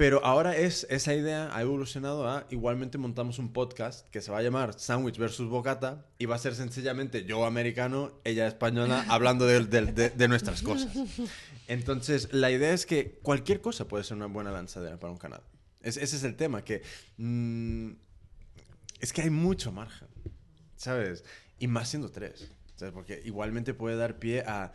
[0.00, 4.38] Pero ahora es, esa idea ha evolucionado a igualmente montamos un podcast que se va
[4.38, 9.44] a llamar Sandwich versus Bocata y va a ser sencillamente yo americano, ella española, hablando
[9.44, 10.90] de, de- de- de nuestras cosas.
[11.68, 15.42] Entonces, la idea es que cualquier cosa puede ser una buena lanzadera para un canal.
[15.82, 16.80] Es- ese es el tema, que
[17.18, 17.90] mm,
[19.00, 20.08] es que hay mucho margen,
[20.76, 21.24] ¿sabes?
[21.58, 22.94] Y más siendo tres, ¿sabes?
[22.94, 24.72] Porque igualmente puede dar pie a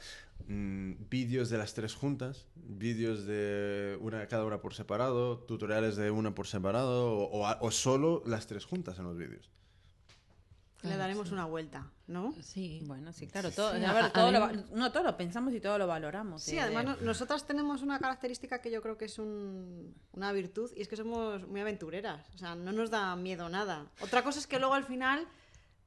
[0.48, 6.12] mm, vídeos de las tres juntas, vídeos de una cada una por separado, tutoriales de
[6.12, 9.50] una por separado, o, o a- o solo las tres juntas en los vídeos.
[10.82, 11.34] le Claro, daremos sí.
[11.34, 12.32] una vuelta, ¿no?
[12.44, 12.84] Sí.
[12.86, 13.50] Bueno, sí, claro.
[13.50, 16.44] Todo, Sí, a ver, a- todo lo, no, todo lo pensamos y todo lo valoramos.
[16.44, 19.96] Sí, eh, además de- no- nosotras tenemos una característica que yo creo que es un-
[20.12, 22.30] una virtud y es que somos muy aventureras.
[22.36, 23.88] O sea, no nos da miedo nada.
[24.00, 25.28] Otra cosa es que luego al final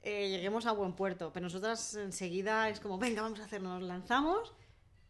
[0.03, 3.89] eh, lleguemos a buen puerto, pero nosotras enseguida es como, venga, vamos a hacernos, nos
[3.89, 4.55] lanzamos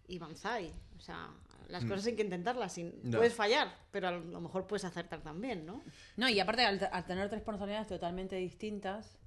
[0.07, 0.73] y banzai.
[0.97, 1.29] O sea,
[1.69, 2.73] las cosas hay que intentarlas.
[2.73, 3.19] sin- Ya.
[3.19, 5.83] Puedes fallar, pero a lo mejor puedes acertar también, ¿no?
[6.17, 9.19] No, y aparte al, al tener tres personalidades totalmente distintas,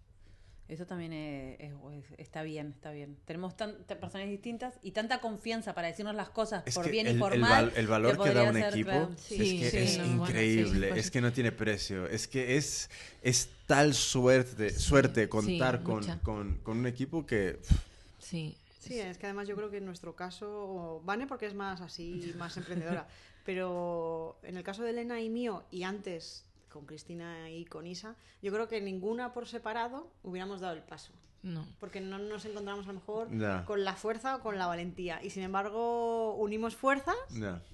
[0.71, 3.17] Eso también es- es- es- está bien, está bien.
[3.25, 7.07] Tenemos tantas personas distintas y tanta confianza para decirnos las cosas Es por que bien
[7.07, 7.65] el, y por el mal.
[7.65, 9.37] val- el valor que, da podría un ser, equipo claro, es sí.
[9.59, 12.55] que sí, es no, bueno, increíble, sí, pues- es que no tiene precio, es que
[12.55, 12.89] es,
[13.21, 17.59] es tal suerte, suerte contar sí, con, con- con un equipo que...
[17.61, 17.77] pff,
[18.19, 18.57] Sí.
[18.79, 22.33] Sí, es que además yo creo que en nuestro caso, Vane porque es más así,
[22.37, 23.07] más emprendedora,
[23.45, 28.15] pero en el caso de Elena y mío, y antes con Cristina y con Isa,
[28.41, 31.11] yo creo que ninguna por separado hubiéramos dado el paso.
[31.43, 31.65] No.
[31.79, 33.27] Porque no nos encontramos a lo mejor
[33.65, 35.23] con la fuerza o con la valentía.
[35.23, 37.15] Y sin embargo, unimos fuerzas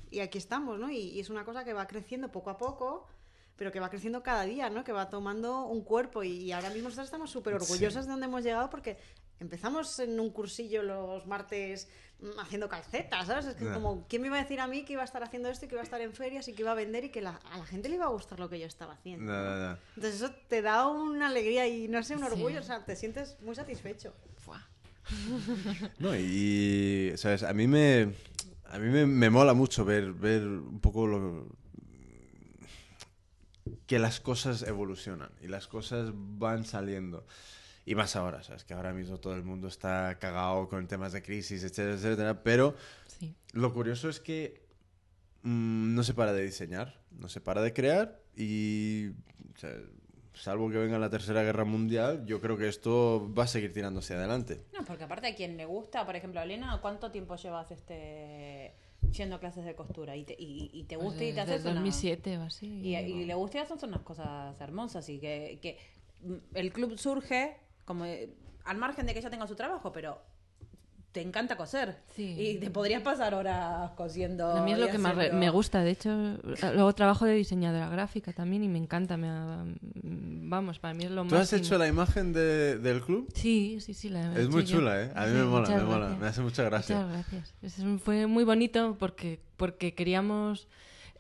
[0.10, 0.90] y aquí estamos, ¿no?
[0.90, 3.06] Y, y es una cosa que va creciendo poco a poco,
[3.57, 4.86] pero que va creciendo cada día, ¿no?
[4.86, 8.28] Que va tomando un cuerpo y, y ahora mismo nosotros estamos súper orgullosas de donde
[8.28, 8.98] hemos llegado porque
[9.39, 11.88] empezamos en un cursillo los martes
[12.19, 13.45] mm, haciendo calcetas, ¿sabes?
[13.45, 15.49] Es que como, ¿quién me iba a decir a mí que iba a estar haciendo
[15.49, 17.22] esto y que iba a estar en ferias y que iba a vender y que
[17.22, 19.31] la- a la gente le iba a gustar lo que yo estaba haciendo?
[19.95, 22.26] Entonces eso te da una alegría y, no sé, un Sí.
[22.27, 24.14] orgullo, o sea, te sientes muy satisfecho.
[25.99, 27.43] No, y, ¿sabes?
[27.43, 28.14] A mí me,
[28.65, 31.47] a mí me, me mola mucho ver, ver un poco lo,
[33.85, 37.26] que las cosas evolucionan y las cosas van saliendo.
[37.89, 38.65] Y más ahora, ¿sabes?
[38.65, 42.43] Que ahora mismo todo el mundo está cagado con temas de crisis, etcétera, etcétera.
[42.43, 42.76] Pero
[43.07, 43.34] Sí.
[43.53, 44.61] lo curioso es que
[45.43, 49.07] mm, no se para de diseñar, no se para de crear y,
[49.55, 49.72] o sea,
[50.34, 54.14] salvo que venga la Tercera Guerra Mundial, yo creo que esto va a seguir tirándose
[54.15, 54.65] adelante.
[54.77, 58.73] No, porque aparte a quien le gusta, por ejemplo, Elena, ¿cuánto tiempo llevas este
[59.14, 60.18] yendo a clases de costura?
[60.18, 61.76] Y te, y, y te gusta y te Desde haces una...
[61.76, 62.68] 2007 o así.
[62.81, 65.77] Y, y le gusta y haces unas cosas hermosas y que, que
[66.23, 67.55] mm, el club surge
[67.88, 68.30] como eh,
[68.65, 70.22] al margen de que ella tenga su trabajo, pero
[71.14, 72.35] te encanta coser Sí.
[72.38, 74.51] y te podrías pasar horas cosiendo.
[74.51, 76.11] A mí es lo que más haciendo- me gusta, de hecho,
[76.73, 81.11] luego trabajo de diseñadora gráfica también y me encanta, me, mm, vamos, para mí es
[81.11, 83.30] lo ¿Tú has hecho la imagen de- del club?
[83.34, 84.77] Sí, sí, sí, la he Es hecho muy yo.
[84.77, 85.11] chula, ¿eh?
[85.15, 86.09] A mí Sí, me mola, me mola.
[86.19, 86.97] Me hace mucha gracia.
[86.97, 87.53] Muchas gracias.
[87.64, 90.68] Es fue muy bonito porque, porque queríamos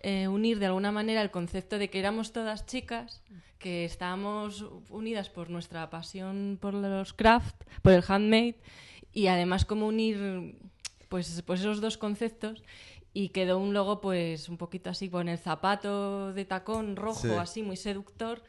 [0.01, 3.21] eh, unir de alguna manera el concepto de que éramos todas chicas,
[3.59, 8.55] que estábamos unidas por nuestra pasión por los craft, por el handmade,
[9.13, 10.55] y además como unir
[11.09, 12.63] pues, pues esos dos conceptos.
[13.13, 17.29] Y quedó un logo pues un poquito así con el zapato de tacón rojo, Sí.
[17.31, 18.43] así muy seductor.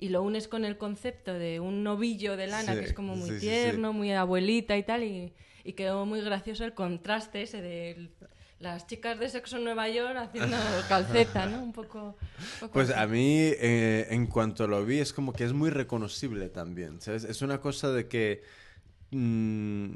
[0.00, 3.14] Y lo unes con el concepto de un novillo de lana Sí, que es como
[3.14, 7.60] muy sí, tierno, muy abuelita y tal, y, y quedó muy gracioso el contraste ese
[7.62, 8.10] de el-
[8.60, 10.56] las chicas de sexo en Nueva York haciendo
[10.88, 11.62] calceta, ¿no?
[11.62, 12.16] Un poco...
[12.38, 12.94] un poco Pues así.
[12.94, 17.24] a mí, eh, en cuanto lo vi, es como que es muy reconocible también, ¿sabes?
[17.24, 18.42] Es una cosa de que
[19.10, 19.92] mm,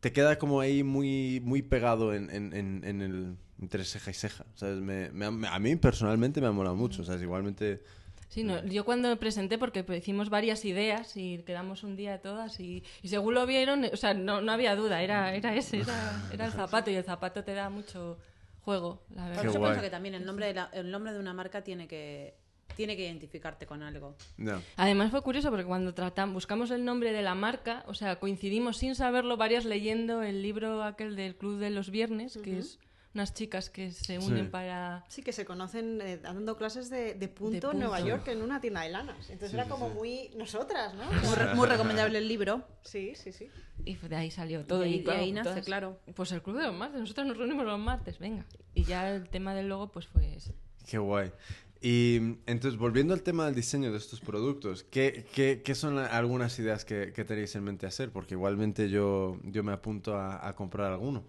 [0.00, 4.14] te queda como ahí muy, muy pegado en, en- en- en el, entre ceja y
[4.14, 4.78] ceja, ¿sabes?
[4.80, 7.22] Me- me ha- a mí personalmente me ha molado mucho, ¿sabes?
[7.22, 7.82] Igualmente...
[8.28, 12.20] Sí, no, yo cuando me presenté, porque pues, hicimos varias ideas y quedamos un día
[12.20, 15.78] todas y, y según lo vieron, o sea, no, no había duda, era, era ese,
[15.80, 18.18] era, era el zapato y el zapato te da mucho
[18.62, 19.42] juego, la verdad.
[19.42, 19.70] Qué yo guay.
[19.72, 22.34] pienso que también el nombre, de la- el nombre de una marca tiene que,
[22.74, 24.16] tiene que identificarte con algo.
[24.36, 24.60] No.
[24.76, 28.76] Además fue curioso porque cuando tratamos, buscamos el nombre de la marca, o sea, coincidimos
[28.76, 32.80] sin saberlo varias leyendo el libro aquel del Club de los Viernes, que es
[33.16, 34.50] unas chicas que se unen Sí.
[34.50, 35.04] para...
[35.08, 38.00] Sí, que se conocen eh, dando clases de, de punto De en Nueva.
[38.00, 39.30] York en una tienda de lanas.
[39.30, 41.04] Entonces era como muy nosotras, ¿no?
[41.10, 42.62] Muy, re- muy recomendable el libro.
[42.82, 43.48] Sí, sí, sí.
[43.84, 44.84] Y de ahí salió todo.
[44.84, 45.98] Y ahí- de ahí nace, claro.
[46.14, 48.44] Pues el Club de los Martes, nosotros nos reunimos los martes, venga.
[48.74, 50.54] Y ya el tema del logo pues fue ese.
[50.88, 51.32] Qué guay.
[51.80, 52.16] Y
[52.46, 56.58] entonces, volviendo al tema del diseño de estos productos, ¿qué, qué- qué son la- algunas
[56.58, 58.10] ideas que, que tenéis en mente hacer?
[58.10, 61.24] Porque igualmente yo, yo me apunto a, a comprar alguno.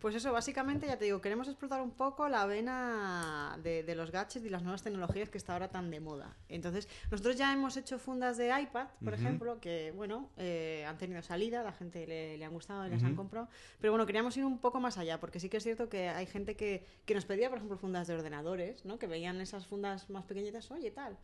[0.00, 4.10] Pues eso, básicamente, ya te digo, queremos explotar un poco la vena de, de los
[4.10, 6.36] gadgets y las nuevas tecnologías que está ahora tan de moda.
[6.48, 11.22] Entonces, nosotros ya hemos hecho fundas de iPad, por ejemplo, que, bueno, eh, han tenido
[11.22, 13.48] salida, la gente le, le han gustado y las han comprado.
[13.80, 16.26] Pero bueno, queríamos ir un poco más allá, porque sí que es cierto que hay
[16.26, 18.98] gente que, que nos pedía, por ejemplo, fundas de ordenadores, ¿no?
[18.98, 21.16] Que veían esas fundas más pequeñitas, oye, tal.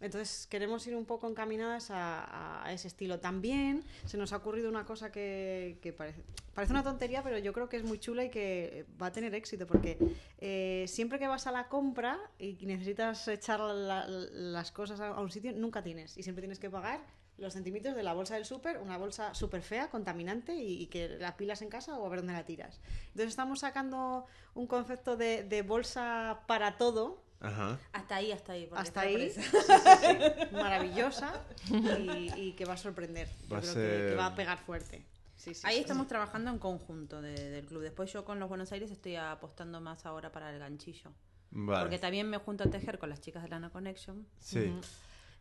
[0.00, 3.18] Entonces queremos ir un poco encaminadas a, a ese estilo.
[3.18, 6.22] También se nos ha ocurrido una cosa que, que parece,
[6.54, 9.34] parece una tontería, pero yo creo que es muy chula y que va a tener
[9.34, 9.98] éxito, porque
[10.38, 15.30] eh, siempre que vas a la compra y necesitas echar la- las cosas a, un
[15.30, 16.16] sitio, nunca tienes.
[16.16, 17.00] Y siempre tienes que pagar
[17.36, 21.08] los centímetros de la bolsa del súper, una bolsa súper fea, contaminante, y, y que
[21.08, 22.80] la pilas en casa o a ver dónde la tiras.
[23.08, 27.78] Entonces estamos sacando un concepto de, de bolsa para todo, Ajá.
[27.92, 28.68] Hasta ahí, hasta ahí.
[28.74, 29.42] hasta ahí, presa.
[29.42, 29.58] sí, sí,
[30.00, 31.40] sí, maravillosa
[31.70, 33.28] y, y que va a sorprender.
[33.42, 35.04] Yo Va a creo ser- que, que va a pegar fuerte.
[35.36, 35.80] Sí, sí, Ahí sí.
[35.82, 37.82] estamos trabajando en conjunto de- del club.
[37.82, 41.12] Después yo con los Buenos Aires estoy apostando más ahora para el ganchillo.
[41.50, 41.80] Vale.
[41.82, 44.26] Porque también me junto a tejer con las chicas de Lana Connection.
[44.40, 44.72] Sí.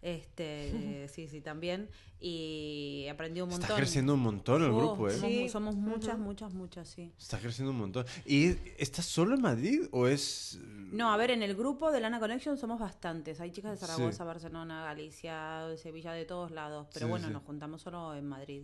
[0.01, 1.89] Este, sí, sí, también.
[2.19, 3.63] Y aprendí un montón.
[3.63, 5.11] Está creciendo un montón el Oh, grupo, ¿eh?
[5.11, 5.49] Somos, Sí.
[5.49, 7.11] somos muchas, muchas, muchas, sí.
[7.19, 8.05] Está creciendo un montón.
[8.25, 10.59] ¿Y estás solo en Madrid o es...?
[10.91, 13.39] No, a ver, en el grupo de Lana Connection somos bastantes.
[13.41, 13.91] Hay chicas de Sí.
[13.91, 16.87] Zaragoza, Barcelona, Galicia, Sevilla, de todos lados.
[16.93, 17.33] Pero Sí, bueno, sí.
[17.33, 18.63] nos juntamos solo en Madrid.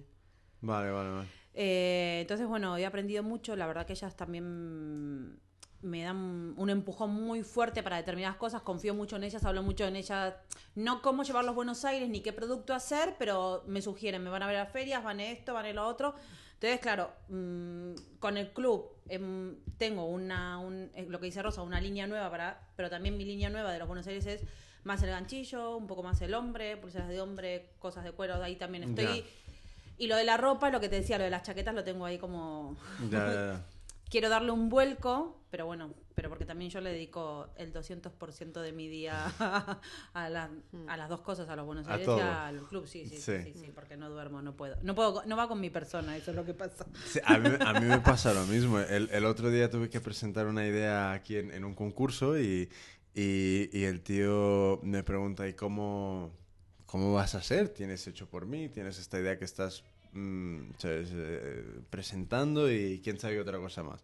[0.62, 1.28] Vale, vale, vale.
[1.54, 3.56] Eh, entonces, bueno, he aprendido mucho.
[3.56, 5.40] La verdad que ellas también
[5.84, 8.62] me dan un empujón muy fuerte para determinadas cosas.
[8.62, 10.34] Confío mucho en ellas, hablo mucho en ellas.
[10.76, 14.44] No cómo llevarlos a Buenos Aires ni qué producto hacer, pero me sugieren, me van
[14.44, 16.16] a ver a ferias, van a esto, van a lo otro.
[16.54, 21.62] Entonces, claro, mm, con el club em, tengo una, un- eh, lo que dice Rosa,
[21.62, 24.42] una línea nueva para, pero también mi línea nueva de los Buenos Aires es
[24.86, 28.56] más el ganchillo, un poco más el hombre, pulseras de hombre, cosas de cuero, ahí
[28.56, 29.06] también estoy.
[29.06, 29.24] Ya.
[29.98, 32.06] Y lo de la ropa, lo que te decía, lo de las chaquetas lo tengo
[32.06, 32.78] ahí como...
[33.12, 33.66] Ya, ya.
[34.10, 38.72] Quiero darle un vuelco, pero bueno, pero porque también yo le dedico el 200% de
[38.72, 39.28] mi día
[40.16, 40.50] a, la-
[40.88, 43.22] a las dos cosas, a los Buenos A Aires y al club, sí, sí, sí,
[43.22, 43.54] Sí.
[43.54, 44.78] sí, sí, porque no duermo, no puedo.
[44.82, 46.88] No puedo, no va con mi persona, eso es lo que pasa.
[47.06, 48.80] Sí, a, mí, a mí me pasa lo mismo.
[48.80, 52.68] El, el otro día tuve que presentar una idea aquí en, en un concurso y,
[53.14, 56.32] y, y el tío me pregunta, ¿y cómo,
[56.88, 57.70] cómo vas a ser?
[57.70, 58.70] ¿Tienes hecho por mí?
[58.70, 64.04] ¿Tienes esta idea que estás mm, sabes, eh, presentando y quién sabe otra cosa más?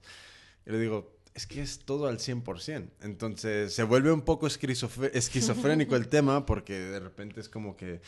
[0.65, 2.89] Y le digo, es que es todo al 100%.
[3.01, 8.01] Entonces se vuelve un poco esquizofrénico el tema porque de repente es como que,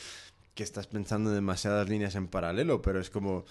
[0.54, 3.46] que estás pensando en demasiadas líneas en paralelo, pero es como,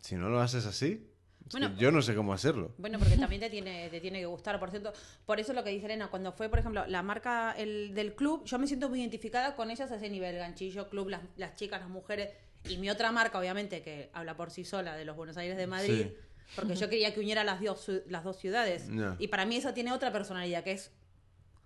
[0.00, 1.06] si no lo haces así,
[1.52, 2.74] Bueno, yo no sé cómo hacerlo.
[2.76, 4.92] Bueno, porque también te tiene, te tiene que gustar, por cierto.
[5.24, 8.44] Por eso lo que dice Elena, cuando fue, por ejemplo, la marca el, del club,
[8.44, 11.80] yo me siento muy identificada con ellas a ese nivel, ganchillo, club, las, las chicas,
[11.80, 12.30] las mujeres.
[12.68, 15.66] Y mi otra marca, obviamente, que habla por sí sola, de los Buenos Aires de
[15.66, 16.16] Madrid, Sí.
[16.56, 18.88] Porque yo quería que uniera las dos, las dos ciudades.
[18.88, 19.16] Ya.
[19.18, 20.90] Y para mí eso tiene otra personalidad, que es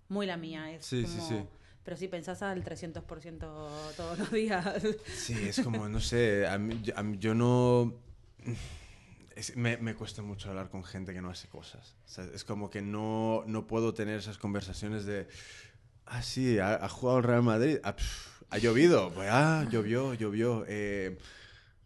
[0.09, 0.71] muy la mía.
[0.73, 1.45] Es Sí, sí, como- sí.
[1.85, 3.39] Pero sí, pensás al 300%
[3.97, 4.65] todos los días.
[5.17, 7.95] Sí, es como, no sé, a mí, yo, a mí- yo no...
[9.35, 11.97] es- me, me cuesta mucho hablar con gente que no hace cosas.
[12.05, 15.27] O sea, es como que no, no puedo tener esas conversaciones de...
[16.07, 17.79] Ah, sí, ha, ha jugado el Real Madrid.
[17.83, 17.97] Ah,
[18.51, 19.11] ha llovido.
[19.13, 20.65] Pues, ah, llovió, llovió.
[20.69, 21.19] Eh,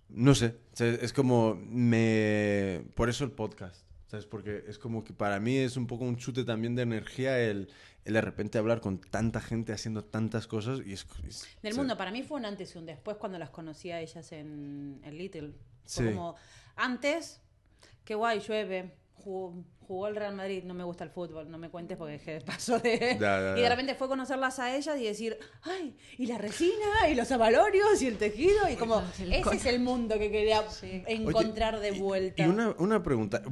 [0.08, 0.56] no sé.
[0.76, 1.54] O sea, es como...
[1.54, 3.84] me Por eso el podcast.
[4.08, 4.24] ¿Sabes?
[4.26, 7.68] Porque es como que para mí es un poco un chute también de energía el,
[8.04, 11.04] el de repente hablar con tanta gente haciendo tantas cosas y es...
[11.26, 13.50] es- Del o sea, mundo, para mí fue un antes y un después cuando las
[13.50, 15.48] conocí a ellas en, en Little.
[15.86, 16.04] Fue Sí.
[16.14, 16.36] como,
[16.76, 17.40] antes,
[18.04, 21.68] qué guay, llueve, jugó, jugó el Real Madrid, no me gusta el fútbol, no me
[21.70, 23.16] cuentes porque que pasó de...
[23.20, 27.08] Ya, ya, Y de repente fue conocerlas a ellas y decir, ay, y la resina,
[27.10, 30.64] y los avalorios, y el tejido, y como, ese con- es el mundo que quería
[31.06, 32.42] encontrar de vuelta.
[32.42, 33.42] Y una, una pregunta.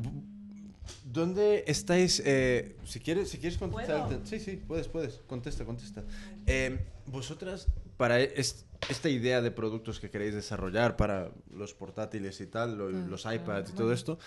[1.04, 2.20] ¿Dónde estáis?
[2.24, 4.06] eh, si quieres, si quieres contestar.
[4.08, 4.26] ¿Puedo?
[4.26, 5.20] Sí, sí, puedes, puedes.
[5.26, 6.02] Contesta, contesta.
[6.46, 12.46] Eh, vosotras, para es- esta idea de productos que queréis desarrollar para los portátiles y
[12.46, 14.18] tal, lo- los iPads y todo esto,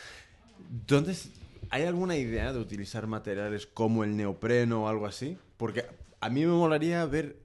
[0.88, 1.30] ¿dónde es-
[1.70, 5.38] ¿hay alguna idea de utilizar materiales como el neopreno o algo así?
[5.58, 5.86] Porque
[6.20, 7.38] a mí me molaría ver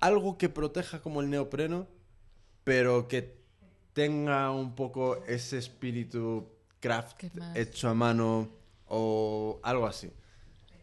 [0.00, 1.86] algo que proteja como el neopreno,
[2.64, 3.36] pero que
[3.92, 6.48] tenga un poco ese espíritu
[6.80, 7.24] craft
[7.54, 8.48] hecho a mano
[8.88, 10.10] o algo así.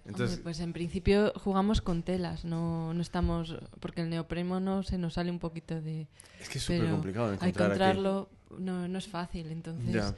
[0.05, 3.55] Entonces, Hombre, pues en principio jugamos con telas, no, no estamos.
[3.79, 6.07] Porque el neopreno no se nos sale un poquito de.
[6.39, 7.63] es que es súper complicado encontrar aquí.
[7.63, 9.93] encontrarlo no, no es fácil, entonces.
[9.93, 10.15] Ya.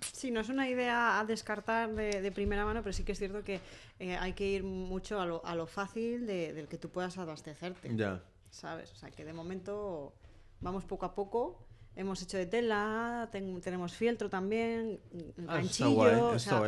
[0.00, 3.18] Sí, no es una idea a descartar de, de primera mano, pero sí que es
[3.18, 3.60] cierto que
[3.98, 7.16] eh, hay que ir mucho a lo, a lo fácil de- del que tú puedas
[7.18, 7.90] abastecerte.
[7.96, 8.22] Ya.
[8.50, 8.92] ¿Sabes?
[8.92, 10.12] O sea, que de momento
[10.60, 11.58] vamos poco a poco.
[11.96, 15.00] Hemos hecho de tela, ten- tenemos fieltro también,
[15.48, 15.90] Ah, ganchillo.
[15.92, 16.62] guay, o sea,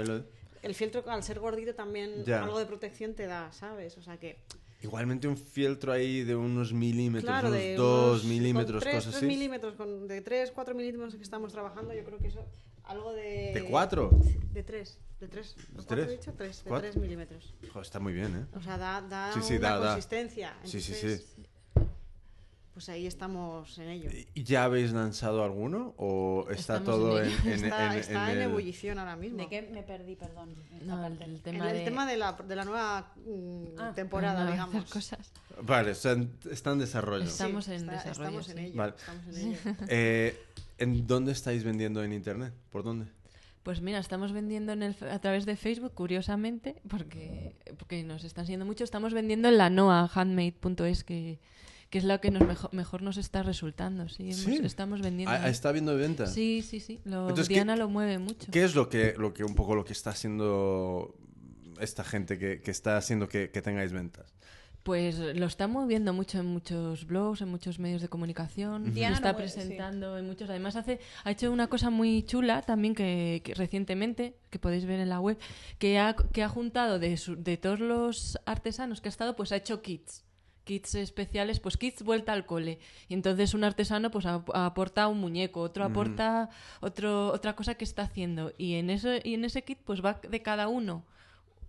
[0.62, 2.42] El fieltro, al ser gordito, también Ya.
[2.42, 3.96] algo de protección te da, ¿sabes?
[3.98, 4.38] O sea que.
[4.82, 8.94] Igualmente un fieltro ahí de unos milímetros, Claro, unos de dos unos- milímetros, con tres,
[8.94, 9.26] cosas tres así.
[9.26, 12.44] milímetros, con, de 3, 4 milímetros que estamos trabajando, yo creo que eso.
[12.88, 13.52] Algo de.
[13.54, 14.10] ¿De cuatro?
[14.52, 14.98] De 3.
[15.20, 15.56] ¿De 3?
[15.56, 16.08] ¿De ¿De tres?
[16.08, 16.32] he dicho?
[16.36, 16.64] 3.
[16.64, 16.90] De ¿Cuatro?
[16.90, 17.54] 3 milímetros.
[17.72, 18.56] Joder, está muy bien, ¿eh?
[18.56, 19.86] O sea, da, da Sí, sí, una da, da.
[19.92, 20.54] consistencia.
[20.64, 21.20] Sí, sí, sí.
[22.72, 24.08] Pues ahí estamos en ello.
[24.34, 28.30] ¿Y ¿Ya habéis lanzado alguno o está Estamos todo en en, en, está en- está
[28.32, 29.38] en, el- ebullición ahora mismo.
[29.38, 30.54] ¿De qué me perdí, perdón?
[30.82, 31.84] No, el, tema el de.
[31.84, 34.84] tema de la, de la nueva mm, Ah, temporada, de digamos.
[34.92, 35.32] cosas.
[35.62, 37.24] Vale, está en, está en desarrollo.
[37.24, 38.64] Estamos Sí, en está- desarrollo, Estamos en sí.
[38.66, 38.76] ello.
[38.76, 38.94] Vale.
[38.96, 39.58] Estamos en ello.
[39.88, 40.44] Eh,
[40.78, 42.54] ¿En dónde estáis vendiendo en internet?
[42.70, 43.06] ¿Por dónde?
[43.62, 48.46] Pues mira, estamos vendiendo en el, a través de Facebook, curiosamente, porque, porque nos están
[48.46, 48.84] siguiendo mucho.
[48.84, 51.38] Estamos vendiendo en la noa, handmade.es, que,
[51.90, 54.08] que es lo que nos mejo- mejor nos está resultando.
[54.08, 54.60] Sí, hemos- Sí.
[54.62, 55.32] estamos vendiendo.
[55.34, 55.48] Ah.
[55.50, 56.26] ¿Está habiendo venta?
[56.28, 57.00] Sí, sí, sí.
[57.04, 58.50] Lo, Entonces, ¿qué- Diana lo mueve mucho.
[58.50, 61.14] ¿Qué es lo que, lo que un poco lo que está haciendo
[61.80, 64.32] esta gente que, que está haciendo que, que tengáis ventas?
[64.88, 68.94] Pues lo está moviendo mucho en muchos blogs, en muchos medios de comunicación.
[68.94, 70.48] Diana lo está mueve, presentando en muchos.
[70.48, 74.98] Además hace, ha hecho una cosa muy chula también que, que recientemente, que podéis ver
[75.00, 75.36] en la web,
[75.78, 79.52] que ha, que ha juntado de, su- de todos los artesanos que ha estado, pues
[79.52, 80.24] ha hecho kits.
[80.64, 82.78] Kits especiales, pues kits vuelta al cole.
[83.08, 86.48] Y entonces un artesano pues ap- aporta un muñeco, otro aporta
[86.80, 88.54] otro, otra cosa que está haciendo.
[88.56, 91.04] Y en, eso, y en ese kit pues va de cada uno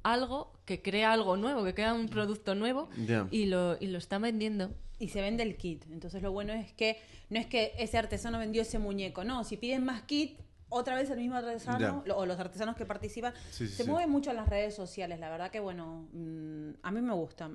[0.04, 2.90] algo que crea algo nuevo, que crea un producto nuevo
[3.32, 4.72] y, lo, y lo está vendiendo.
[5.00, 5.86] Y se vende el kit.
[5.92, 6.98] Entonces lo bueno es que
[7.30, 10.38] no es que ese artesano vendió ese muñeco, no, si piden más kit,
[10.72, 13.90] otra vez el mismo artesano o los artesanos que participan Sí, sí, se sí.
[13.90, 15.20] mueven mucho en las redes sociales.
[15.20, 17.50] La verdad que bueno, mm, a mí me gusta.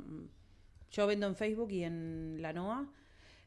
[0.90, 2.88] Yo vendo en Facebook y en la NOA.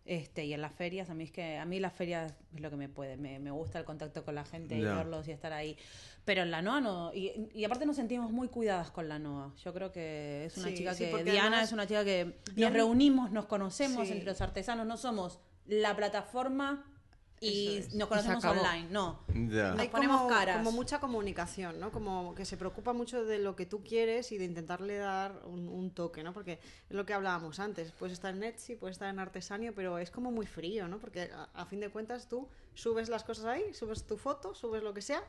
[0.07, 2.69] Este, y en las ferias, a mí es que a mí las ferias es lo
[2.69, 5.51] que me puede, me, me gusta el contacto con la gente y verlos y estar
[5.51, 5.77] ahí.
[6.23, 9.53] Pero en la NOA no, y, y aparte nos sentimos muy cuidadas con la NOA.
[9.63, 12.37] Yo creo que es una Sí, chica sí, que, Diana además es una chica que
[12.55, 14.13] nos reunimos, nos conocemos Sí.
[14.13, 16.85] entre los artesanos, no somos la plataforma
[17.39, 17.93] y es.
[17.93, 19.19] nos conocemos online, no.
[19.33, 20.57] Nos Hay ponemos como, caras.
[20.57, 21.91] como mucha comunicación, ¿no?
[21.91, 25.67] Como que se preocupa mucho de lo que tú quieres y de intentarle dar un,
[25.69, 26.33] un toque, ¿no?
[26.33, 26.53] Porque
[26.89, 27.91] es lo que hablábamos antes.
[27.91, 30.97] Puedes estar en Etsy, puedes estar en Artesanio, pero es como muy frío, ¿no?
[30.99, 34.81] Porque a, a fin de cuentas tú subes las cosas ahí, subes tu foto, subes
[34.83, 35.23] lo que sea,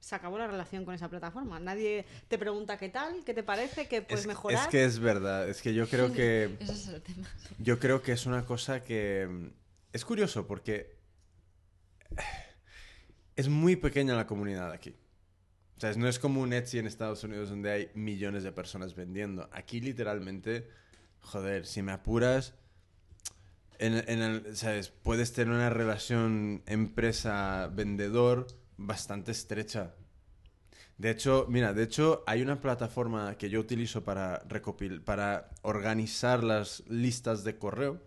[0.00, 1.60] se acabó la relación con esa plataforma.
[1.60, 4.62] Nadie te pregunta qué tal, qué te parece, qué puedes Es, mejorar.
[4.64, 7.28] es que es verdad, es que yo creo que Ese es el tema.
[7.58, 9.46] yo creo que es una cosa que mm,
[9.92, 11.01] es curioso porque
[13.36, 14.94] es muy pequeña la comunidad aquí.
[15.76, 18.94] O sea, no es como un Etsy en Estados Unidos donde hay millones de personas
[18.94, 19.48] vendiendo.
[19.52, 20.68] Aquí literalmente,
[21.20, 22.54] joder, si me apuras,
[23.78, 24.90] en, ¿sabes?
[24.90, 29.94] puedes tener una relación empresa-vendedor bastante estrecha.
[30.98, 36.44] De hecho, mira, de hecho hay una plataforma que yo utilizo para recopil para organizar
[36.44, 38.00] las listas de correo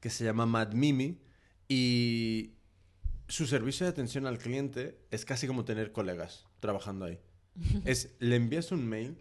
[0.00, 1.20] que se llama MadMimi
[1.68, 2.57] y
[3.28, 7.18] su servicio de atención al cliente es casi como tener colegas trabajando ahí.
[7.84, 9.18] Es le envías un mail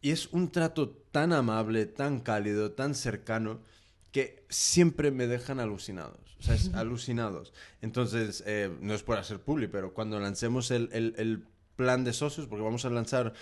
[0.00, 3.60] y es un trato tan amable, tan cálido, tan cercano
[4.12, 6.36] que siempre me dejan alucinados.
[6.38, 7.52] O sea, es alucinados.
[7.82, 11.44] Entonces, eh, no es por hacer publi, pero cuando lancemos el, el- el
[11.76, 13.32] plan de socios, porque vamos a lanzar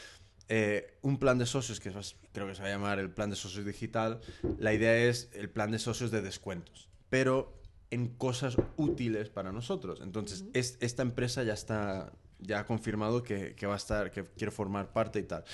[0.48, 3.30] eh, un plan de socios que vas- creo que se va a llamar el plan
[3.30, 4.20] de socios digital,
[4.58, 7.52] la idea es el plan de socios de descuentos, pero
[7.90, 10.00] en cosas útiles para nosotros.
[10.02, 14.24] Entonces, es- esta empresa ya está, ya ha confirmado que, que va a estar, que
[14.24, 15.44] quiere formar parte y tal.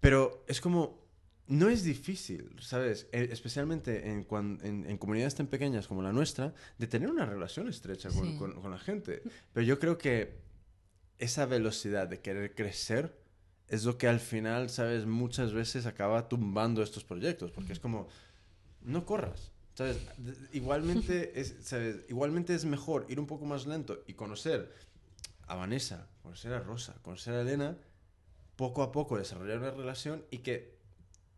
[0.00, 1.02] Pero es como,
[1.46, 3.06] no es difícil, ¿sabes?
[3.12, 7.24] Eh, especialmente en, cuan- en, en comunidades tan pequeñas como la nuestra, de tener una
[7.26, 8.36] relación estrecha con, Sí.
[8.38, 9.22] con- con la gente.
[9.52, 10.42] Pero yo creo que
[11.18, 13.16] esa velocidad de querer crecer
[13.68, 15.06] es lo que al final, ¿sabes?
[15.06, 18.08] Muchas veces acaba tumbando estos proyectos, porque es como,
[18.82, 19.52] no corras.
[19.74, 19.98] ¿Sabes?
[20.52, 22.04] Igualmente es, ¿sabes?
[22.08, 24.72] Igualmente es mejor ir un poco más lento y conocer
[25.46, 27.76] a Vanessa, conocer a Rosa, conocer a Elena,
[28.56, 30.78] poco a poco desarrollar una relación y que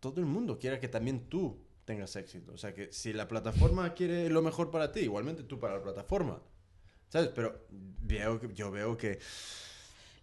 [0.00, 2.52] todo el mundo quiera que también tú tengas éxito.
[2.52, 5.82] O sea, que si la plataforma quiere lo mejor para ti, igualmente tú para la
[5.82, 6.42] plataforma.
[7.08, 7.30] ¿Sabes?
[7.34, 9.18] Pero veo yo veo que...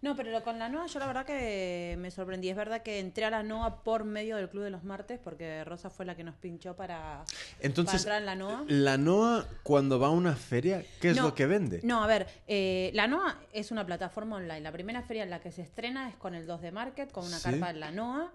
[0.04, 2.50] No, pero con la NOA yo la verdad que me sorprendí.
[2.50, 5.64] Es verdad que entré a la NOA por medio del Club de los Martes porque
[5.64, 7.24] Rosa fue la que nos pinchó para,
[7.58, 8.64] Entonces, para entrar en la NOA.
[8.68, 11.80] la NOA, cuando va a una feria, ¿qué es No, lo que vende?
[11.84, 14.60] No, a ver, eh, la NOA es una plataforma online.
[14.60, 17.24] La primera feria en la que se estrena es con el 2 de Market, con
[17.24, 17.44] una Sí.
[17.50, 18.30] carpa en la NOA,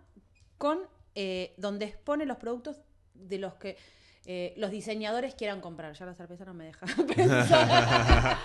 [0.57, 0.79] con
[1.13, 2.77] eh, donde expone los productos
[3.13, 3.77] de los que
[4.25, 5.93] eh, los diseñadores quieran comprar.
[5.93, 6.85] Ya la cerveza no me deja
[7.15, 8.37] pensar.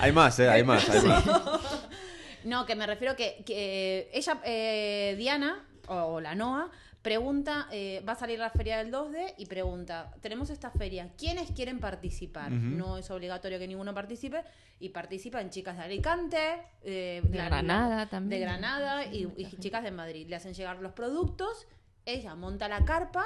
[0.00, 0.48] Hay más, ¿eh?
[0.48, 1.24] Hay más, hay más.
[2.44, 6.70] no, que me refiero que, que ella, eh, Diana, o, la NOA,
[7.02, 11.52] pregunta, eh, va a salir la feria del 2D y pregunta, tenemos esta feria, ¿quiénes
[11.52, 12.50] quieren participar?
[12.50, 14.42] No es obligatorio que ninguno participe
[14.80, 16.38] y participan chicas de Alicante,
[16.82, 18.40] eh, De la- Granada la- también.
[18.40, 20.26] De Granada y, y chicas de Madrid.
[20.28, 21.68] Le hacen llegar los productos,
[22.06, 23.24] ella monta la carpa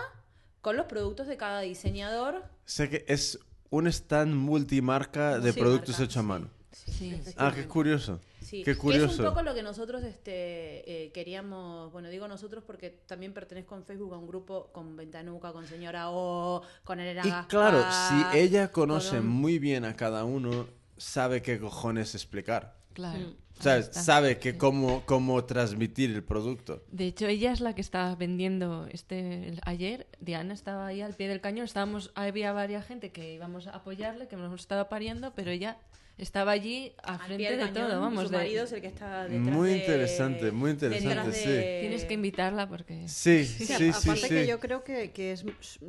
[0.61, 2.45] con los productos de cada diseñador.
[2.65, 3.39] Sé que es
[3.71, 6.27] un stand multimarca de Multimarca, productos hechos a sí.
[6.27, 6.49] mano.
[6.73, 7.21] Sí.
[7.37, 8.21] Ah, qué curioso.
[8.41, 9.13] Sí, Qué que curioso.
[9.13, 13.77] es un poco lo que nosotros este, eh, queríamos, bueno, digo nosotros porque también pertenezco
[13.77, 17.85] en Facebook a un grupo con Ventanuca, con Señora O, con Elena Y Gaspar, claro,
[18.33, 20.67] si ella conoce con- muy bien a cada uno,
[20.97, 22.75] sabe qué cojones explicar.
[22.93, 23.21] Claro.
[23.21, 23.35] Mm.
[23.61, 23.91] ¿Sabes?
[23.93, 26.83] Sabe que cómo, cómo transmitir el producto.
[26.91, 30.07] De hecho, ella es la que estaba vendiendo este ayer.
[30.19, 31.67] Diana estaba ahí al pie del cañón.
[31.67, 35.77] Estábamos, había varias gente que íbamos a apoyarle, que nos estaba pariendo, pero ella
[36.23, 38.25] estaba allí al frente de cañón, todo, vamos.
[38.25, 41.49] Su de- marido es el que está detrás Muy de- interesante, muy interesante, sí.
[41.49, 43.09] de- Tienes que invitarla porque...
[43.09, 44.29] Sí, Sí, sí, aparte sí.
[44.29, 45.45] que yo creo que, que es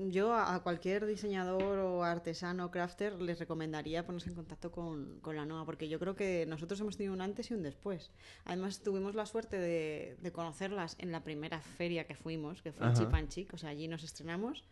[0.10, 5.36] yo a cualquier diseñador o artesano o crafter les recomendaría ponerse en contacto con, con
[5.36, 8.12] la NOA porque yo creo que nosotros hemos tenido un antes y un después.
[8.46, 12.86] Además tuvimos la suerte de, de conocerlas en la primera feria que fuimos, que fue
[12.88, 13.02] en Ajá.
[13.02, 14.64] Chip and Chic, o sea, allí nos estrenamos,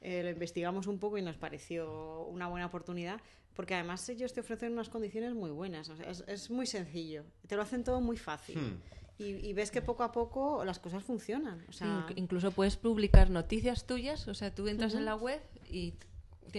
[0.00, 3.20] eh, lo investigamos un poco y nos pareció una buena oportunidad
[3.58, 7.24] porque además ellos te ofrecen unas condiciones muy buenas, o sea, es, es muy sencillo,
[7.48, 8.56] te lo hacen todo muy fácil.
[8.56, 8.80] Hmm.
[9.18, 11.64] Y, y ves que poco a poco las cosas funcionan.
[11.68, 15.40] O sea, Inc- Incluso puedes publicar noticias tuyas, o sea, tú entras en la web
[15.68, 15.94] y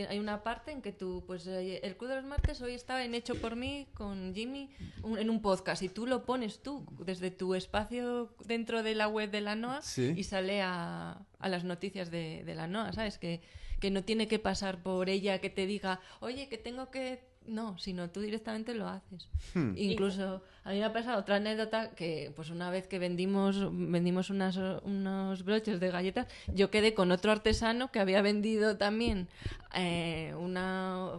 [0.09, 3.01] hay una parte en que tú, pues eh, el Club de los Martes hoy estaba
[3.05, 4.69] en Hecho por mí con Jimmy
[5.03, 9.07] un- en un podcast y tú lo pones tú desde tu espacio dentro de la
[9.07, 10.13] web de la NOA Sí.
[10.17, 13.17] y sale a, a las noticias de, de la NOA, ¿sabes?
[13.17, 13.39] Que,
[13.79, 17.27] que no tiene que pasar por ella que te diga, oye, que tengo que...
[17.47, 19.27] No, sino tú directamente lo haces.
[19.55, 19.73] Hmm.
[19.75, 24.29] Incluso a mí me ha pasado otra anécdota que pues una vez que vendimos vendimos
[24.29, 29.29] unas, unos broches de galletas, yo quedé con otro artesano que había vendido también
[29.73, 31.13] eh, una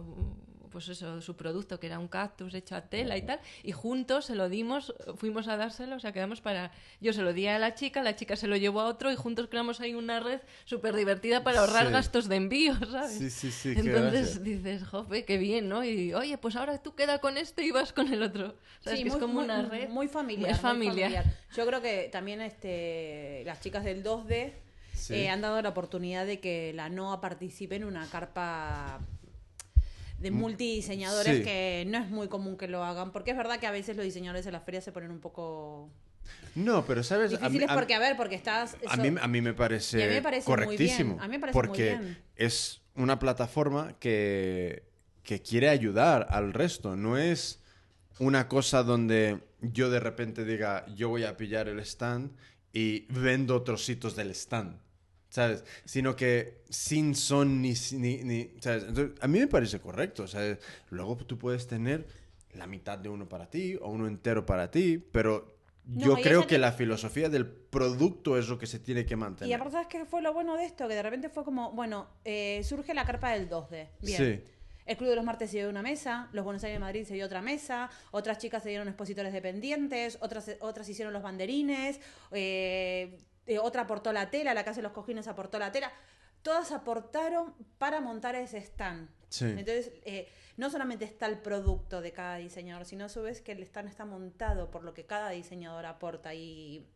[0.71, 4.25] pues eso, su producto, que era un cactus hecho a tela y tal, y juntos
[4.25, 6.71] se lo dimos, fuimos a dárselo, o sea, quedamos para...
[7.01, 9.15] Yo se lo di a la chica, la chica se lo llevó a otro y
[9.15, 11.91] juntos creamos ahí una red súper divertida para ahorrar Sí.
[11.93, 13.11] gastos de envío, ¿sabes?
[13.17, 15.83] Sí, sí, sí, Entonces dices, jope, qué bien, ¿no?
[15.83, 18.55] Y oye, pues ahora tú queda con este y vas con el otro.
[18.79, 18.99] ¿Sabes?
[18.99, 19.89] Sí, que muy, es como muy- una red.
[19.89, 20.51] Muy familiar.
[20.51, 21.25] Es muy familiar.
[21.55, 24.53] Yo creo que también este, las chicas del 2D
[24.93, 25.15] Sí.
[25.15, 28.99] eh, han dado la oportunidad de que la NOA participe en una carpa
[30.21, 31.43] de multidiseñadores sí.
[31.43, 34.05] que no es muy común que lo hagan, porque es verdad que a veces los
[34.05, 35.89] diseñadores en las ferias se ponen un poco
[36.55, 38.77] No, pero sabes, a mí, difíciles a- porque, a ver, porque estás...
[38.87, 41.17] a mí, a mí me parece, a mí me parece muy bien, correctísimo.
[41.19, 42.17] a mí me parece muy porque bien.
[42.35, 44.83] es una plataforma que,
[45.23, 46.95] que quiere ayudar al resto.
[46.95, 47.59] No es
[48.19, 52.31] una cosa donde yo de repente diga, yo voy a pillar el stand
[52.73, 54.77] y vendo trocitos del stand.
[55.31, 55.63] ¿Sabes?
[55.85, 57.73] Sino que sin son ni...
[57.93, 58.83] ni, ni- ¿sabes?
[58.83, 60.27] Entonces, a mí me parece correcto.
[60.27, 60.59] ¿sabes?
[60.89, 62.05] Luego tú puedes tener
[62.53, 66.45] la mitad de uno para ti o uno entero para ti, pero No, yo creo
[66.45, 69.49] que la filosofía del producto es lo que se tiene que mantener.
[69.49, 70.85] Y aparte, ¿sabes qué fue lo bueno de esto?
[70.89, 73.87] Que de repente fue como, bueno, eh, surge la carpa del 2D.
[74.01, 74.17] Bien.
[74.17, 74.43] Sí.
[74.85, 77.13] El Club de los Martes se dio una mesa, los Buenos Aires de Madrid se
[77.13, 82.01] dio otra mesa, otras chicas se dieron expositores dependientes, otras, otras hicieron los banderines,
[82.31, 83.17] eh,
[83.51, 85.91] eh, otra aportó la tela, la que hace los cojines aportó la tela.
[86.41, 89.09] Todas aportaron para montar ese stand.
[89.29, 89.45] Sí.
[89.45, 93.51] Entonces, eh, no solamente está el producto de cada diseñador, sino a su vez que
[93.51, 96.87] el stand está montado por lo que cada diseñador aporta y,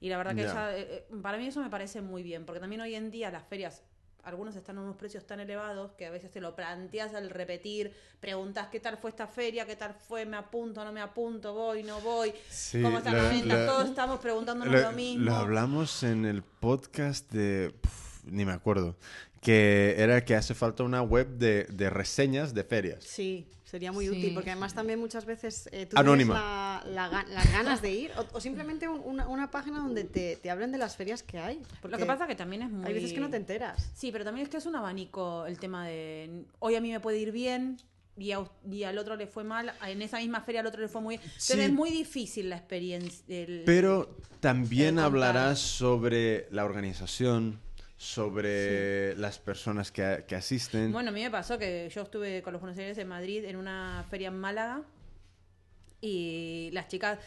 [0.00, 2.60] y la verdad que ya, eh, eh, para mí eso me parece muy bien, porque
[2.60, 3.82] también hoy en día las ferias,
[4.26, 7.92] algunos están a unos precios tan elevados que a veces te lo planteas al repetir,
[8.18, 11.84] preguntas qué tal fue esta feria, qué tal fue, me apunto, no me apunto, voy,
[11.84, 15.26] no voy, Sí, cómo están las ventas, todos estamos preguntándonos Lo, lo mismo.
[15.26, 17.72] lo hablamos en el podcast de...
[18.24, 18.96] ni me acuerdo.
[19.40, 23.04] Que era que hace falta una web de, de reseñas de ferias.
[23.04, 24.12] Sí, sería muy Sí.
[24.12, 26.80] útil, porque además también muchas veces eh, tú Anónima.
[26.84, 30.36] tienes la- las ganas de ir, o, o simplemente un- una, una página donde te,
[30.36, 31.60] te hablen de las ferias que hay.
[31.82, 32.86] Lo que pasa que también es muy...
[32.86, 33.90] hay veces que no te enteras.
[33.94, 37.00] Sí, pero también es que es un abanico el tema de hoy a mí me
[37.00, 37.78] puede ir bien
[38.16, 40.80] y, a us- y al otro le fue mal, en esa misma feria al otro
[40.80, 41.22] le fue muy bien.
[41.28, 41.60] Entonces Sí.
[41.60, 43.24] es muy difícil la experiencia.
[43.28, 47.60] el- Pero también hablarás sobre la organización,
[47.96, 50.92] sobre las personas que, que asisten.
[50.92, 53.56] Bueno, a mí me pasó que yo estuve con los Buenos Aires en Madrid en
[53.56, 54.82] una feria en Málaga
[56.00, 57.18] y las chicas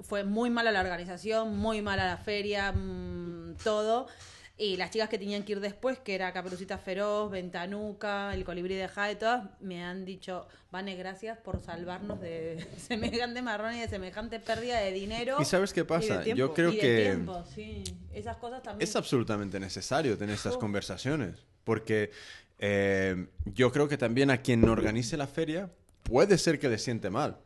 [0.00, 4.06] fue muy mala la organización, muy mala la feria, mm, todo.
[4.56, 8.76] Y las chicas que tenían que ir después, que era Caperucita Feroz, Ventanuca, El Colibrí
[8.76, 13.88] de Jade, todas, me han dicho, Vane, gracias por salvarnos de semejante marrón y de
[13.88, 15.38] semejante pérdida de dinero.
[15.40, 16.18] ¿Y sabes qué Y pasa?
[16.18, 16.38] de tiempo.
[16.38, 17.82] Yo creo y de que tiempo, sí.
[18.12, 18.88] Esas cosas también.
[18.88, 21.44] es absolutamente necesario tener estas conversaciones.
[21.64, 22.12] Porque
[22.60, 25.68] eh, yo creo que también a quien organice la feria
[26.04, 27.38] puede ser que le siente mal.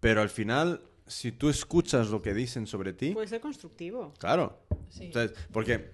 [0.00, 4.14] Pero al final, si tú escuchas lo que dicen sobre ti, Puede ser constructivo.
[4.18, 4.60] Claro.
[4.88, 5.06] Sí.
[5.06, 5.90] Entonces, porque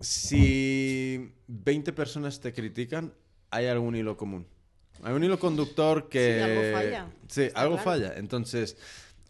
[0.00, 3.12] si 20 personas te critican,
[3.50, 4.46] hay algún hilo común.
[5.02, 6.34] Hay un hilo conductor que...
[6.36, 7.12] Sí, algo falla.
[7.28, 7.90] Sí, Está algo claro.
[7.90, 8.14] falla.
[8.18, 8.76] Entonces,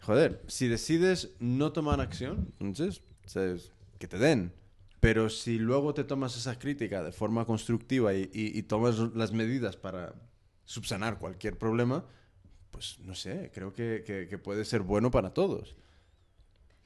[0.01, 4.51] joder, si decides no tomar acción, entonces, sabes, que te den.
[4.99, 9.31] Pero si luego te tomas esa crítica de forma constructiva y, y- y tomas las
[9.31, 10.13] medidas para
[10.65, 12.05] subsanar cualquier problema,
[12.71, 15.75] pues no sé, creo que, que- que puede ser bueno para todos.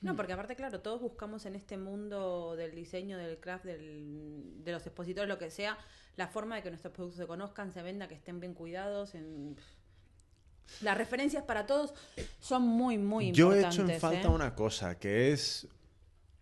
[0.04, 4.72] No, porque aparte, claro, todos buscamos en este mundo del diseño, del craft, del- de
[4.74, 5.78] los expositores, lo que sea,
[6.18, 9.16] la forma de que nuestros productos se conozcan, se vendan, que estén bien cuidados.
[9.16, 9.56] En...
[10.82, 11.94] Las referencias para todos
[12.40, 13.80] son muy, muy Yo he importantes.
[13.80, 14.32] hecho en falta ¿eh?
[14.32, 15.68] una cosa, que es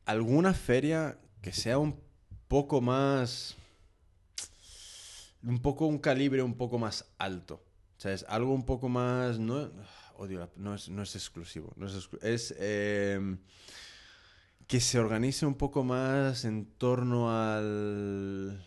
[0.06, 2.00] alguna feria que sea un
[2.48, 3.56] poco más...
[5.44, 7.64] Un poco un calibre un poco más alto.
[7.98, 9.40] O sea, es algo un poco más...
[9.40, 9.72] No,
[10.22, 11.74] odio la- no, es, no es exclusivo.
[11.76, 13.38] No es, exclu- es eh,
[14.68, 18.64] que se organice un poco más en torno al...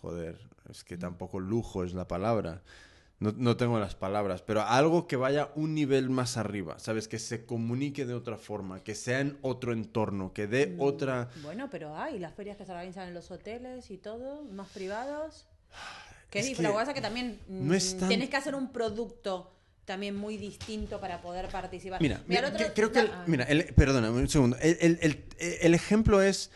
[0.00, 0.38] Joder,
[0.70, 2.62] es que tampoco lujo es la palabra.
[3.20, 7.08] No, no tengo las palabras, pero algo que vaya un nivel más arriba, ¿sabes?
[7.08, 10.80] Que se comunique de otra forma, que sea en otro entorno, que dé Mm.
[10.80, 11.28] otra...
[11.42, 15.46] Bueno, pero hay las ferias que se organizan en los hoteles y todo, más privados.
[16.30, 18.30] Que es, Es que Lo que pasa es que también no es mm, tan- tienes
[18.30, 19.50] que hacer un producto
[19.88, 22.00] también muy distinto para poder participar.
[22.00, 23.00] Mira, Mira, otro- creo que...
[23.00, 24.56] el- Ah, mira, el- perdona, un segundo.
[24.60, 26.52] El, el- ejemplo es...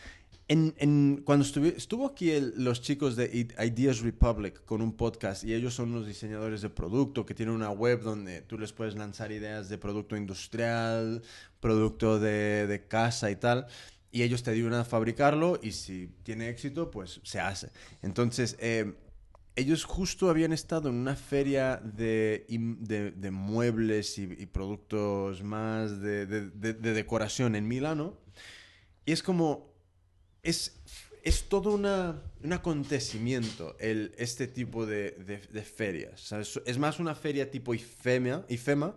[0.49, 3.25] En, en- cuando estuvi- estuvo aquí los chicos de
[3.59, 7.71] Ideas Republic con un podcast y ellos son los diseñadores de producto que tienen una
[7.71, 11.23] web donde tú les puedes lanzar ideas de producto industrial,
[11.61, 13.67] producto de, de casa y tal,
[14.11, 17.71] y ellos te ayudan a fabricarlo y si tiene éxito, pues se hace.
[18.03, 18.93] Entonces, eh,
[19.57, 26.01] ellos justo habían estado en una feria de, de- de muebles y, y productos más
[26.01, 28.19] de, de- de- de decoración en Milano.
[29.05, 29.75] Y es como,
[30.43, 30.81] es,
[31.23, 35.17] es todo una, un acontecimiento el, este tipo de,
[35.63, 36.21] ferias.
[36.21, 36.61] ¿sabes?
[36.65, 38.97] Es más una feria tipo IFEMA, IFEMA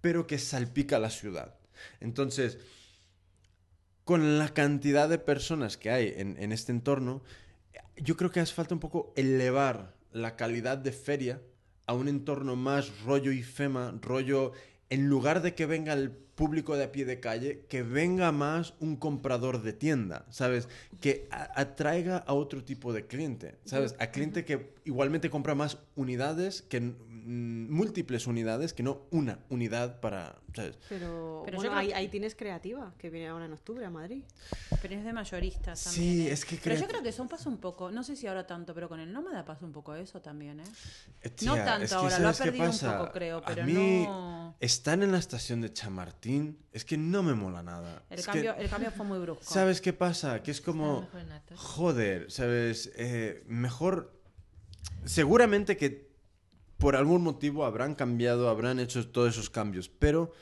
[0.00, 1.54] pero que salpica la ciudad.
[2.00, 2.58] Entonces,
[4.04, 7.22] con la cantidad de personas que hay en, en este entorno,
[7.96, 11.40] yo creo que hace falta un poco elevar la calidad de feria
[11.86, 14.52] a un entorno más rollo IFEMA, rollo,
[14.90, 18.74] en lugar de que venga el público de a pie de calle, que venga más
[18.80, 20.68] un comprador de tienda, ¿sabes?
[21.00, 23.94] Que atraiga a otro tipo de cliente, ¿sabes?
[23.98, 26.94] A cliente que igualmente compra más unidades, que
[27.24, 30.76] múltiples unidades, que no una unidad para, ¿sabes?
[30.88, 33.84] Pero, Pero yo bueno, creo ahí, que- ahí tienes Creativa, que viene ahora en octubre
[33.84, 34.24] a Madrid.
[34.82, 36.20] Pero es de mayoristas Sí, también.
[36.28, 36.30] ¿eh?
[36.32, 38.74] es que Pero yo creo que eso pasa un poco, no sé si ahora tanto,
[38.74, 40.64] pero con el nómada pasa un poco eso también, ¿eh?
[41.22, 43.62] Eh, No tanto es que ahora, lo ha ¿sabes qué perdido un poco, creo, pero
[43.62, 48.02] a mí no- Están en la estación de Chamartín, es que no me mola nada.
[48.10, 49.42] El, Es cambio, que, el cambio fue muy brusco.
[49.44, 50.42] ¿Sabes qué pasa?
[50.42, 51.08] Que es como...
[51.56, 52.90] Joder, ¿sabes?
[52.96, 54.12] Eh, mejor...
[55.04, 56.03] Seguramente que
[56.84, 60.32] por algún motivo habrán cambiado, habrán hecho todos esos cambios, pero,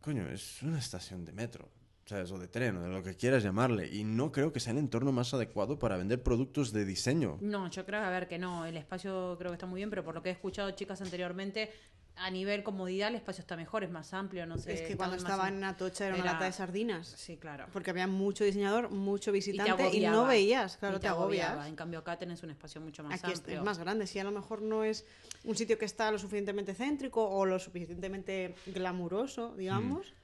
[0.00, 1.68] coño, es una estación de metro,
[2.06, 2.30] ¿sabes?
[2.30, 4.78] O de tren, o de lo que quieras llamarle, y no creo que sea el
[4.78, 7.36] entorno más adecuado para vender productos de diseño.
[7.42, 10.02] No, yo creo, a ver, que no, el espacio creo que está muy bien, pero
[10.02, 11.70] por lo que he escuchado chicas anteriormente,
[12.16, 14.72] a nivel comodidad el espacio está mejor, es más amplio, no sé.
[14.72, 17.08] es que cuando estaba en Atocha era una era- lata de sardinas.
[17.08, 17.66] Sí, claro.
[17.72, 21.66] Porque había mucho diseñador, mucho visitante y, no veías, claro, Y te, agobias.
[21.66, 23.58] En cambio acá tenés un espacio mucho más Aquí es, amplio.
[23.58, 25.04] es más grande, sí, a lo mejor no es
[25.44, 30.14] un sitio que está lo suficientemente céntrico o lo suficientemente glamuroso, digamos,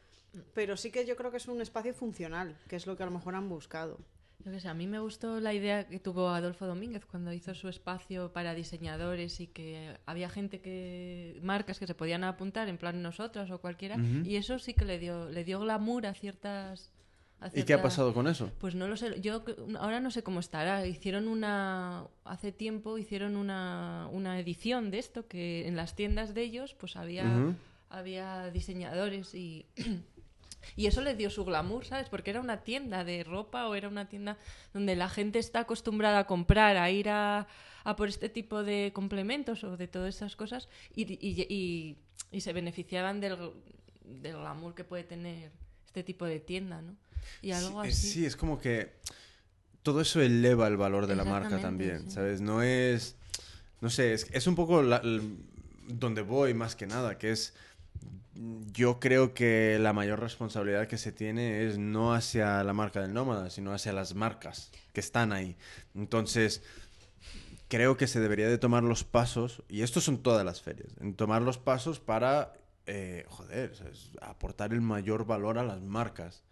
[0.55, 3.07] pero sí que yo creo que es un espacio funcional, que es lo que a
[3.07, 3.99] lo mejor han buscado.
[4.45, 7.55] Yo qué sé, a mí me gustó la idea que tuvo Adolfo Domínguez cuando hizo
[7.55, 12.79] su espacio para diseñadores y que había gente que marcas que se podían apuntar en
[12.79, 16.93] plan nosotros o cualquiera y eso sí que le dio le dio glamour a ciertas
[17.55, 18.51] ¿Y qué ha pasado con eso?
[18.59, 19.43] Pues no lo sé, yo
[19.79, 20.87] ahora no sé cómo estará.
[20.87, 26.43] Hicieron una hace tiempo hicieron una, una edición de esto que en las tiendas de
[26.43, 27.55] ellos pues había
[27.89, 29.67] había diseñadores y
[30.77, 32.09] y eso le dio su glamour, ¿sabes?
[32.09, 34.37] Porque era una tienda de ropa o era una tienda
[34.75, 37.47] donde la gente está acostumbrada a comprar, a ir a,
[37.85, 41.97] a por este tipo de complementos o de todas esas cosas y, y- y-
[42.33, 43.37] y se beneficiaban del,
[44.05, 45.51] del glamour que puede tener
[45.87, 46.95] este tipo de tienda, ¿no?
[47.43, 48.09] Y algo sí, eh, así.
[48.11, 48.93] Sí, es como que
[49.83, 52.11] todo eso eleva el valor de la marca también, sí.
[52.13, 52.41] ¿sabes?
[52.41, 53.17] No es,
[53.81, 55.03] no sé, es, es un poco la-
[55.89, 57.55] donde voy más que nada, que es,
[58.73, 63.13] yo creo que la mayor responsabilidad que se tiene es no hacia la marca del
[63.13, 65.57] nómada, sino hacia las marcas que están ahí.
[65.95, 66.63] Entonces,
[67.69, 71.15] creo que se debería de tomar los pasos, y estos son todas las ferias, en
[71.15, 72.55] tomar los pasos para,
[72.87, 73.73] eh, joder,
[74.21, 76.43] aportar el mayor valor a las marcas.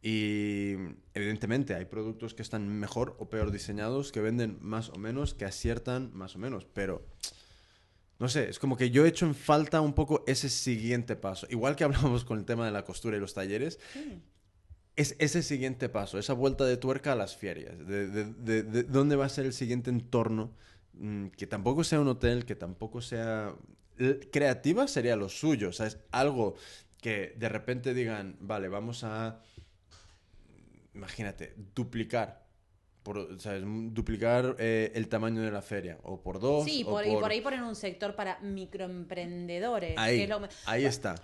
[0.00, 0.74] Y
[1.14, 5.44] evidentemente hay productos que están mejor o peor diseñados, que venden más o menos, que
[5.44, 7.06] aciertan más o menos, pero
[8.22, 11.46] no sé, es como que yo he hecho en falta un poco ese siguiente paso.
[11.50, 13.78] Igual que hablábamos con el tema de la costura y los talleres,
[14.96, 18.82] es ese siguiente paso, esa vuelta de tuerca a las ferias, de, de- de- de
[18.84, 20.52] dónde va a ser el siguiente entorno,
[20.94, 23.54] mm, que tampoco sea un hotel, que tampoco sea...
[24.30, 26.54] Creativa sería lo suyo, o sea, es algo
[27.00, 29.40] que de repente digan, vale, vamos a,
[30.94, 32.41] imagínate, duplicar
[33.02, 36.64] por, o sea, es duplicar eh, el tamaño de la feria, o por dos.
[36.64, 39.96] Sí, o por, y por ahí ponen un sector para microemprendedores.
[39.98, 41.14] Ahí, que es lo- ahí está.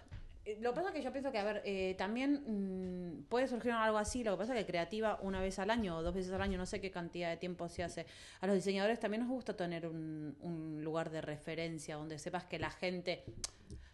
[0.44, 3.46] Eh, Lo que pasa es que yo pienso que, a ver, eh, también mm, puede
[3.48, 4.24] surgir algo así.
[4.24, 6.56] Lo que pasa es que creativa una vez al año o dos veces al año,
[6.58, 8.06] no sé qué cantidad de tiempo se hace.
[8.40, 12.58] A los diseñadores también nos gusta tener un, un lugar de referencia donde sepas que
[12.58, 13.24] la gente.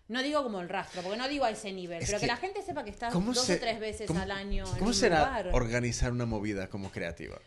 [0.07, 2.33] No digo como el rastro, porque no digo a ese nivel, Es pero que, que,
[2.33, 4.89] la gente sepa que estás ¿Cómo dos se- o tres veces al año en ¿Cómo
[4.89, 5.51] un será lugar.
[5.55, 7.39] organizar una movida como creativa?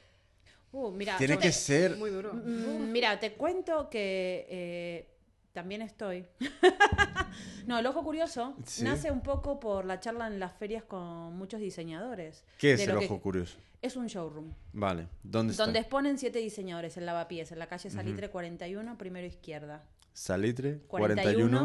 [0.71, 1.95] Uh, mira, Tiene que te- ser.
[1.97, 2.33] Muy duro.
[2.33, 5.09] Mm, Mira, te cuento que eh,
[5.53, 6.25] también estoy.
[7.67, 8.83] no, el ojo curioso Sí.
[8.83, 12.43] nace un poco por la charla en las ferias con muchos diseñadores.
[12.57, 13.57] ¿Qué es de el lo que- ojo curioso?
[13.81, 14.53] Es un showroom.
[14.73, 15.63] Vale, ¿dónde está?
[15.63, 19.83] Donde exponen siete diseñadores en Lavapiés, en la calle Salitre 41, primero izquierda.
[20.13, 20.87] Salitre, 41,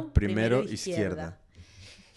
[0.02, 1.38] 41, primero, izquierda.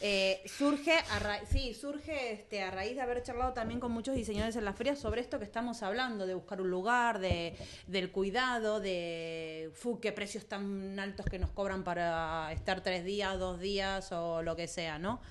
[0.02, 4.58] Eh, surge a sí, surge este, a raíz de haber charlado también con muchos diseñadores
[4.58, 7.56] en las ferias sobre esto que estamos hablando, de buscar un lugar, de,
[7.88, 13.40] del cuidado, de fu, qué precios tan altos que nos cobran para estar tres días,
[13.40, 15.22] dos días o lo que sea, ¿no?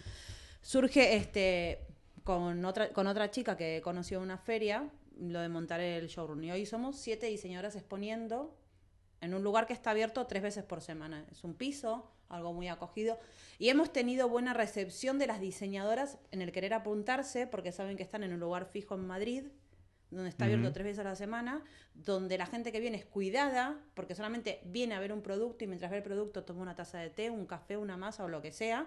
[0.62, 1.86] Surge este
[2.22, 4.88] con otra, con otra chica que conoció en una feria,
[5.20, 6.42] lo de montar el showroom.
[6.44, 8.56] Y hoy somos siete diseñadoras exponiendo
[9.20, 11.26] en un lugar que está abierto tres veces por semana.
[11.30, 13.18] Es un piso, algo muy acogido.
[13.58, 18.02] Y hemos tenido buena recepción de las diseñadoras en el querer apuntarse, porque saben que
[18.02, 19.44] están en un lugar fijo en Madrid,
[20.10, 23.80] donde está abierto tres veces a la semana, donde la gente que viene es cuidada,
[23.94, 26.98] porque solamente viene a ver un producto y mientras ve el producto toma una taza
[26.98, 28.86] de té, un café, una masa o lo que sea.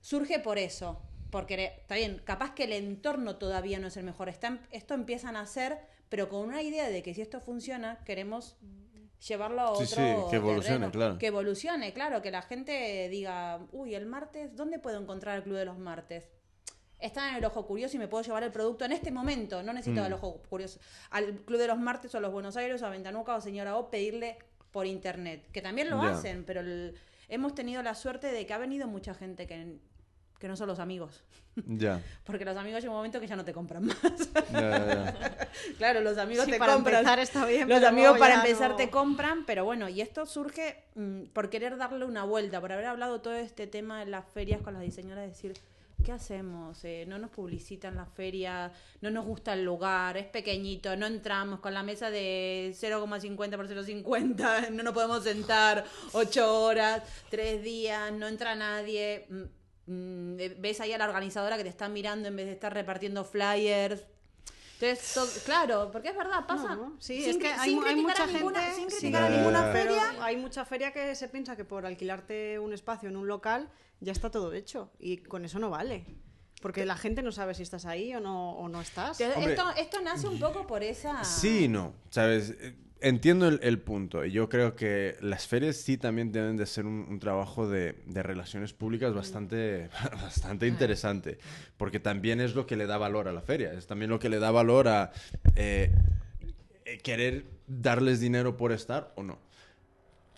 [0.00, 1.02] Surge por eso.
[1.30, 4.30] Porque está bien, capaz que el entorno todavía no es el mejor.
[4.30, 5.78] Está, em- esto empiezan a hacer,
[6.08, 8.56] pero con una idea de que si esto funciona, queremos
[9.26, 10.90] llevarlo a otro Sí, sí, que evolucione, terreno.
[10.92, 11.18] claro.
[11.18, 15.56] Que evolucione, claro, que la gente diga, uy, el martes, ¿dónde puedo encontrar el Club
[15.56, 16.28] de los Martes?
[17.00, 19.62] Está en el Ojo Curioso y me puedo llevar el producto en este momento.
[19.62, 20.06] No necesito Mm.
[20.06, 20.80] el Ojo Curioso.
[21.10, 23.76] Al Club de los Martes o a los Buenos Aires o a Ventanuca o Señora
[23.76, 24.38] O pedirle
[24.72, 25.46] por internet.
[25.52, 29.14] Que también lo hacen, pero el- hemos tenido la suerte de que ha venido mucha
[29.14, 29.78] gente que,
[30.38, 31.22] que no son los amigos.
[31.66, 33.96] Ya, Porque los amigos llega un momento que ya no te compran más.
[34.52, 35.48] ya, ya.
[35.78, 36.96] claro, los amigos Sí, te para compran.
[36.96, 40.84] empezar está bien, Los amigos para empezar no- te compran, pero bueno, y esto surge
[40.94, 44.60] mm, por querer darle una vuelta, por haber hablado todo este tema en las ferias
[44.62, 45.54] con las diseñadoras, decir,
[46.04, 46.84] ¿qué hacemos?
[46.84, 48.70] Eh, no nos publicitan las ferias,
[49.00, 53.66] no nos gusta el lugar, es pequeñito, no entramos con la mesa de 0,50 por
[53.68, 59.26] 0,50, no nos podemos sentar ocho horas, tres días, no entra nadie.
[59.88, 62.72] Mm, mm, ves ahí a la organizadora que te está mirando en vez de estar
[62.72, 64.04] repartiendo flyers.
[64.80, 66.76] Entonces, to- claro, porque es verdad, pasa.
[66.76, 69.70] No, sí, sin es que hay, mucha a ninguna- gente sin sí, criticar a ninguna
[69.72, 70.24] pero feria.
[70.24, 73.68] hay mucha feria que se piensa que por alquilarte un espacio en un local
[74.00, 76.04] ya está todo hecho y con eso no vale.
[76.62, 79.20] Porque la gente no sabe si estás ahí o no, o no estás.
[79.20, 81.22] Hombre, esto, esto nace un poco por esa.
[81.24, 82.54] Sí y no, ¿sabes?
[83.00, 86.84] Entiendo el, el punto y yo creo que las ferias sí también deben de ser
[86.84, 89.88] un, un trabajo de, de relaciones públicas bastante,
[90.22, 91.38] bastante interesante,
[91.76, 94.28] porque también es lo que le da valor a la feria, es también lo que
[94.28, 95.12] le da valor a
[95.54, 95.92] eh,
[96.84, 99.38] eh, querer darles dinero por estar o no.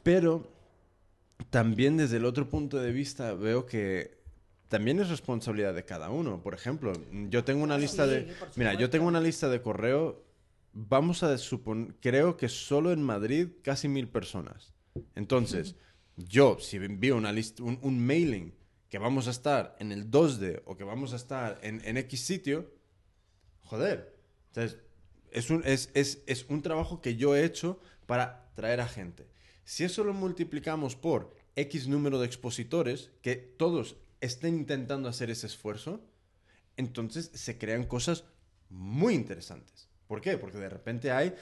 [0.02, 0.50] Pero
[1.48, 4.18] también desde el otro punto de vista veo que
[4.68, 6.42] también es responsabilidad de cada uno.
[6.42, 6.92] Por ejemplo,
[7.28, 8.34] yo tengo una lista Sí, de...
[8.56, 10.22] Mira, yo tengo una lista de correo,
[10.72, 14.74] vamos a suponer, creo que solo en Madrid casi mil personas.
[15.14, 15.76] Entonces,
[16.16, 18.54] yo si envío una lista, un, mailing
[18.88, 22.20] que vamos a estar en el 2D o que vamos a estar en, en X
[22.20, 22.72] sitio,
[23.62, 24.16] joder.
[24.48, 24.78] Entonces,
[25.30, 29.28] es un, es, es, es un trabajo que yo he hecho para traer a gente.
[29.64, 35.46] Si eso lo multiplicamos por X número de expositores, que todos estén intentando hacer ese
[35.46, 36.02] esfuerzo,
[36.76, 38.24] entonces se crean cosas
[38.68, 39.89] muy interesantes.
[40.10, 40.36] ¿Por qué?
[40.36, 41.32] Porque de repente hay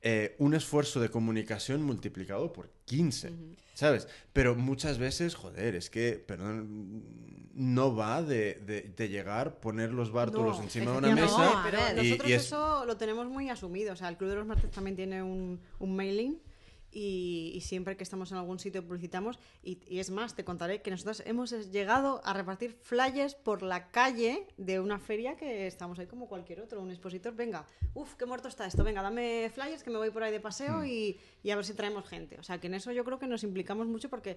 [0.00, 3.30] eh, un esfuerzo de comunicación multiplicado por 15,
[3.74, 4.08] ¿sabes?
[4.32, 7.04] Pero muchas veces, joder, es que, perdón,
[7.52, 11.54] no va de, de- de llegar, poner los bártulos No, encima de una efectivamente, mesa.
[11.54, 13.92] No, pero y- nosotros y es- eso lo tenemos muy asumido.
[13.92, 16.40] O sea, el Club de los Martes también tiene un, un mailing
[16.94, 19.38] y, y siempre que estamos en algún sitio publicitamos.
[19.62, 23.90] Y, y es más, te contaré que nosotros hemos llegado a repartir flyers por la
[23.90, 27.34] calle de una feria que estamos ahí como cualquier otro, un expositor.
[27.34, 28.84] Venga, uff, qué muerto está esto.
[28.84, 30.86] Venga, dame flyers que me voy por ahí de paseo Hmm.
[30.86, 32.38] y, y a ver si traemos gente.
[32.38, 34.36] O sea, que en eso yo creo que nos implicamos mucho porque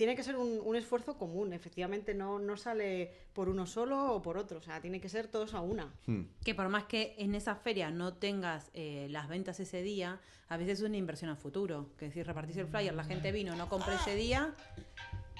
[0.00, 1.52] tiene que ser un, un esfuerzo común.
[1.52, 4.56] Efectivamente, no, no sale por uno solo o por otro.
[4.56, 5.92] O sea, tiene que ser todos a una.
[6.06, 6.22] Hmm.
[6.42, 10.18] Que por más que en esa feria no tengas eh, las ventas ese día,
[10.48, 11.90] a veces es una inversión a futuro.
[11.98, 14.54] Que si repartís el flyer, la gente vino, no compró ese día,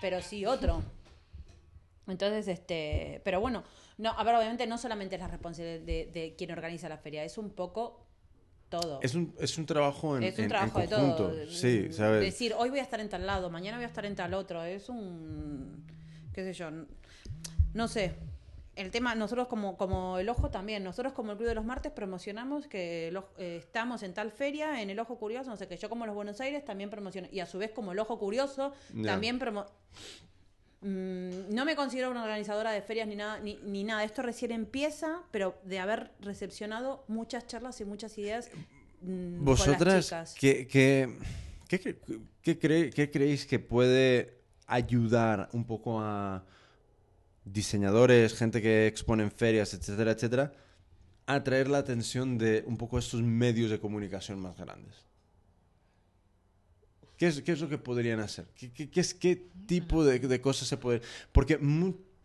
[0.03, 0.83] pero sí otro.
[2.07, 3.65] Entonces, este, pero bueno,
[3.97, 7.25] no, a ver, obviamente no solamente es la responsabilidad de, de quien organiza la feria,
[7.25, 8.10] es un poco
[8.71, 9.01] todo.
[9.03, 11.33] Es un, es un trabajo en, Es un en- en trabajo de todo.
[11.51, 12.21] Sí, ¿sabes?
[12.23, 14.63] Decir, hoy voy a estar en tal lado, mañana voy a estar en tal otro.
[14.65, 15.85] Es un.
[16.33, 16.71] qué sé yo.
[17.75, 18.15] No sé.
[18.77, 21.93] El tema, nosotros como, como el ojo también, nosotros como el Club de los Martes
[21.93, 25.67] promocionamos que el Ojo- eh, estamos en tal feria, en el Ojo Curioso, no sé
[25.69, 28.19] qué, yo como los Buenos Aires también promociono, y a su vez como el Ojo
[28.19, 28.73] Curioso
[29.05, 29.67] también promo...
[30.83, 34.51] Mm, no me considero una organizadora de ferias ni nada, ni, ni nada, esto recién
[34.51, 38.51] empieza, pero de haber recepcionado muchas charlas y muchas ideas
[39.03, 40.35] mm, Vosotras.
[40.39, 41.19] ¿qué, qué,
[41.69, 41.99] qué, cre-
[42.43, 42.59] qué
[42.93, 46.45] qué creéis que puede ayudar un poco a
[47.45, 50.53] diseñadores, gente que expone en ferias, etcétera, etcétera,
[51.27, 54.95] a atraer la atención de un poco estos medios de comunicación más grandes?
[57.21, 58.47] ¿Qué es, qué es lo que podrían hacer?
[58.55, 59.37] ¿Qué, qué- qué es, qué
[59.67, 61.03] tipo de, de cosas se puede...?
[61.33, 61.59] Porque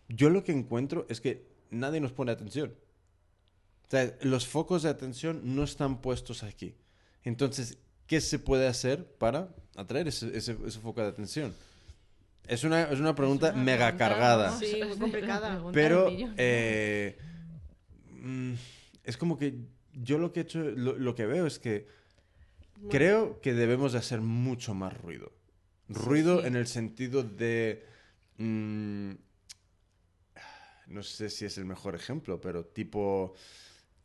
[0.07, 2.73] yo lo que encuentro es que nadie nos pone atención.
[3.87, 6.75] O sea, los focos de atención no están puestos aquí.
[7.25, 7.77] Entonces,
[8.07, 11.53] ¿qué se puede hacer para atraer ese, ese- ese foco de atención?
[12.47, 14.51] Es una, es una pregunta una mega pregunta, cargada.
[14.51, 14.59] ¿no?
[14.59, 15.61] Sí, muy Es complicada.
[15.73, 16.07] Pero
[16.37, 17.17] eh,
[18.11, 18.53] mm,
[19.03, 19.55] es como que
[19.93, 21.85] yo lo que he hecho, lo, lo que veo es que
[22.89, 25.31] creo que debemos de hacer mucho más ruido.
[25.89, 26.47] Ruido sí.
[26.47, 27.83] en el sentido de...
[28.37, 29.11] mm,
[30.87, 33.33] no sé si es el mejor ejemplo, pero tipo...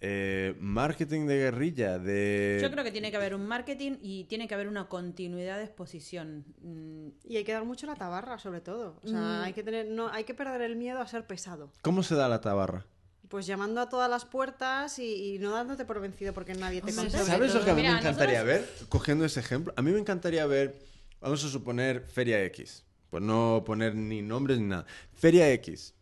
[0.01, 2.59] eh, marketing de guerrilla, de...
[2.63, 5.65] Yo creo que tiene que haber un marketing y tiene que haber una continuidad de
[5.65, 6.45] exposición.
[6.63, 8.99] Mm, Y hay que dar mucho la tabarra, sobre todo.
[9.03, 9.43] O sea, Mm.
[9.45, 11.71] hay que tener, no, hay que perder el miedo a ser pesado.
[11.83, 12.87] ¿Cómo se da la tabarra?
[13.31, 16.93] Pues llamando a todas las puertas y, y no dándote por vencido porque nadie te
[16.93, 17.25] contesta.
[17.25, 18.89] ¿Sabes lo que a mí Mira, me encantaría nosotros- ver?
[18.89, 20.77] Cogiendo ese ejemplo, a mí me encantaría ver,
[21.21, 24.85] vamos a suponer Feria X, por no poner ni nombres ni nada.
[25.15, 25.95] Feria X,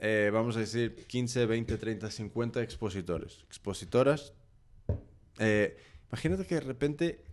[0.00, 4.32] eh, vamos a decir 15, 20, 30, 50 expositores, expositoras.
[5.38, 5.76] Eh,
[6.08, 7.24] imagínate que de repente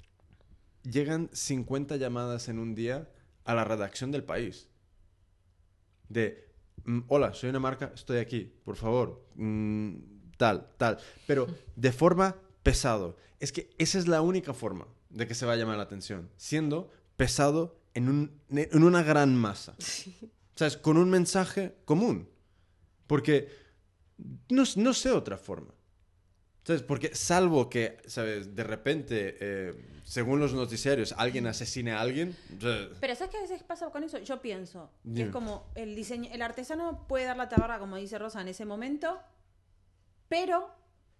[0.83, 3.09] llegan 50 llamadas en un día
[3.45, 4.67] a la redacción del país.
[6.07, 6.48] De,
[7.07, 9.95] hola, soy una marca, estoy aquí, por favor, mm,
[10.37, 10.97] tal, tal.
[11.27, 13.17] Pero de forma pesado.
[13.39, 16.29] Es que esa es la única forma de que se va a llamar la atención,
[16.37, 19.75] siendo pesado en, un, en una gran masa.
[20.55, 20.77] ¿Sabes?
[20.77, 22.29] Con un mensaje común.
[23.07, 23.49] Porque
[24.49, 25.73] no, no sé otra forma.
[26.63, 26.83] ¿Sabes?
[26.83, 28.55] Porque salvo que, ¿sabes?
[28.55, 29.73] De repente, eh,
[30.03, 32.35] según los noticiarios, alguien asesine a alguien.
[32.99, 34.19] Pero ¿sabes qué a veces pasa con eso?
[34.19, 35.27] Yo pienso que Dime.
[35.27, 38.65] es como el diseño, el artesano puede dar la tabarra, como dice Rosa, en ese
[38.65, 39.19] momento,
[40.27, 40.69] pero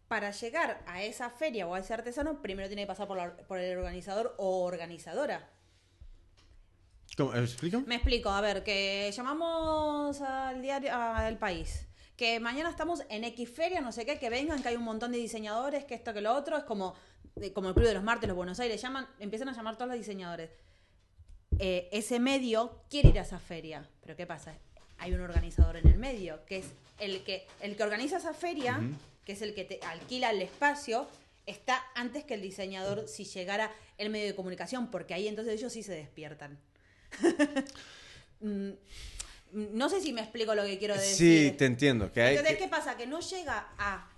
[0.08, 3.36] para llegar a esa feria o a ese artesano, primero tiene que pasar por, la-
[3.48, 5.50] por el organizador o organizadora.
[7.18, 7.34] ¿cómo?
[7.34, 7.86] ¿Explícame?
[7.88, 11.86] Me explico, a ver, que llamamos al diario, al país,
[12.20, 15.14] que mañana estamos en X feria, no sé qué, que vengan, que hay un montón
[15.14, 16.94] de diseñadores, que esto, que lo otro, es como,
[17.54, 19.98] como el Club de los Martes, los Buenos Aires, llaman, empiezan a llamar todos los
[19.98, 20.50] diseñadores.
[21.60, 24.54] Eh, ese medio quiere ir a esa feria, pero ¿qué pasa?
[24.98, 26.66] Hay un organizador en el medio, que es
[27.00, 28.82] el que, el que organiza esa feria,
[29.24, 31.08] que es el que te alquila el espacio,
[31.46, 35.72] está antes que el diseñador si llegara el medio de comunicación, porque ahí entonces ellos
[35.72, 36.60] sí se despiertan.
[38.42, 38.72] Mm,
[39.52, 41.16] no sé si me explico lo que quiero decir.
[41.52, 42.12] Sí, te entiendo.
[42.12, 42.98] Que hay Entonces, que- ¿qué pasa?
[42.98, 44.10] Que no llega a.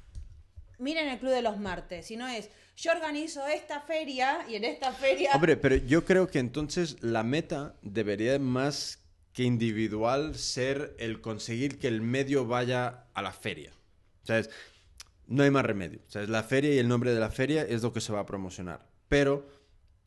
[0.80, 2.50] Miren el Club de los Martes, sino es.
[2.76, 5.32] Yo organizo esta feria y en esta feria.
[5.34, 9.00] Hombre, pero yo creo que entonces la meta debería más
[9.34, 13.72] que individual ser el conseguir que el medio vaya a la feria.
[14.24, 14.50] ¿Sabes?
[15.28, 16.00] No hay más remedio.
[16.08, 16.30] ¿Sabes?
[16.30, 18.88] La feria y el nombre de la feria es lo que se va a promocionar.
[19.08, 19.48] Pero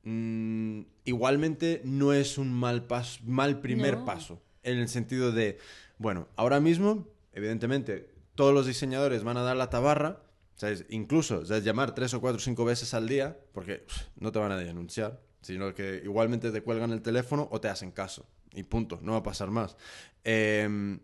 [0.03, 4.05] mm, igualmente no es un mal, paso, mal primer No.
[4.05, 4.43] paso.
[4.65, 5.59] En el sentido de,
[5.99, 10.21] bueno, ahora mismo, evidentemente, todos los diseñadores van a dar la tabarra.
[10.57, 10.85] ¿sabes?
[10.89, 11.65] Incluso ¿sabes?
[11.65, 13.85] llamar tres o cuatro o cinco veces al día, porque
[14.17, 17.91] no te van a denunciar, sino que igualmente te cuelgan el teléfono o te hacen
[17.91, 18.27] caso.
[18.53, 19.77] Y punto, no va a pasar más.
[20.23, 21.01] Em,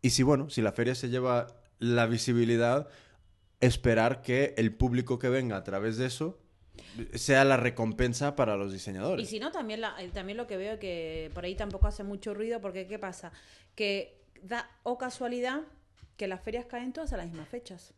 [0.00, 1.46] y si, bueno, si la feria se lleva
[1.78, 2.88] la visibilidad,
[3.60, 6.41] esperar que el público que venga a través de eso
[7.14, 9.28] sea la recompensa para los Y diseñadores.
[9.28, 12.34] si no, también, la- eh, también lo que veo que por ahí tampoco hace mucho
[12.34, 13.32] ruido, porque ¿qué pasa?
[13.74, 15.60] Que da o casualidad
[16.16, 17.94] que las ferias caen todas a las mismas fechas.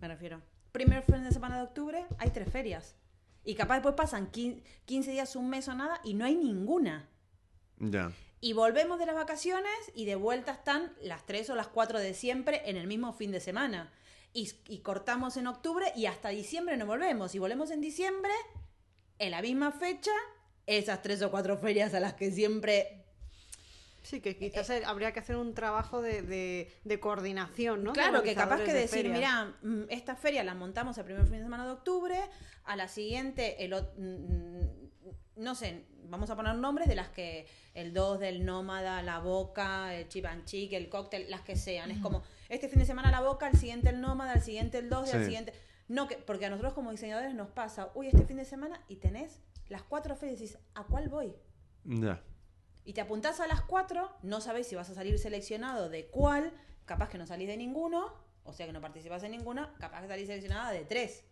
[0.00, 0.42] Me refiero.
[0.72, 2.96] Primer fin de semana de octubre hay tres ferias.
[3.44, 7.08] Y capaz después pasan quin- 15 días, un mes o nada, y no hay ninguna.
[7.78, 8.10] Ya.
[8.40, 12.12] Y volvemos de las vacaciones y de vuelta están las tres o las cuatro de
[12.12, 13.90] siempre en el mismo fin de semana.
[14.38, 17.34] Y, y cortamos en octubre y hasta diciembre no volvemos.
[17.34, 18.32] Y volvemos en diciembre,
[19.18, 20.10] en la misma fecha,
[20.66, 23.02] esas tres o cuatro ferias a las que siempre...
[24.02, 27.92] Sí, que quizás eh, habría que hacer un trabajo de, de- de coordinación, ¿no?
[27.92, 29.14] Claro, que capaz que de decir, ferias.
[29.16, 32.16] mira, mm, esta feria la montamos el primer fin de semana de octubre,
[32.64, 37.48] a la siguiente, el, ot- mm, no sé, vamos a poner nombres de las que
[37.74, 41.90] el 2 del Nómada, la Boca, el Chip and Chic, el cóctel, las que sean.
[41.90, 44.88] Es como, este fin de semana la Boca, el siguiente el Nómada, el siguiente el
[44.88, 45.24] 2 y el Sí.
[45.24, 45.52] siguiente...
[45.88, 48.96] No, que, porque a nosotros como diseñadores nos pasa, uy, este fin de semana y
[48.96, 51.32] tenés las cuatro ferias y decís, ¿a cuál voy?
[51.84, 52.20] Ya.
[52.84, 56.52] Y te apuntás a las cuatro, no sabés si vas a salir seleccionado de cuál,
[56.86, 58.12] capaz que no salís de ninguno,
[58.44, 61.24] o sea que no participas en ninguna, capaz que salís seleccionada de tres.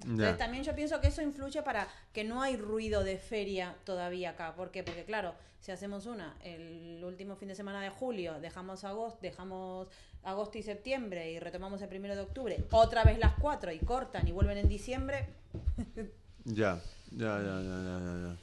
[0.00, 0.36] Entonces Ya.
[0.36, 4.54] también yo pienso que eso influye para que no hay ruido de feria todavía acá.
[4.54, 4.82] ¿Por qué?
[4.82, 9.88] Porque claro, si hacemos una el último fin de semana de julio, dejamos agosto, dejamos
[10.22, 14.26] agosto y septiembre y retomamos el primero de octubre, otra vez las cuatro y cortan
[14.28, 15.26] y vuelven en diciembre.
[16.46, 16.78] Ya,
[17.10, 18.36] ya, ya, ya, ya, ya.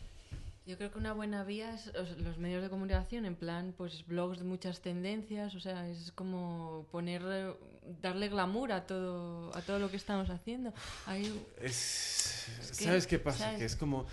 [0.68, 3.74] Yo creo que una buena vía es o sea, los medios de comunicación, en plan,
[3.76, 7.24] pues blogs de muchas tendencias, o sea, es como poner,
[8.02, 10.72] darle glamour a todo, a todo lo que estamos haciendo.
[11.08, 11.24] Hay,
[11.62, 12.46] Es...
[12.78, 13.46] que, ¿Sabes qué pasa?
[13.46, 13.60] ¿sabes?
[13.60, 14.06] Que es como...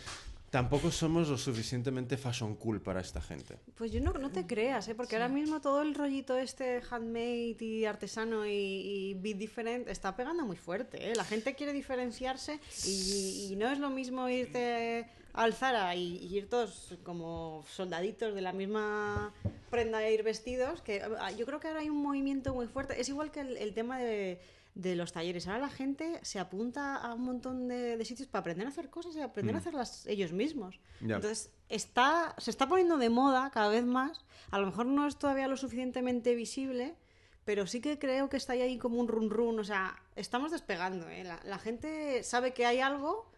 [0.50, 3.58] Tampoco somos lo suficientemente fashion cool para esta gente.
[3.74, 4.94] Pues yo no, no te creas, ¿eh?
[4.94, 10.16] porque ahora mismo todo el rollito este handmade y artesano y, y be different está
[10.16, 11.10] pegando muy fuerte.
[11.10, 11.14] ¿eh?
[11.14, 15.06] La gente quiere diferenciarse y, y no es lo mismo irte
[15.38, 19.32] al Zara y, y ir todos como soldaditos de la misma
[19.70, 20.82] prenda de ir vestidos.
[20.82, 23.00] que ah, Yo creo que ahora hay un movimiento muy fuerte.
[23.00, 24.40] Es igual que el, el tema de,
[24.74, 25.46] de los talleres.
[25.46, 28.90] Ahora la gente se apunta a un montón de, de sitios para aprender a hacer
[28.90, 30.80] cosas y aprender a hacerlas ellos mismos.
[31.00, 31.16] Ya.
[31.16, 34.24] Entonces, está, se está poniendo de moda cada vez más.
[34.50, 36.96] A lo mejor no es todavía lo suficientemente visible,
[37.44, 39.60] pero sí que creo que está ahí como un run run.
[39.60, 41.08] O sea, estamos despegando.
[41.08, 41.22] ¿eh?
[41.22, 43.30] La, la gente sabe que hay algo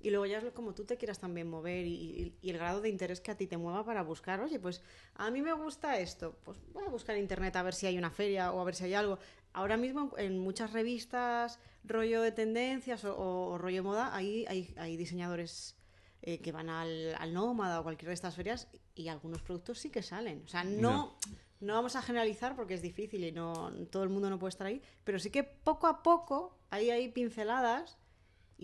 [0.00, 2.80] y luego ya es como tú te quieras también mover y, y- y el grado
[2.80, 4.40] de interés que a ti te mueva para buscar.
[4.40, 4.82] Oye, pues
[5.14, 6.36] a mí me gusta esto.
[6.44, 8.74] Pues voy a buscar en internet a ver si hay una feria o a ver
[8.74, 9.18] si hay algo.
[9.52, 14.74] Ahora mismo en muchas revistas, rollo de tendencias o, o- o rollo moda, ahí hay,
[14.76, 15.76] hay diseñadores
[16.22, 19.90] eh, que van al, al Nómada o cualquiera de estas ferias y algunos productos sí
[19.90, 20.42] que salen.
[20.44, 21.14] O sea, no,
[21.60, 24.66] no vamos a generalizar porque es difícil y no todo el mundo no puede estar
[24.66, 27.96] ahí, pero sí que poco a poco ahí hay pinceladas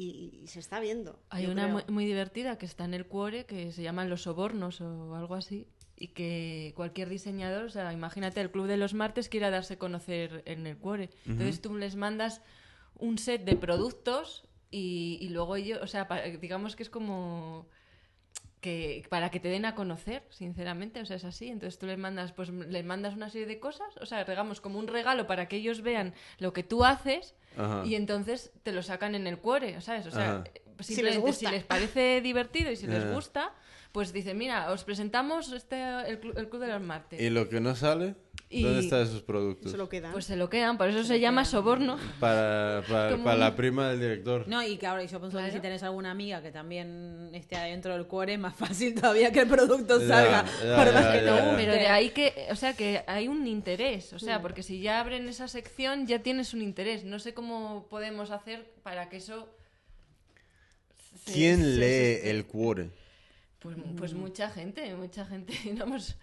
[0.00, 1.20] y, y se está viendo.
[1.30, 4.80] hay una muy, muy divertida que está en el Cuore que se llaman Los Sobornos
[4.80, 5.66] o algo así.
[5.96, 9.78] Y que cualquier diseñador, o sea, imagínate, el Club de los Martes quiera darse a
[9.78, 11.10] conocer en el Cuore.
[11.26, 12.40] Entonces tú les mandas
[12.96, 17.68] un set de productos y, y luego ellos, o sea, pa- digamos que es como
[18.60, 21.48] que para que te den a conocer, sinceramente, o sea, es así.
[21.48, 24.78] Entonces tú les mandas, pues les mandas una serie de cosas, o sea, digamos como
[24.78, 27.82] un regalo para que ellos vean lo que tú haces Ajá.
[27.86, 30.06] y entonces te lo sacan en el cuore, ¿sabes?
[30.06, 30.44] O sea, Ajá.
[30.54, 33.52] eh, Si simplemente les si les parece divertido y si les gusta,
[33.92, 35.76] pues dicen, mira, os presentamos este
[36.08, 37.20] el, el Club de los Martes.
[37.20, 38.14] ¿Y lo que no sale?
[38.52, 39.70] Y- ¿Dónde están esos productos?
[39.70, 40.10] Se lo quedan.
[40.10, 41.98] Pues se lo quedan, por eso se, llama soborno.
[42.18, 44.48] Para, para, Como para un- la prima del director.
[44.48, 47.92] No, y que ahora yo pienso que si tenés alguna amiga que también esté adentro
[47.94, 50.44] del cuore, es más fácil todavía que el producto salga.
[50.64, 51.44] ya, por más ya, que ya, no ya.
[51.46, 51.56] guste.
[51.58, 54.98] Pero de ahí que, o sea, que hay un interés, o sea, porque si ya
[54.98, 57.04] abren esa sección ya tienes un interés.
[57.04, 59.48] No sé cómo podemos hacer para que eso...
[61.24, 61.80] se- ¿Quién se- lee
[62.20, 62.90] se- el cuore?
[63.60, 66.16] Pues, pues mucha gente, mucha gente, vamos,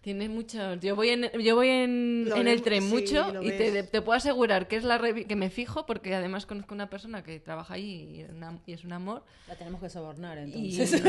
[0.00, 0.74] tiene mucho...
[0.76, 4.66] Yo voy en, yo voy en, en el tren sí, mucho y te, puedo asegurar
[4.66, 8.20] que es la revi- que me fijo porque además conozco una persona que trabaja allí
[8.20, 9.22] y, una- y es un amor.
[9.46, 10.92] La tenemos que sobornar entonces.
[10.94, 11.04] y es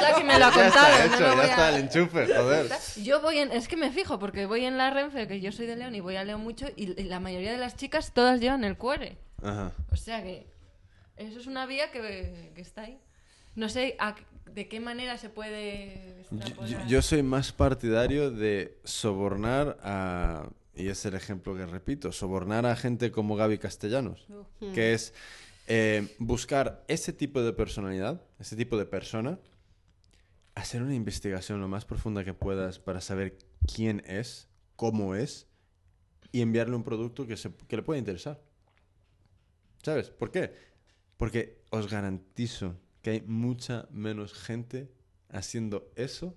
[0.00, 0.96] la que me lo ha Ya contado.
[0.96, 2.68] está hecho, ya a- está el enchufe, joder.
[3.02, 5.66] Yo voy en, es que me fijo porque voy en la Renfe, que yo soy
[5.66, 8.40] de León y voy a León mucho y, y la mayoría de las chicas todas
[8.40, 9.18] llevan el cuore.
[9.42, 9.72] Ajá.
[9.92, 10.46] O sea que
[11.16, 12.98] eso es una vía que, que está ahí.
[13.58, 14.14] No sé a-
[14.54, 16.24] de qué manera se puede
[16.66, 20.48] yo- yo soy más partidario de sobornar a...
[20.74, 24.26] Y es el ejemplo que repito, sobornar a gente como Gaby Castellanos,
[24.74, 25.12] que es
[25.66, 29.40] eh, buscar ese tipo de personalidad, ese tipo de persona,
[30.54, 33.36] hacer una investigación lo más profunda que puedas para saber
[33.74, 35.48] quién es, cómo es,
[36.30, 38.40] y enviarle un producto que, se- que le pueda interesar.
[39.82, 40.10] ¿Sabes?
[40.10, 40.52] ¿Por qué?
[41.16, 44.90] Porque os garantizo que hay mucha menos gente
[45.30, 46.34] haciendo eso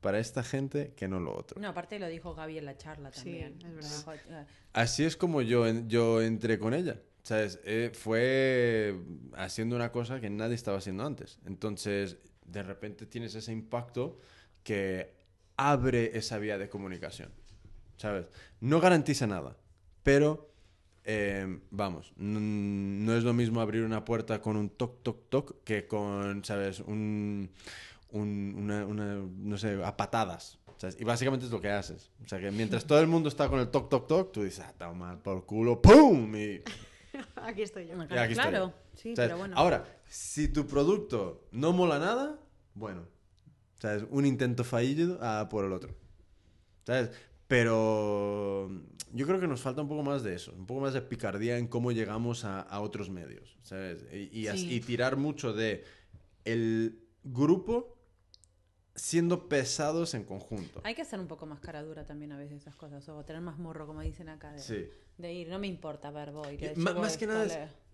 [0.00, 1.60] para esta gente que no lo otro.
[1.60, 3.58] No, aparte lo dijo Gaby en la charla Sí, también.
[3.64, 3.98] es verdad.
[3.98, 4.12] Dijo,
[4.72, 7.00] Así es como yo, yo entré con ella.
[7.22, 7.58] ¿Sabes?
[7.64, 8.94] Eh, fue
[9.34, 11.38] haciendo una cosa que nadie estaba haciendo antes.
[11.46, 14.18] Entonces, de repente tienes ese impacto
[14.62, 15.14] que
[15.56, 17.30] abre esa vía de comunicación.
[17.96, 18.26] ¿Sabes?
[18.60, 19.56] No garantiza nada,
[20.02, 20.53] pero
[21.04, 25.86] eh, vamos, no es lo mismo abrir una puerta con un toc, toc, toc que
[25.86, 26.80] con, ¿sabes?
[26.80, 27.50] Un,
[28.10, 30.58] un- una, una, no sé, a patadas.
[30.76, 30.96] ¿sabes?
[31.00, 32.10] Y básicamente es lo que haces.
[32.24, 34.64] O sea, que mientras todo el mundo está con el toc, toc, toc, tú dices,
[34.66, 36.34] ah, toma por culo, ¡pum!
[36.36, 36.62] Y,
[37.36, 37.94] Aquí estoy yo.
[37.94, 38.34] y aquí estoy.
[38.34, 39.28] claro, sí, ¿Sabes?
[39.30, 39.54] pero bueno.
[39.56, 42.40] Ahora, si tu producto no mola nada,
[42.74, 43.06] bueno,
[43.78, 44.04] ¿sabes?
[44.10, 45.94] Un intento fallido a por el otro.
[46.84, 47.10] ¿Sabes?
[47.48, 48.70] Pero
[49.12, 51.58] yo creo que nos falta un poco más de eso, un poco más de picardía
[51.58, 54.04] en cómo llegamos a, a otros medios, ¿sabes?
[54.12, 54.74] Y, y as- Sí.
[54.74, 55.84] y tirar mucho de
[56.44, 57.96] el grupo
[58.94, 60.80] siendo pesados en conjunto.
[60.84, 63.42] Hay que hacer un poco más cara dura también a veces esas cosas, o tener
[63.42, 64.86] más morro, como dicen acá, de, Sí.
[65.18, 66.58] de ir, no me importa, a ver, voy.
[66.76, 67.84] Y más que nada es- le-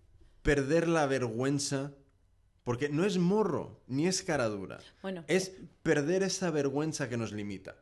[0.43, 1.93] Perder la vergüenza,
[2.63, 4.79] porque no es morro, ni es cara dura.
[5.03, 5.51] Bueno, es
[5.83, 7.75] perder esa vergüenza que nos limita.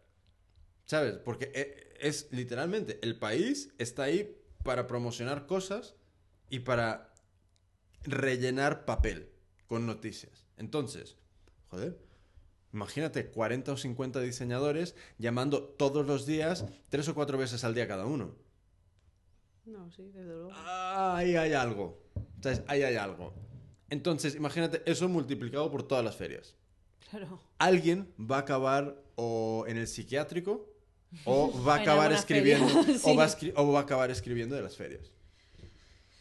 [0.90, 1.18] ¿Sabes?
[1.20, 5.94] Porque e- es literalmente, el país está ahí para promocionar cosas
[6.49, 7.14] y para
[8.02, 9.30] rellenar papel
[9.68, 10.48] con noticias.
[10.57, 11.16] Entonces,
[11.68, 11.99] joder,
[12.74, 17.88] imagínate 40 o 50 diseñadores llamando todos los días, tres o cuatro veces al día
[17.88, 18.36] cada uno.
[19.66, 20.49] No, sí, desde luego.
[20.56, 22.02] Ahí hay algo.
[22.41, 22.64] ¿Sabes?
[22.66, 23.36] Ahí hay algo.
[23.91, 26.56] Entonces, imagínate eso multiplicado por todas las ferias
[27.10, 27.40] claro.
[27.57, 30.68] alguien va a acabar o en el psiquiátrico
[31.26, 32.68] o va a acabar escribiendo
[33.03, 35.11] o, va a o va a acabar escribiendo de las ferias.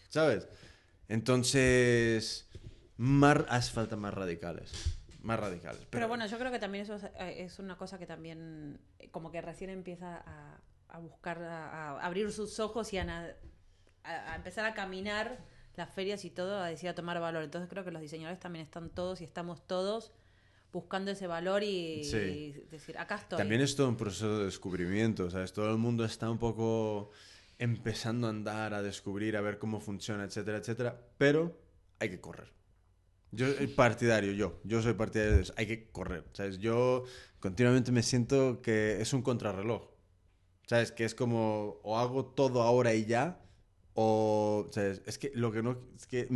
[0.08, 0.48] ¿Sabes?
[1.08, 2.48] Entonces,
[2.96, 4.72] más, hace falta más radicales.
[5.22, 5.82] Más radicales.
[5.90, 9.10] Pero, bueno, yo creo que también eso es, eh, es una cosa que también, eh,
[9.10, 13.36] como que recién empieza a, a buscar, a, a abrir sus ojos y a-
[14.04, 15.38] a empezar a caminar
[15.76, 17.42] las ferias y todo, a decir, a tomar valor.
[17.42, 20.12] Entonces creo que los diseñadores también están todos y estamos todos
[20.72, 22.16] buscando ese valor y, Sí.
[22.16, 23.38] y decir, acá estoy.
[23.38, 25.52] También es todo un proceso de descubrimiento, ¿sabes?
[25.52, 27.10] Todo el mundo está un poco
[27.58, 31.00] empezando a andar, a descubrir, a ver cómo funciona, etcétera, etcétera.
[31.18, 31.58] Pero
[31.98, 32.52] hay que correr.
[33.32, 34.60] Yo soy partidario, yo.
[34.64, 35.54] Yo soy partidario de eso.
[35.56, 36.58] Hay que correr, ¿sabes?
[36.58, 37.04] Yo
[37.40, 39.88] continuamente me siento que es un contrarreloj.
[40.66, 40.92] ¿Sabes?
[40.92, 43.40] Que es como, o hago todo ahora y ya,
[43.94, 45.00] o, ¿sabes?
[45.06, 45.78] Es que lo que no...
[45.96, 46.28] Es que...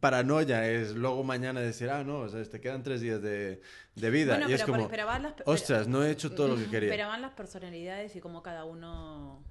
[0.00, 2.50] paranoia es luego mañana decir, ah, no, ¿sabes?
[2.50, 3.60] te quedan tres días de,
[3.94, 4.34] de vida.
[4.36, 6.66] Bueno, y es pero, como, pero van las, ostras, no he hecho todo lo que
[6.66, 6.90] quería.
[6.90, 9.42] pero van las personalidades y cómo cada uno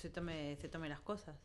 [0.00, 1.36] se tome, se tome las cosas.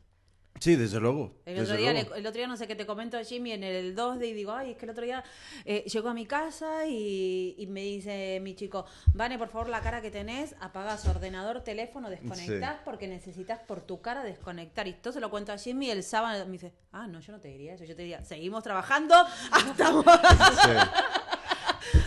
[0.60, 1.34] Sí, desde luego.
[1.46, 2.10] El desde otro, día, luego.
[2.16, 4.28] le- el otro día no sé qué te comento a Jimmy en el 2 de
[4.28, 5.24] y digo, ay, es que el otro día
[5.66, 9.82] eh, llegó a mi casa y, y me dice mi chico, Vane, por favor, la
[9.82, 14.88] cara que tenés, apagás ordenador, teléfono, desconectás porque necesitas por tu cara desconectar.
[14.88, 17.32] Y esto se lo cuento a Jimmy y el sábado me dice, ah, no, yo
[17.32, 19.16] no te diría eso, yo te diría, seguimos trabajando
[19.52, 20.70] hasta Sí.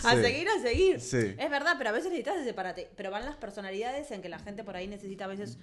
[0.07, 0.99] a seguir, a seguir.
[1.01, 1.35] Sí.
[1.37, 2.89] Es verdad, pero a veces necesitas ese parate.
[2.95, 5.57] Pero van las personalidades en que la gente por ahí necesita a veces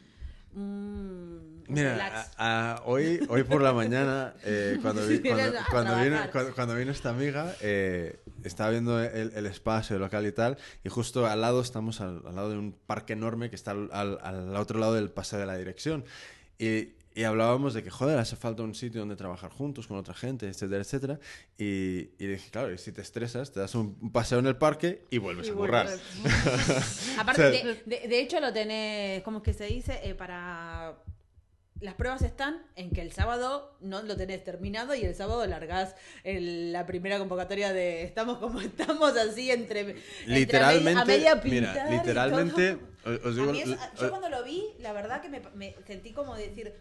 [0.53, 2.31] mm, Mira, relax.
[2.37, 5.21] a- a- hoy, hoy por la mañana, eh, cuando, vi-
[5.71, 6.19] cuando, vino,
[6.55, 11.27] cuando esta amiga, eh, estaba viendo el, el espacio, el local y tal, y justo
[11.27, 14.57] al lado estamos al, al lado de un parque enorme que está al, al- al
[14.57, 16.05] otro lado del paseo de la dirección.
[16.59, 20.15] Y, y hablábamos de que, joder, hace falta un sitio donde trabajar juntos con otra
[20.15, 21.19] gente, etcétera, etcétera.
[21.59, 25.05] Y, y dije, claro, y si te estresas, te das un, paseo en el parque
[25.11, 26.01] y vuelves Y a vuelves.
[27.19, 30.01] Aparte, O sea- de, de- de hecho lo tenés, ¿cómo es que se dice?
[30.03, 30.97] Eh, para...
[31.81, 35.95] Las pruebas están en que el sábado no lo tenés terminado y el sábado largás
[36.25, 41.35] el- la primera convocatoria de estamos como estamos así entre, entre Literalmente, a media, a
[41.37, 43.15] media pintar mira, literalmente, todo.
[43.15, 45.41] os- os digo, A mí es- l- yo cuando lo vi, la verdad que me,
[45.55, 46.75] me sentí como decir,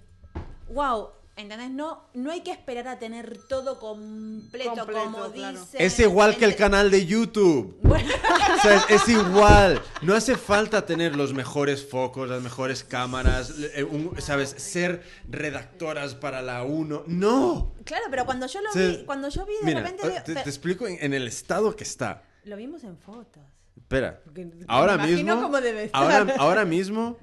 [0.69, 1.69] wow, ¿entendés?
[1.71, 5.59] No, no hay que esperar a tener todo completo, Completo, como claro.
[5.59, 5.81] dicen.
[5.81, 7.77] Es igual que el canal de YouTube.
[7.83, 9.81] O sea, es, es igual.
[10.01, 14.49] No hace falta tener los mejores focos, las mejores cámaras, eh, un- ¿sabes?
[14.57, 17.03] Ser redactoras para la 1.
[17.07, 17.73] ¡No!
[17.85, 18.79] Claro, pero cuando yo lo Sí.
[18.79, 20.09] vi, cuando yo vi de Mira, repente...
[20.09, 22.23] te, pero- te explico en, en el estado que está.
[22.43, 23.43] Lo vimos en fotos.
[23.77, 24.19] Espera.
[24.25, 25.41] Porque Ahora me mismo.
[25.41, 26.01] cómo debe estar.
[26.03, 27.17] Ahora, ahora mismo.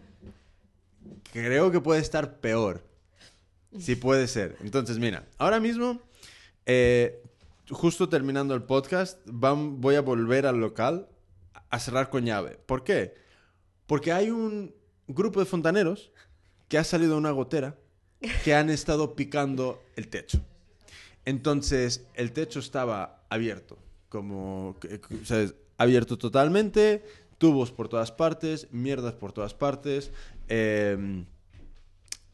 [1.32, 2.82] Creo que puede estar peor.
[3.78, 4.56] Sí puede ser.
[4.60, 6.00] Entonces, mira, ahora mismo.
[6.66, 7.22] eh,
[7.70, 11.08] justo terminando el podcast, voy a volver al local
[11.70, 12.58] a cerrar con llave.
[12.64, 13.14] ¿Por qué?
[13.86, 14.74] Porque hay un
[15.08, 16.12] grupo de fontaneros
[16.68, 17.76] que ha salido una gotera
[18.44, 20.40] que han estado picando el techo.
[21.24, 23.78] Entonces, el techo estaba abierto,
[24.08, 24.76] como,
[25.24, 25.54] ¿sabes?
[25.76, 27.04] Abierto totalmente,
[27.38, 30.12] tubos por todas partes, mierdas por todas partes.
[30.48, 31.24] eh,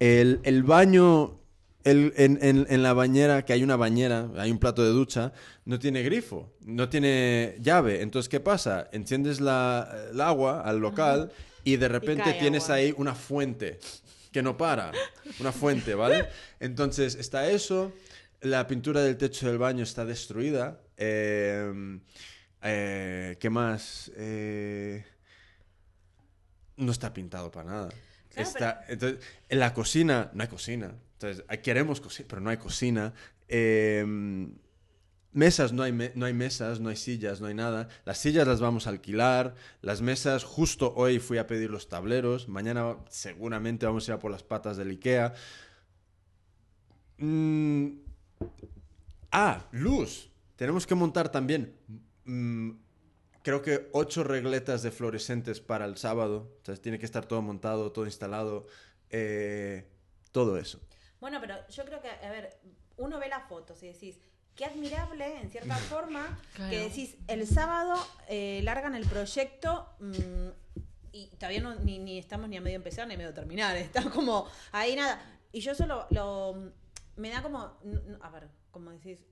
[0.03, 1.39] el, el baño,
[1.85, 5.33] el- en, en- en la bañera, que hay una bañera, hay un plato de ducha,
[5.65, 8.03] no tiene grifo, no tiene llave.
[8.03, 8.89] Entonces, ¿qué pasa?
[8.93, 11.31] Enciendes la, el agua al local
[11.65, 12.75] y de repente tienes agua.
[12.77, 13.79] ahí una fuente
[14.33, 14.91] que no para.
[15.39, 16.27] Una fuente, ¿vale?
[16.59, 17.93] Entonces, está eso.
[18.41, 20.81] La pintura del techo del baño está destruida.
[20.97, 21.71] eh,
[22.65, 24.11] Eh, ¿Qué más?
[24.17, 25.05] Eh,
[26.77, 27.89] no está pintado para nada.
[28.35, 29.19] Claro, Está- entonces,
[29.49, 30.95] en la cocina, no hay cocina.
[31.15, 33.13] Entonces, queremos cocina, pero no hay cocina.
[33.49, 34.05] Eh,
[35.33, 37.89] mesas, no hay, me- no hay mesas, no hay sillas, no hay nada.
[38.05, 39.55] Las sillas las vamos a alquilar.
[39.81, 42.49] Las mesas, justo hoy fui a pedir los tableros.
[42.49, 45.35] Mañana seguramente vamos a ir a por las patas del Ikea.
[47.19, 47.89] Mm,
[49.31, 50.29] ah, luz.
[50.57, 51.73] Tenemos que montar también.
[52.25, 52.71] mm,
[53.43, 56.57] creo que ocho regletas de fluorescentes para el sábado.
[56.63, 58.67] O sea, tiene que estar todo montado, todo instalado.
[59.11, 59.87] eh,
[60.33, 60.81] todo eso.
[61.21, 62.57] Bueno, pero yo creo que, a ver,
[62.97, 64.19] uno ve las fotos y decís,
[64.55, 66.71] qué admirable, en cierta forma, Claro.
[66.71, 67.95] que decís, el sábado
[68.29, 70.49] eh, largan el proyecto mm,
[71.13, 74.09] y todavía no, ni, ni estamos ni a medio empezar ni a medio terminar, está
[74.11, 75.21] como ahí nada.
[75.53, 76.73] Y yo solo lo,
[77.17, 77.59] me da como,
[78.23, 79.23] a ver, como decís,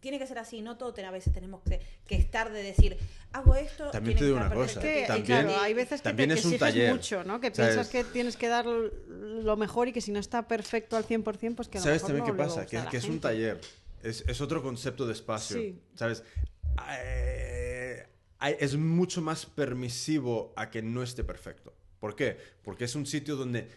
[0.00, 2.96] tiene que ser así, no todo ten- a veces tenemos que, que estar de decir,
[3.32, 3.90] hago esto.
[3.90, 4.80] También tiene te digo una cosa.
[4.80, 7.40] Que, También- claro, hay veces que también te que es un taller, mucho, ¿no?
[7.40, 7.74] Que ¿sabes?
[7.74, 11.54] piensas que tienes que dar lo mejor y que si no está perfecto al 100%,
[11.56, 12.66] pues que a lo ¿Sabes mejor también no qué pasa?
[12.66, 13.60] Que, que es un taller.
[14.02, 15.56] Es, es otro concepto de espacio.
[15.58, 15.80] Sí.
[15.96, 16.22] ¿Sabes?
[17.00, 18.06] Eh,
[18.38, 21.74] hay- es mucho más permisivo a que no esté perfecto.
[22.00, 22.36] ¿Por qué?
[22.62, 23.68] Porque es un sitio donde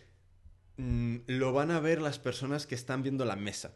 [0.78, 3.74] mm, lo van a ver las personas que están viendo la mesa.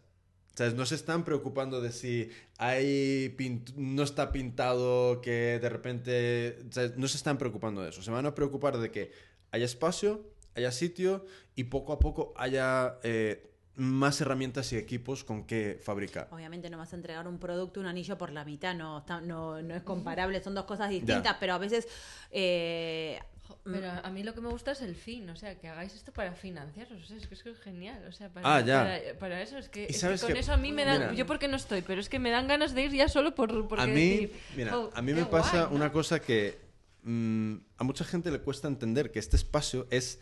[0.56, 0.74] ¿Sabes?
[0.74, 6.60] No se están preocupando de si hay pint- no está pintado, que de repente...
[6.72, 6.96] ¿sabes?
[6.98, 8.02] No se están preocupando de eso.
[8.02, 9.12] Se van a preocupar de que
[9.52, 10.22] haya espacio,
[10.56, 11.26] haya sitio
[11.56, 16.30] y poco a poco haya eh, más herramientas y equipos con que fabricar.
[16.32, 19.62] Obviamente no vas a entregar un producto, un anillo por la mitad, no, está- no,
[19.62, 21.86] no es comparable, son dos cosas distintas, pero a veces...
[22.32, 23.20] eh,
[23.64, 26.12] Pero a mí lo que me gusta es el fin, o sea, que hagáis esto
[26.12, 28.84] para financiaros, o sea, es que es que es genial, o sea, para, Ah, ya.
[28.84, 31.00] para, para eso, es que, Y es que con que- eso a mí me dan,
[31.00, 31.14] mira.
[31.14, 33.68] yo porque no estoy, pero es que me dan ganas de ir ya solo por
[33.68, 35.76] porque a mí, decir, mira, "Jo, a mí me pasa guay, ¿no?".
[35.76, 36.58] una cosa que
[37.04, 40.20] mm, a mucha gente le cuesta entender, que este espacio es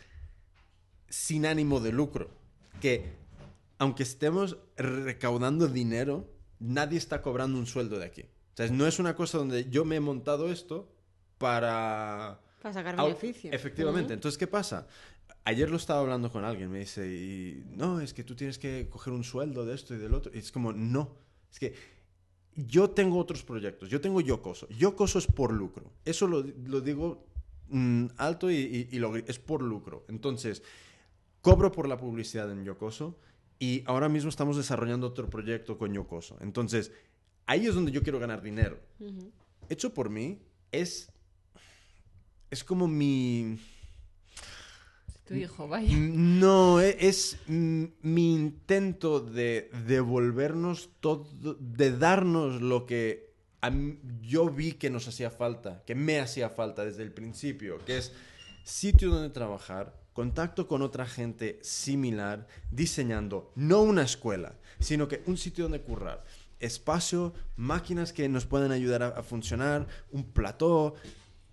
[1.08, 2.30] sin ánimo de lucro.
[2.80, 3.12] Que
[3.78, 6.28] aunque estemos recaudando dinero,
[6.58, 8.22] nadie está cobrando un sueldo de aquí.
[8.22, 10.92] O sea, no es una cosa donde yo me he montado esto
[11.38, 12.40] para...
[12.64, 13.52] Para sacar Au- beneficio.
[13.52, 14.14] Efectivamente.
[14.14, 14.86] Entonces, ¿qué pasa?
[15.44, 18.88] Ayer lo estaba hablando con alguien, me dice, y, no, es que tú tienes que
[18.88, 20.32] coger un sueldo de esto y del otro.
[20.34, 21.14] Y es como, no,
[21.52, 21.74] es que
[22.56, 24.66] yo tengo otros proyectos, yo tengo Yocoso.
[24.70, 25.92] Yocoso es por lucro.
[26.06, 27.26] Eso lo, lo digo
[27.68, 30.06] mm, alto y, y- y lo es por lucro.
[30.08, 30.62] Entonces,
[31.42, 33.18] cobro por la publicidad en Yocoso
[33.58, 36.38] y ahora mismo estamos desarrollando otro proyecto con Yocoso.
[36.40, 36.92] Entonces,
[37.44, 38.78] ahí es donde yo quiero ganar dinero.
[39.00, 39.30] Ujú.
[39.68, 40.38] Hecho por mí
[40.72, 41.10] es...
[42.54, 43.58] Es como mi...
[45.24, 45.96] Tu hijo, vaya.
[45.98, 51.26] No, e- es mi intento de devolvernos todo,
[51.58, 56.48] de darnos lo que a mí- yo vi que nos hacía falta, que me hacía
[56.48, 58.12] falta desde el principio, que es
[58.62, 65.36] sitio donde trabajar, contacto con otra gente similar, diseñando no una escuela, sino que un
[65.38, 66.22] sitio donde currar.
[66.60, 70.94] Espacio, máquinas que nos pueden ayudar a, a funcionar, un plató,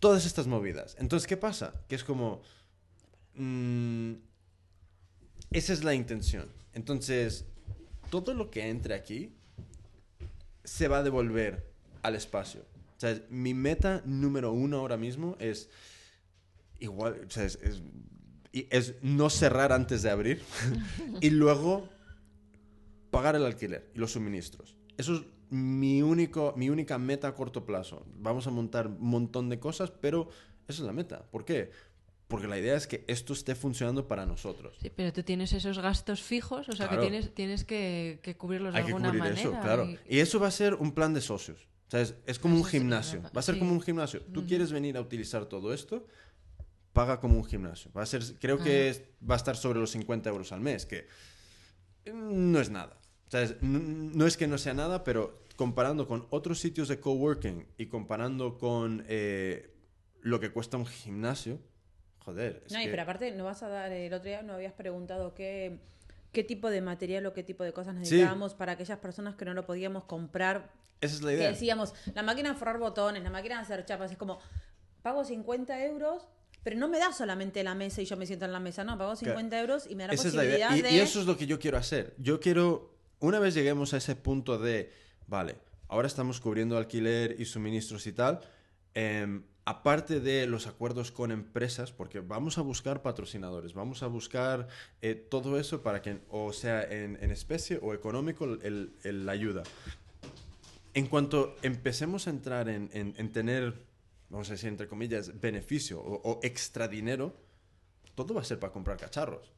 [0.01, 0.97] todas estas movidas.
[0.99, 1.73] Entonces, ¿qué pasa?
[1.87, 2.41] Que es como...
[3.35, 4.13] mm,
[5.51, 6.49] esa es la intención.
[6.73, 7.45] Entonces,
[8.09, 9.33] todo lo que entre aquí
[10.65, 11.71] se va a devolver
[12.03, 12.61] al espacio.
[12.97, 15.69] O sea, mi meta número uno ahora mismo es
[16.79, 17.81] igual, es, es-
[18.53, 20.41] es no cerrar antes de abrir
[21.21, 21.87] y luego
[23.09, 24.75] pagar el alquiler y los suministros.
[24.97, 25.21] Eso es
[25.51, 28.05] mi, único, mi única meta a corto plazo.
[28.15, 30.29] Vamos a montar un montón de cosas, pero
[30.67, 31.23] esa es la meta.
[31.29, 31.71] ¿Por qué?
[32.27, 34.77] Porque la idea es que esto esté funcionando para nosotros.
[34.81, 37.01] Sí, pero tú tienes esos gastos fijos, o sea Claro.
[37.03, 39.39] que tienes, tienes que, que cubrirlos Hay de que alguna cubrir manera.
[39.41, 39.85] eso, claro.
[39.85, 41.67] y- Y eso va a ser un plan de socios.
[41.87, 43.21] O sea, es, es como un Eso sí, gimnasio.
[43.23, 43.59] Va a ser Sí.
[43.59, 44.21] como un gimnasio.
[44.21, 46.07] Tú quieres venir a utilizar todo esto,
[46.93, 47.91] paga como un gimnasio.
[47.91, 50.85] Va a ser, creo que es- va a estar sobre los 50 euros al mes,
[50.85, 51.07] que
[52.13, 52.97] no es nada.
[53.31, 56.89] O sea, es- n- no es que no sea nada, pero comparando con otros sitios
[56.89, 59.73] de coworking y comparando con eh,
[60.21, 61.57] lo que cuesta un gimnasio,
[62.19, 62.61] joder.
[62.65, 64.73] es No, y que- pero aparte, no vas a dar, el otro día no habías
[64.73, 65.79] preguntado qué,
[66.33, 67.99] qué tipo de material o qué tipo de cosas Sí.
[67.99, 70.69] necesitábamos para aquellas personas que no lo podíamos comprar.
[70.99, 71.49] esa es la Que idea.
[71.51, 74.39] decíamos, la máquina de forrar botones, la máquina de hacer chapas, es como,
[75.01, 76.27] pago 50 euros,
[76.63, 78.97] pero no me da solamente la mesa y yo me siento en la mesa, no,
[78.99, 80.77] pago 50 euros y me da la Esa es la posibilidad idea.
[80.77, 80.91] Y, de...
[80.91, 82.13] y eso es lo que yo quiero hacer.
[82.19, 82.90] Yo quiero,
[83.21, 84.91] una vez lleguemos a ese punto de,
[85.27, 85.55] vale,
[85.87, 88.41] ahora estamos cubriendo alquiler y suministros y tal,
[88.93, 94.67] em, aparte de los acuerdos con empresas, porque vamos a buscar patrocinadores, vamos a buscar
[95.01, 99.31] eh, todo eso para que, o sea, en, en especie o económico, el, el- la
[99.31, 99.63] ayuda.
[100.93, 103.85] en cuanto empecemos a entrar en, en- en tener,
[104.29, 107.33] vamos a decir, entre comillas, beneficio o, o extra dinero,
[108.15, 109.51] todo va a ser para comprar cacharros.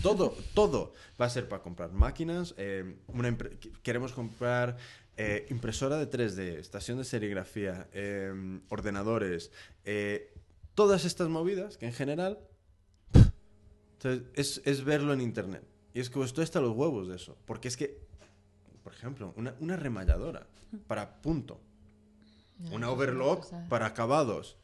[0.00, 2.54] Todo, todo va a ser para comprar máquinas.
[2.56, 3.36] eh, una
[3.82, 4.76] queremos comprar
[5.16, 8.32] eh, impresora de 3D, estación de serigrafía, eh,
[8.70, 9.50] ordenadores,
[9.84, 10.32] eh,
[10.74, 12.38] todas estas movidas que en general
[13.92, 15.62] entonces, es, es verlo en internet.
[15.92, 17.36] Y es que estoy hasta los huevos de eso.
[17.44, 18.00] Porque es que,
[18.82, 20.46] por ejemplo, una, una remalladora
[20.86, 21.60] para punto,
[22.70, 24.56] una overlock para acabados.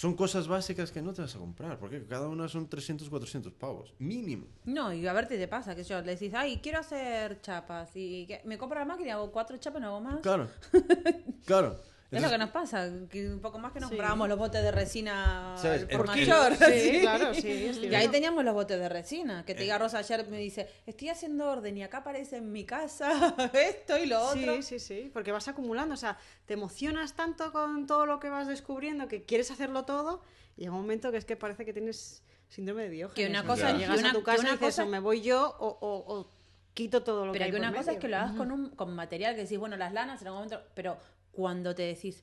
[0.00, 3.52] Son cosas básicas que no te vas a comprar, porque cada una son 300, 400
[3.52, 4.46] pavos, mínimo.
[4.64, 7.90] No, y a ver qué te pasa, que yo le decís, ay, quiero hacer chapas,
[7.94, 10.20] y que- me compro la máquina, hago cuatro chapas, no hago más.
[10.22, 10.48] Claro,
[11.44, 11.78] claro.
[12.10, 13.94] Es lo que nos pasa, que un poco más que nos Sí.
[13.96, 15.54] comprábamos los botes de resina
[15.92, 16.52] por mayor.
[16.58, 17.70] Sí, claro, sí.
[17.82, 19.44] Y ahí teníamos los botes de resina.
[19.44, 19.62] Que te Eh.
[19.64, 23.08] diga Rosa ayer, me dice, estoy haciendo orden y acá aparece en mi casa
[23.54, 24.56] esto y lo otro.
[24.56, 28.28] Sí, sí, sí, porque vas acumulando, o sea, te emocionas tanto con todo lo que
[28.28, 30.22] vas descubriendo que quieres hacerlo todo
[30.56, 33.14] y llega un momento que es que parece que tienes síndrome de Diógenes.
[33.14, 34.82] Que una cosa- O sea, que llegas una- a tu casa una y dices, cosa-
[34.84, 36.30] o me voy yo o, o- o
[36.74, 38.50] quito todo lo Pero que que hay una por cosa es que lo hagas con,
[38.50, 40.98] un, con material que decís, bueno, las lanas en algún momento, pero
[41.32, 42.22] cuando te decís,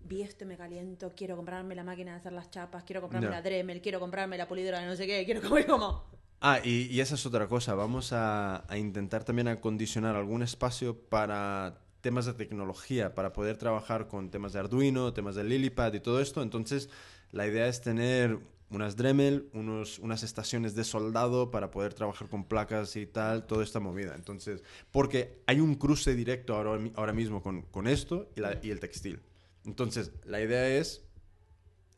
[0.00, 3.28] vi esto y me caliento, quiero comprarme la máquina de hacer las chapas, quiero comprarme
[3.28, 3.30] Ya.
[3.30, 6.04] la Dremel, quiero comprarme la pulidora de no sé qué, quiero comer como...
[6.40, 7.74] Ah, y, y esa es otra cosa.
[7.74, 14.08] Vamos a, a intentar también acondicionar algún espacio para temas de tecnología, para poder trabajar
[14.08, 16.42] con temas de Arduino, temas de Lilipad y todo esto.
[16.42, 16.90] Entonces,
[17.30, 18.38] la idea es tener
[18.74, 23.62] unas Dremel, unos, unas estaciones de soldado para poder trabajar con placas y tal, toda
[23.64, 24.14] esta movida.
[24.14, 28.70] Entonces, porque hay un cruce directo ahora, ahora mismo con, con esto y, la- y
[28.70, 29.20] el textil.
[29.64, 31.04] Entonces, la idea es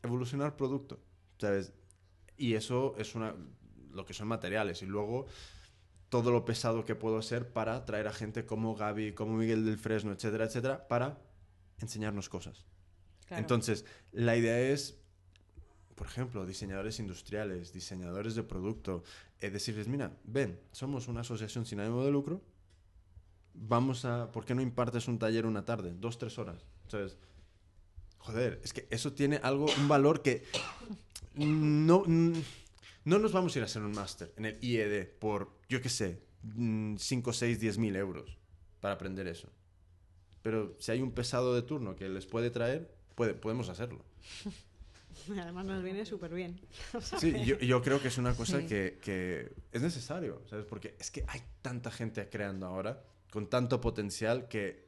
[0.03, 0.99] evolucionar producto,
[1.37, 1.73] ¿sabes?
[2.37, 3.35] Y eso es una,
[3.91, 4.81] lo que son materiales.
[4.81, 5.25] Y luego
[6.09, 9.77] todo lo pesado que puedo hacer para traer a gente como Gaby, como Miguel del
[9.77, 11.19] Fresno, etcétera, etcétera, para
[11.79, 12.65] enseñarnos cosas.
[13.27, 13.41] Claro.
[13.41, 13.83] Entonces,
[14.13, 15.01] la idea es,
[15.97, 19.03] por ejemplo, diseñadores industriales, diseñadores de producto,
[19.41, 22.39] eh, decirles, mira, ven, somos una asociación sin ánimo de lucro,
[23.55, 25.95] vamos a, ¿por qué no impartes un taller una tarde?
[25.99, 26.63] Dos, tres horas.
[28.19, 30.43] Joder, es que eso tiene algo, un valor que
[31.33, 35.81] no, no nos vamos a ir a hacer un máster en el IED por, yo
[35.81, 38.37] qué sé, 5, 6, 10 mil euros
[38.81, 39.49] para aprender eso.
[40.43, 44.05] Pero si hay un pesado de turno que les puede traer, puede, podemos hacerlo.
[45.41, 46.59] Además nos viene súper bien.
[47.19, 50.65] Sí, yo, yo creo que es una cosa que, que es necesario, ¿sabes?
[50.65, 54.87] Porque es que hay tanta gente creando ahora, con tanto potencial, que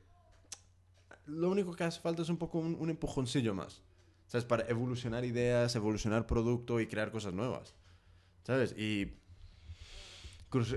[1.25, 3.81] lo único que hace falta es un poco un, un empujoncillo más,
[4.27, 4.45] ¿sabes?
[4.45, 7.75] Para evolucionar ideas, evolucionar producto y crear cosas nuevas,
[8.43, 8.73] ¿sabes?
[8.77, 9.19] Y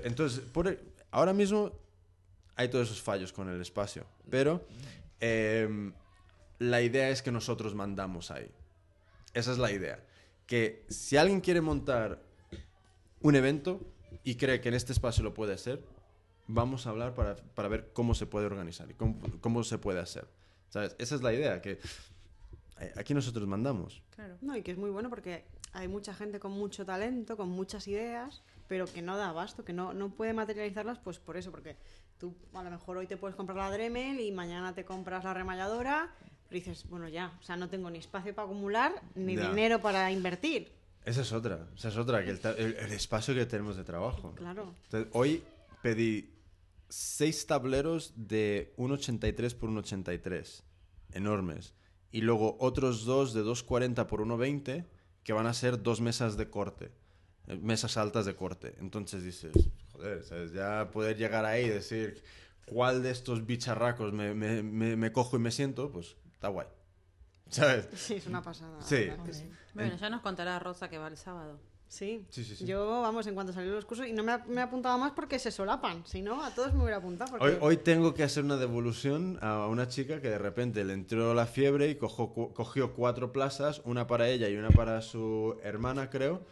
[0.03, 0.79] entonces, por
[1.11, 1.71] ahora mismo
[2.55, 4.65] hay todos esos fallos con el espacio, pero
[5.19, 5.93] em,
[6.59, 8.49] la idea es que nosotros mandamos ahí.
[9.33, 10.03] Esa es la idea.
[10.45, 12.21] Que si alguien quiere montar
[13.21, 13.81] un evento
[14.23, 15.83] y cree que en este espacio lo puede hacer,
[16.47, 19.99] vamos a hablar para, para ver cómo se puede organizar y cómo, cómo se puede
[19.99, 20.27] hacer.
[20.69, 20.95] ¿Sabes?
[20.99, 21.79] Esa es la idea, que
[22.79, 24.01] eh, aquí nosotros mandamos.
[24.15, 24.37] Claro.
[24.41, 27.87] No, y que es muy bueno porque hay mucha gente con mucho talento, con muchas
[27.87, 31.77] ideas, pero que no da abasto, que no, no puede materializarlas, pues por eso, porque
[32.17, 35.33] tú a lo mejor hoy te puedes comprar la Dremel y mañana te compras la
[35.33, 36.13] remalladora,
[36.53, 39.49] pero dices, bueno, ya, o sea, no tengo ni espacio para acumular, ni Ya.
[39.49, 40.71] dinero para invertir.
[41.03, 44.33] Esa es otra, esa es otra, que el, el- el espacio que tenemos de trabajo.
[44.35, 44.73] Claro.
[44.83, 45.43] Entonces, hoy
[45.81, 46.29] pedí
[46.89, 50.61] seis tableros de 1,83 por 1,83,
[51.13, 51.73] enormes.
[52.11, 54.85] Y luego otros dos de 2,40 por 1,20
[55.23, 56.91] que van a ser dos mesas de corte,
[57.47, 58.75] eh, mesas altas de corte.
[58.79, 59.53] Entonces dices,
[59.91, 60.53] joder, ¿sabes?
[60.53, 62.23] ya poder llegar ahí y decir
[62.67, 66.67] cuál de estos bicharracos me, me- me- me cojo y me siento, pues está guay.
[67.49, 67.87] ¿Sabes?
[67.95, 68.81] Sí, es una pasada.
[68.81, 69.09] Sí.
[69.73, 71.59] Bueno, ya nos contará Rosa que va el sábado.
[71.87, 72.25] Sí.
[72.29, 72.65] Sí, sí, sí.
[72.65, 75.37] Yo, vamos, en cuanto salieron los cursos, y no me, me he apuntado más porque
[75.39, 76.03] se solapan.
[76.07, 77.31] Si no, a todos me hubiera apuntado.
[77.31, 77.45] Porque...
[77.45, 81.33] Hoy, hoy tengo que hacer una devolución a una chica que de repente le entró
[81.35, 86.09] la fiebre y cojo- cogió cuatro plazas, una para ella y una para su hermana,
[86.09, 86.43] creo,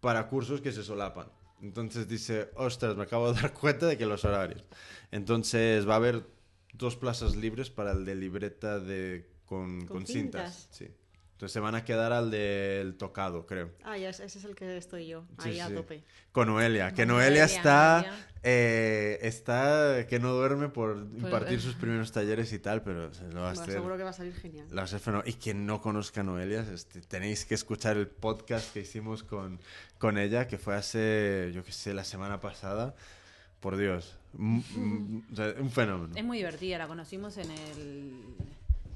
[0.00, 1.28] para cursos que se solapan.
[1.62, 4.64] Entonces dice, ostras, me acabo de dar cuenta de que los horarios.
[5.12, 6.26] Entonces va a haber
[6.72, 10.54] dos plazas libres para el de libreta de, con, Con con cintas.
[10.54, 10.68] cintas.
[10.70, 10.88] Sí.
[11.32, 13.72] Entonces se van a quedar al del tocado, creo.
[13.82, 15.74] Ah, ya, ese es el que estoy yo, Sí, ahí a sí.
[15.74, 16.04] tope.
[16.30, 18.06] Con Noelia, que Noelia, Noelia, está,
[18.44, 23.40] eh, está que no duerme por impartir sus primeros talleres y tal, pero se lo
[23.40, 23.74] va a Bueno, hacer.
[23.74, 24.68] seguro que va a salir genial.
[24.70, 25.00] lo va a hacer.
[25.26, 29.58] Y quien no conozca a Noelia, este, tenéis que escuchar el podcast que hicimos con,
[29.98, 32.94] con ella, que fue hace, yo qué sé, la semana pasada,
[33.62, 34.18] por Dios.
[34.38, 36.14] O sea, un fenómeno.
[36.14, 38.12] Es muy divertida, la conocimos en el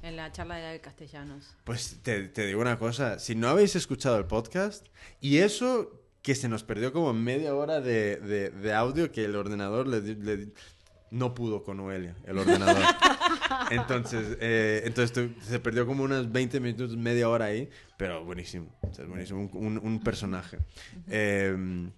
[0.03, 1.55] en la charla de castellanos.
[1.63, 4.85] Pues te, te digo una cosa, si no habéis escuchado el podcast,
[5.21, 5.91] y eso
[6.21, 10.01] que se nos perdió como media hora de, de- de audio que el ordenador le,
[10.01, 10.47] le
[11.09, 12.83] no pudo con Noelia, el ordenador.
[13.71, 18.93] Entonces, eh, entonces se perdió como unos 20 minutos, media hora ahí, pero buenísimo, o
[18.93, 20.57] sea, buenísimo, un, un- un personaje.
[21.09, 21.89] Eh,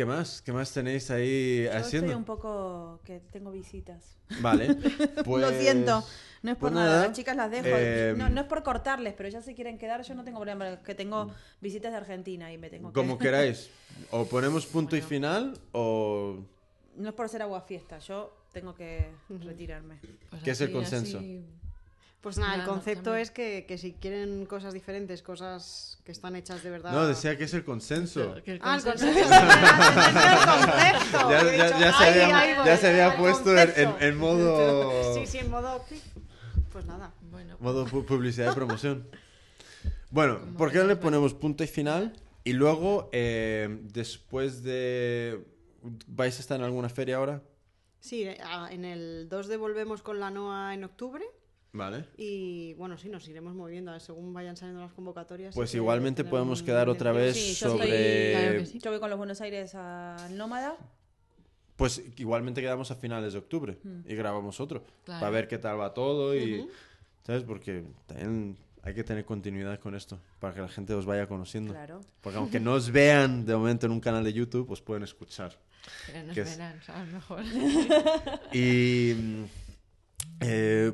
[0.00, 0.40] ¿Qué más?
[0.40, 2.06] ¿Qué más tenéis ahí Yo haciendo?
[2.06, 4.16] estoy un poco que tengo visitas.
[4.40, 4.74] Vale,
[5.26, 5.42] pues...
[5.42, 6.02] Lo siento,
[6.42, 6.86] no es por pues nada.
[6.90, 7.66] nada, las chicas las dejo.
[7.68, 10.02] eh, no, no es por cortarles, pero ya se quieren quedar.
[10.02, 12.94] Yo no tengo problema, que tengo visitas de Argentina y me tengo que...
[12.94, 13.68] Como queráis.
[14.10, 16.38] O ponemos punto y final o...
[16.96, 19.96] No es por ser agua fiesta, yo tengo que retirarme.
[20.30, 21.18] Pues ¿Qué es el consenso?
[21.18, 21.44] así-
[22.20, 26.36] Pues nada, el Nada, concepto es que, que si quieren cosas diferentes, cosas que están
[26.36, 26.92] hechas de verdad.
[26.92, 28.34] No, decía que es el consenso.
[28.44, 29.28] que el Ah, el consenso-.
[29.30, 31.30] Ah, el concepto.
[31.30, 31.40] Ya,
[31.98, 34.04] se "Ay, había, ahí voy, ya se había al puesto en, en- concepto".
[34.04, 35.82] en modo, Sí, sí, en modo.
[36.72, 37.12] Pues nada.
[37.30, 39.08] Bueno, modo pu- publicidad y promoción.
[40.10, 42.12] Bueno, ¿por qué no le ponemos punto y final?
[42.44, 45.42] Y luego, eh, después de...
[46.06, 47.42] ¿Vais a estar en alguna feria ahora?
[48.00, 48.26] Sí,
[48.70, 51.24] en el 2 de volvemos con la NOA en octubre.
[51.72, 52.04] Vale.
[52.16, 55.54] Y bueno, sí, nos iremos moviendo eh, según vayan saliendo las convocatorias.
[55.54, 58.32] Pues igualmente podemos un quedar otra vez Sí, yo sobre...
[58.32, 58.78] Claro que sí.
[58.80, 60.76] Yo voy con los Buenos Aires a Nómada.
[61.76, 64.84] Pues igualmente quedamos a finales de octubre y grabamos otro.
[65.04, 65.20] Claro.
[65.20, 66.68] Para ver qué tal va todo y...
[67.22, 67.44] ¿Sabes?
[67.44, 70.18] Porque también hay que tener continuidad con esto.
[70.40, 71.72] Para que la gente os vaya conociendo.
[71.72, 72.00] Claro.
[72.20, 75.56] Porque aunque no os vean de momento en un canal de YouTube, os pueden escuchar.
[76.06, 77.42] pero nos que es- verán, a lo mejor.
[78.52, 79.14] Y...
[79.14, 79.44] mm,
[80.40, 80.92] eh,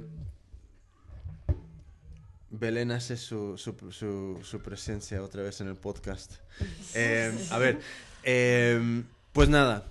[2.50, 6.34] Belén hace su, su, su- su presencia otra vez en el podcast.
[6.94, 7.80] Eh, a ver,
[8.22, 9.02] eh,
[9.32, 9.86] pues nada.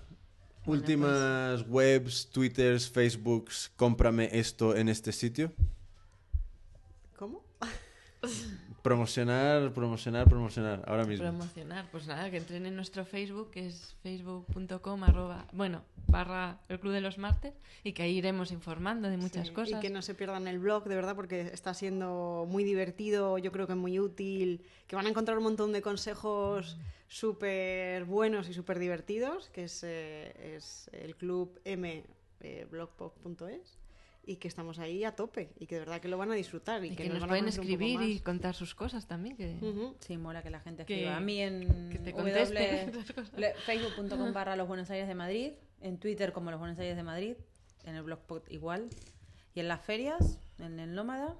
[0.65, 5.53] Últimas webs, twitters, facebooks, cómprame esto en este sitio.
[7.17, 7.43] ¿Cómo?
[8.85, 11.25] Promocionar, promocionar, promocionar, ahora mismo.
[11.25, 16.79] Promocionar, pues nada, que entren en nuestro Facebook, que es facebook.com, arroba, bueno, barra el
[16.79, 19.79] Club de los Martes, y que ahí iremos informando de muchas Sí, cosas.
[19.79, 23.51] Y que no se pierdan el blog, de verdad, porque está siendo muy divertido, yo
[23.51, 28.53] creo que muy útil, que van a encontrar un montón de consejos súper buenos y
[28.53, 32.03] súper divertidos, que es, eh, es el club m
[32.41, 33.79] eh, blogpop.es
[34.27, 36.83] y que estamos ahí a tope y que de verdad que lo van a disfrutar
[36.83, 39.37] y, Y que, nos, nos pueden escribir y contar sus cosas también.
[39.37, 39.55] Que...
[39.99, 41.17] Sí, mola que la gente Que- escriba.
[41.17, 41.99] a mí en que
[43.65, 47.35] facebook.com barra los Buenos Aires de Madrid, en Twitter como los Buenos Aires de Madrid,
[47.83, 48.89] en el blogspot igual,
[49.53, 51.35] y en las ferias, en el Nómada.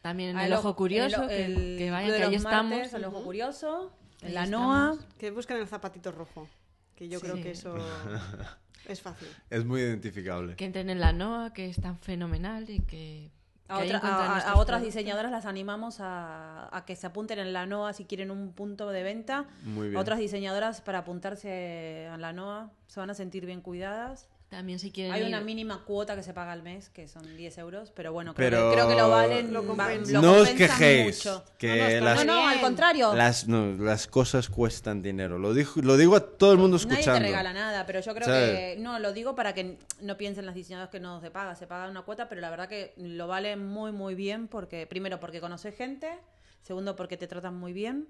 [0.00, 2.92] También en el el Ojo Curioso, el- que, el que vayan, que ahí estamos.
[2.92, 4.98] El Ojo Curioso, en Ahí la estamos.
[4.98, 5.06] NOA.
[5.18, 6.48] Que busquen el zapatito rojo,
[6.94, 7.74] que yo creo que eso
[8.88, 9.28] es fácil.
[9.50, 10.56] Es muy identificable.
[10.56, 13.30] Que entren en la NOA, que es tan fenomenal y que...
[13.68, 18.04] A, otra- otras diseñadoras las animamos a, a que se apunten en la NOA si
[18.04, 19.46] quieren un punto de venta.
[19.62, 19.98] Muy bien.
[19.98, 24.28] Otras diseñadoras para apuntarse a la NOA se van a sentir bien cuidadas.
[24.52, 27.38] También si quieren Hay ir- una mínima cuota que se paga al mes, que son
[27.38, 29.50] 10 euros, pero bueno, creo, Pero- que, creo que lo valen.
[29.50, 30.12] Lo compensa.
[30.12, 31.42] lo no os quejéis, mucho.
[31.56, 33.14] que No, las, No, no, al contrario.
[33.14, 35.38] las, no, las cosas cuestan dinero.
[35.38, 37.20] Lo, dijo, lo digo a todo el mundo Nadie escuchando.
[37.20, 38.50] te regala nada, pero yo creo ¿Sabes?
[38.50, 38.76] que.
[38.78, 41.54] No, lo digo para que no piensen las diseñadoras que no se paga.
[41.54, 44.48] Se paga una cuota, pero la verdad que lo vale muy, muy bien.
[44.48, 46.10] porque Primero, porque conoces gente.
[46.60, 48.06] Segundo, porque te tratan muy bien.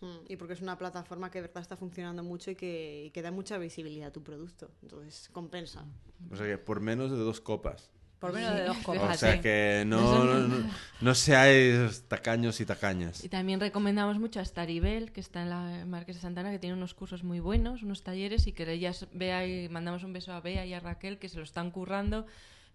[0.00, 3.10] Mm, Y porque es una plataforma que de verdad está funcionando mucho y que, y
[3.10, 4.70] que da mucha visibilidad a tu producto.
[4.82, 5.84] Entonces, compensa.
[6.30, 7.90] O sea que por menos de dos copas.
[8.18, 9.16] Por menos de dos copas.
[9.16, 10.64] O sea que no, no,
[11.00, 13.24] no, seáis tacaños y tacañas.
[13.24, 16.74] Y también recomendamos mucho a Staribel, que está en la Marquesa de Santana, que tiene
[16.76, 20.40] unos cursos muy buenos, unos talleres, y que ellas vea y mandamos un beso a
[20.40, 22.26] Bea y a Raquel, que se lo están currando,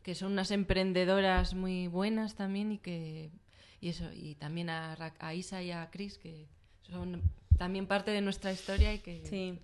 [0.02, 3.32] que son unas emprendedoras muy buenas también, y que
[3.82, 6.48] y eso, y también a, Ra- a Isa y a Chris, que
[6.90, 7.22] son
[7.58, 9.60] también parte de nuestra historia y que Sí.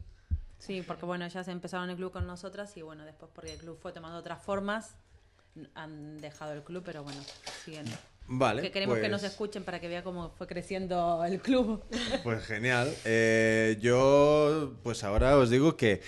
[0.60, 3.80] Sí, porque bueno, ellas empezaron el club con nosotras y bueno, después porque el club
[3.82, 4.96] fue tomando otras formas,
[5.74, 7.20] han dejado el club, pero bueno,
[7.66, 7.86] siguen.
[8.28, 8.62] Vale.
[8.62, 11.84] que queremos que pues- nos escuchen para que vea cómo fue creciendo el club.
[12.24, 12.94] Pues genial.
[13.06, 16.02] Eh, yo, pues ahora os digo que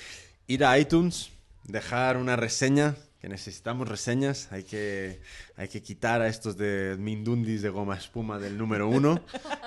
[0.48, 1.32] ir a iTunes,
[1.64, 5.22] dejar una reseña, que necesitamos reseñas, hay que,
[5.56, 9.22] hay que quitar a estos de Mindundis de goma espuma del número uno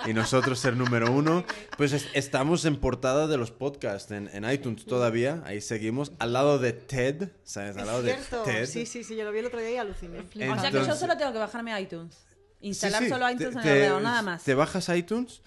[0.05, 1.43] y nosotros ser número uno.
[1.75, 6.33] Pues es- estamos en portada de los podcasts en, en iTunes todavía, ahí seguimos, al
[6.33, 7.75] lado de TED, ¿sabes?
[7.77, 8.43] Al lado de cierto.
[8.43, 8.67] TED.
[8.67, 10.19] Sí, sí, sí, yo lo vi el otro día y aluciné.
[10.19, 12.15] o sea que yo solo tengo que bajarme iTunes.
[12.61, 14.43] Instalar Sí, sí, solo iTunes te- en el ordenador, nada más.
[14.43, 15.41] Te bajas iTunes.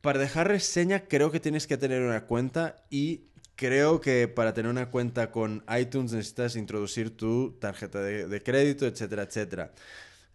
[0.00, 3.24] Para dejar reseña creo que tienes que tener una cuenta y
[3.58, 8.86] creo que para tener una cuenta con iTunes necesitas introducir tu tarjeta de, de crédito,
[8.86, 9.72] etcétera, etcétera.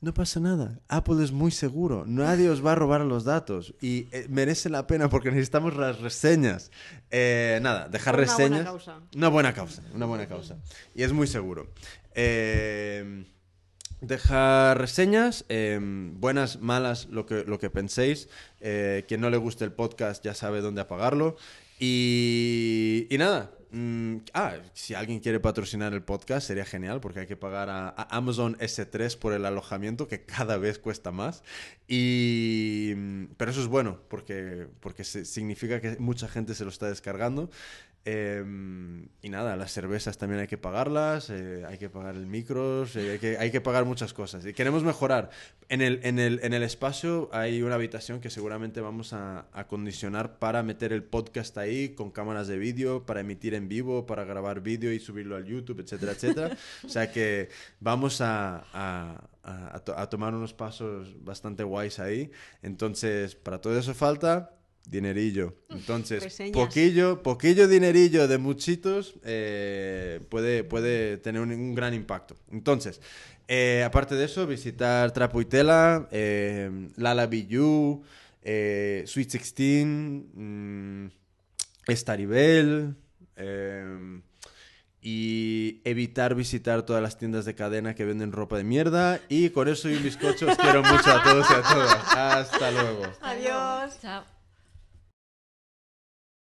[0.02, 0.82] No pasa nada.
[0.90, 2.04] Apple es muy seguro.
[2.06, 3.74] Nadie os va a robar los datos.
[3.80, 6.72] Y eh, merece la pena porque necesitamos las reseñas.
[7.10, 8.66] Eh, nada, dejar una buena reseñas.
[8.66, 9.00] causa.
[9.16, 9.82] Una buena causa.
[9.94, 10.58] Una buena causa.
[10.94, 11.70] Y es muy seguro.
[12.16, 13.24] Eh,
[14.02, 18.28] dejar reseñas, eh, buenas, malas, lo que, lo que penséis.
[18.60, 21.38] Eh, quien no le guste el podcast ya sabe dónde apagarlo.
[21.86, 23.52] Y, nada.
[23.72, 27.90] mm, ah, si alguien quiere patrocinar el podcast sería genial porque hay que pagar a,
[27.90, 31.44] a Amazon S3 por el alojamiento que cada vez cuesta más.
[31.88, 36.88] Y, mm, pero eso es bueno porque, porque significa que mucha gente se lo está
[36.88, 37.50] descargando.
[38.06, 38.44] Eh,
[39.22, 43.12] y nada, las cervezas también hay que pagarlas, eh, hay que pagar el micros, eh,
[43.12, 44.46] hay, que, hay que pagar muchas cosas.
[44.46, 45.30] Y queremos mejorar.
[45.70, 50.38] En el, en el, en el espacio hay una habitación que seguramente vamos a acondicionar
[50.38, 54.60] para meter el podcast ahí con cámaras de vídeo, para emitir en vivo, para grabar
[54.60, 56.58] vídeo y subirlo al YouTube, etcétera, etcétera.
[56.84, 57.48] o sea que
[57.80, 62.32] vamos a, a- a- a to- a tomar unos pasos bastante guays ahí.
[62.62, 64.52] Entonces, para todo eso falta
[64.86, 65.56] dinerillo.
[65.70, 66.54] Entonces, Reseñas.
[66.54, 72.36] poquillo, poquillo dinerillo de muchitos eh, puede, puede tener un, un gran impacto.
[72.52, 73.02] Entonces,
[73.48, 78.04] eh, aparte de eso, visitar Trapo y Tela, eh, Lala Biyu,
[78.42, 79.86] eh, Sweet 16,
[80.34, 81.06] mm,
[81.92, 82.96] Staribel,
[83.36, 84.22] eh,
[85.02, 89.20] y evitar visitar todas las tiendas de cadena que venden ropa de mierda.
[89.28, 92.14] Y con eso y un bizcocho os quiero mucho a todos y a todas.
[92.16, 93.04] Hasta luego.
[93.22, 94.00] Adiós.
[94.02, 94.33] Chao.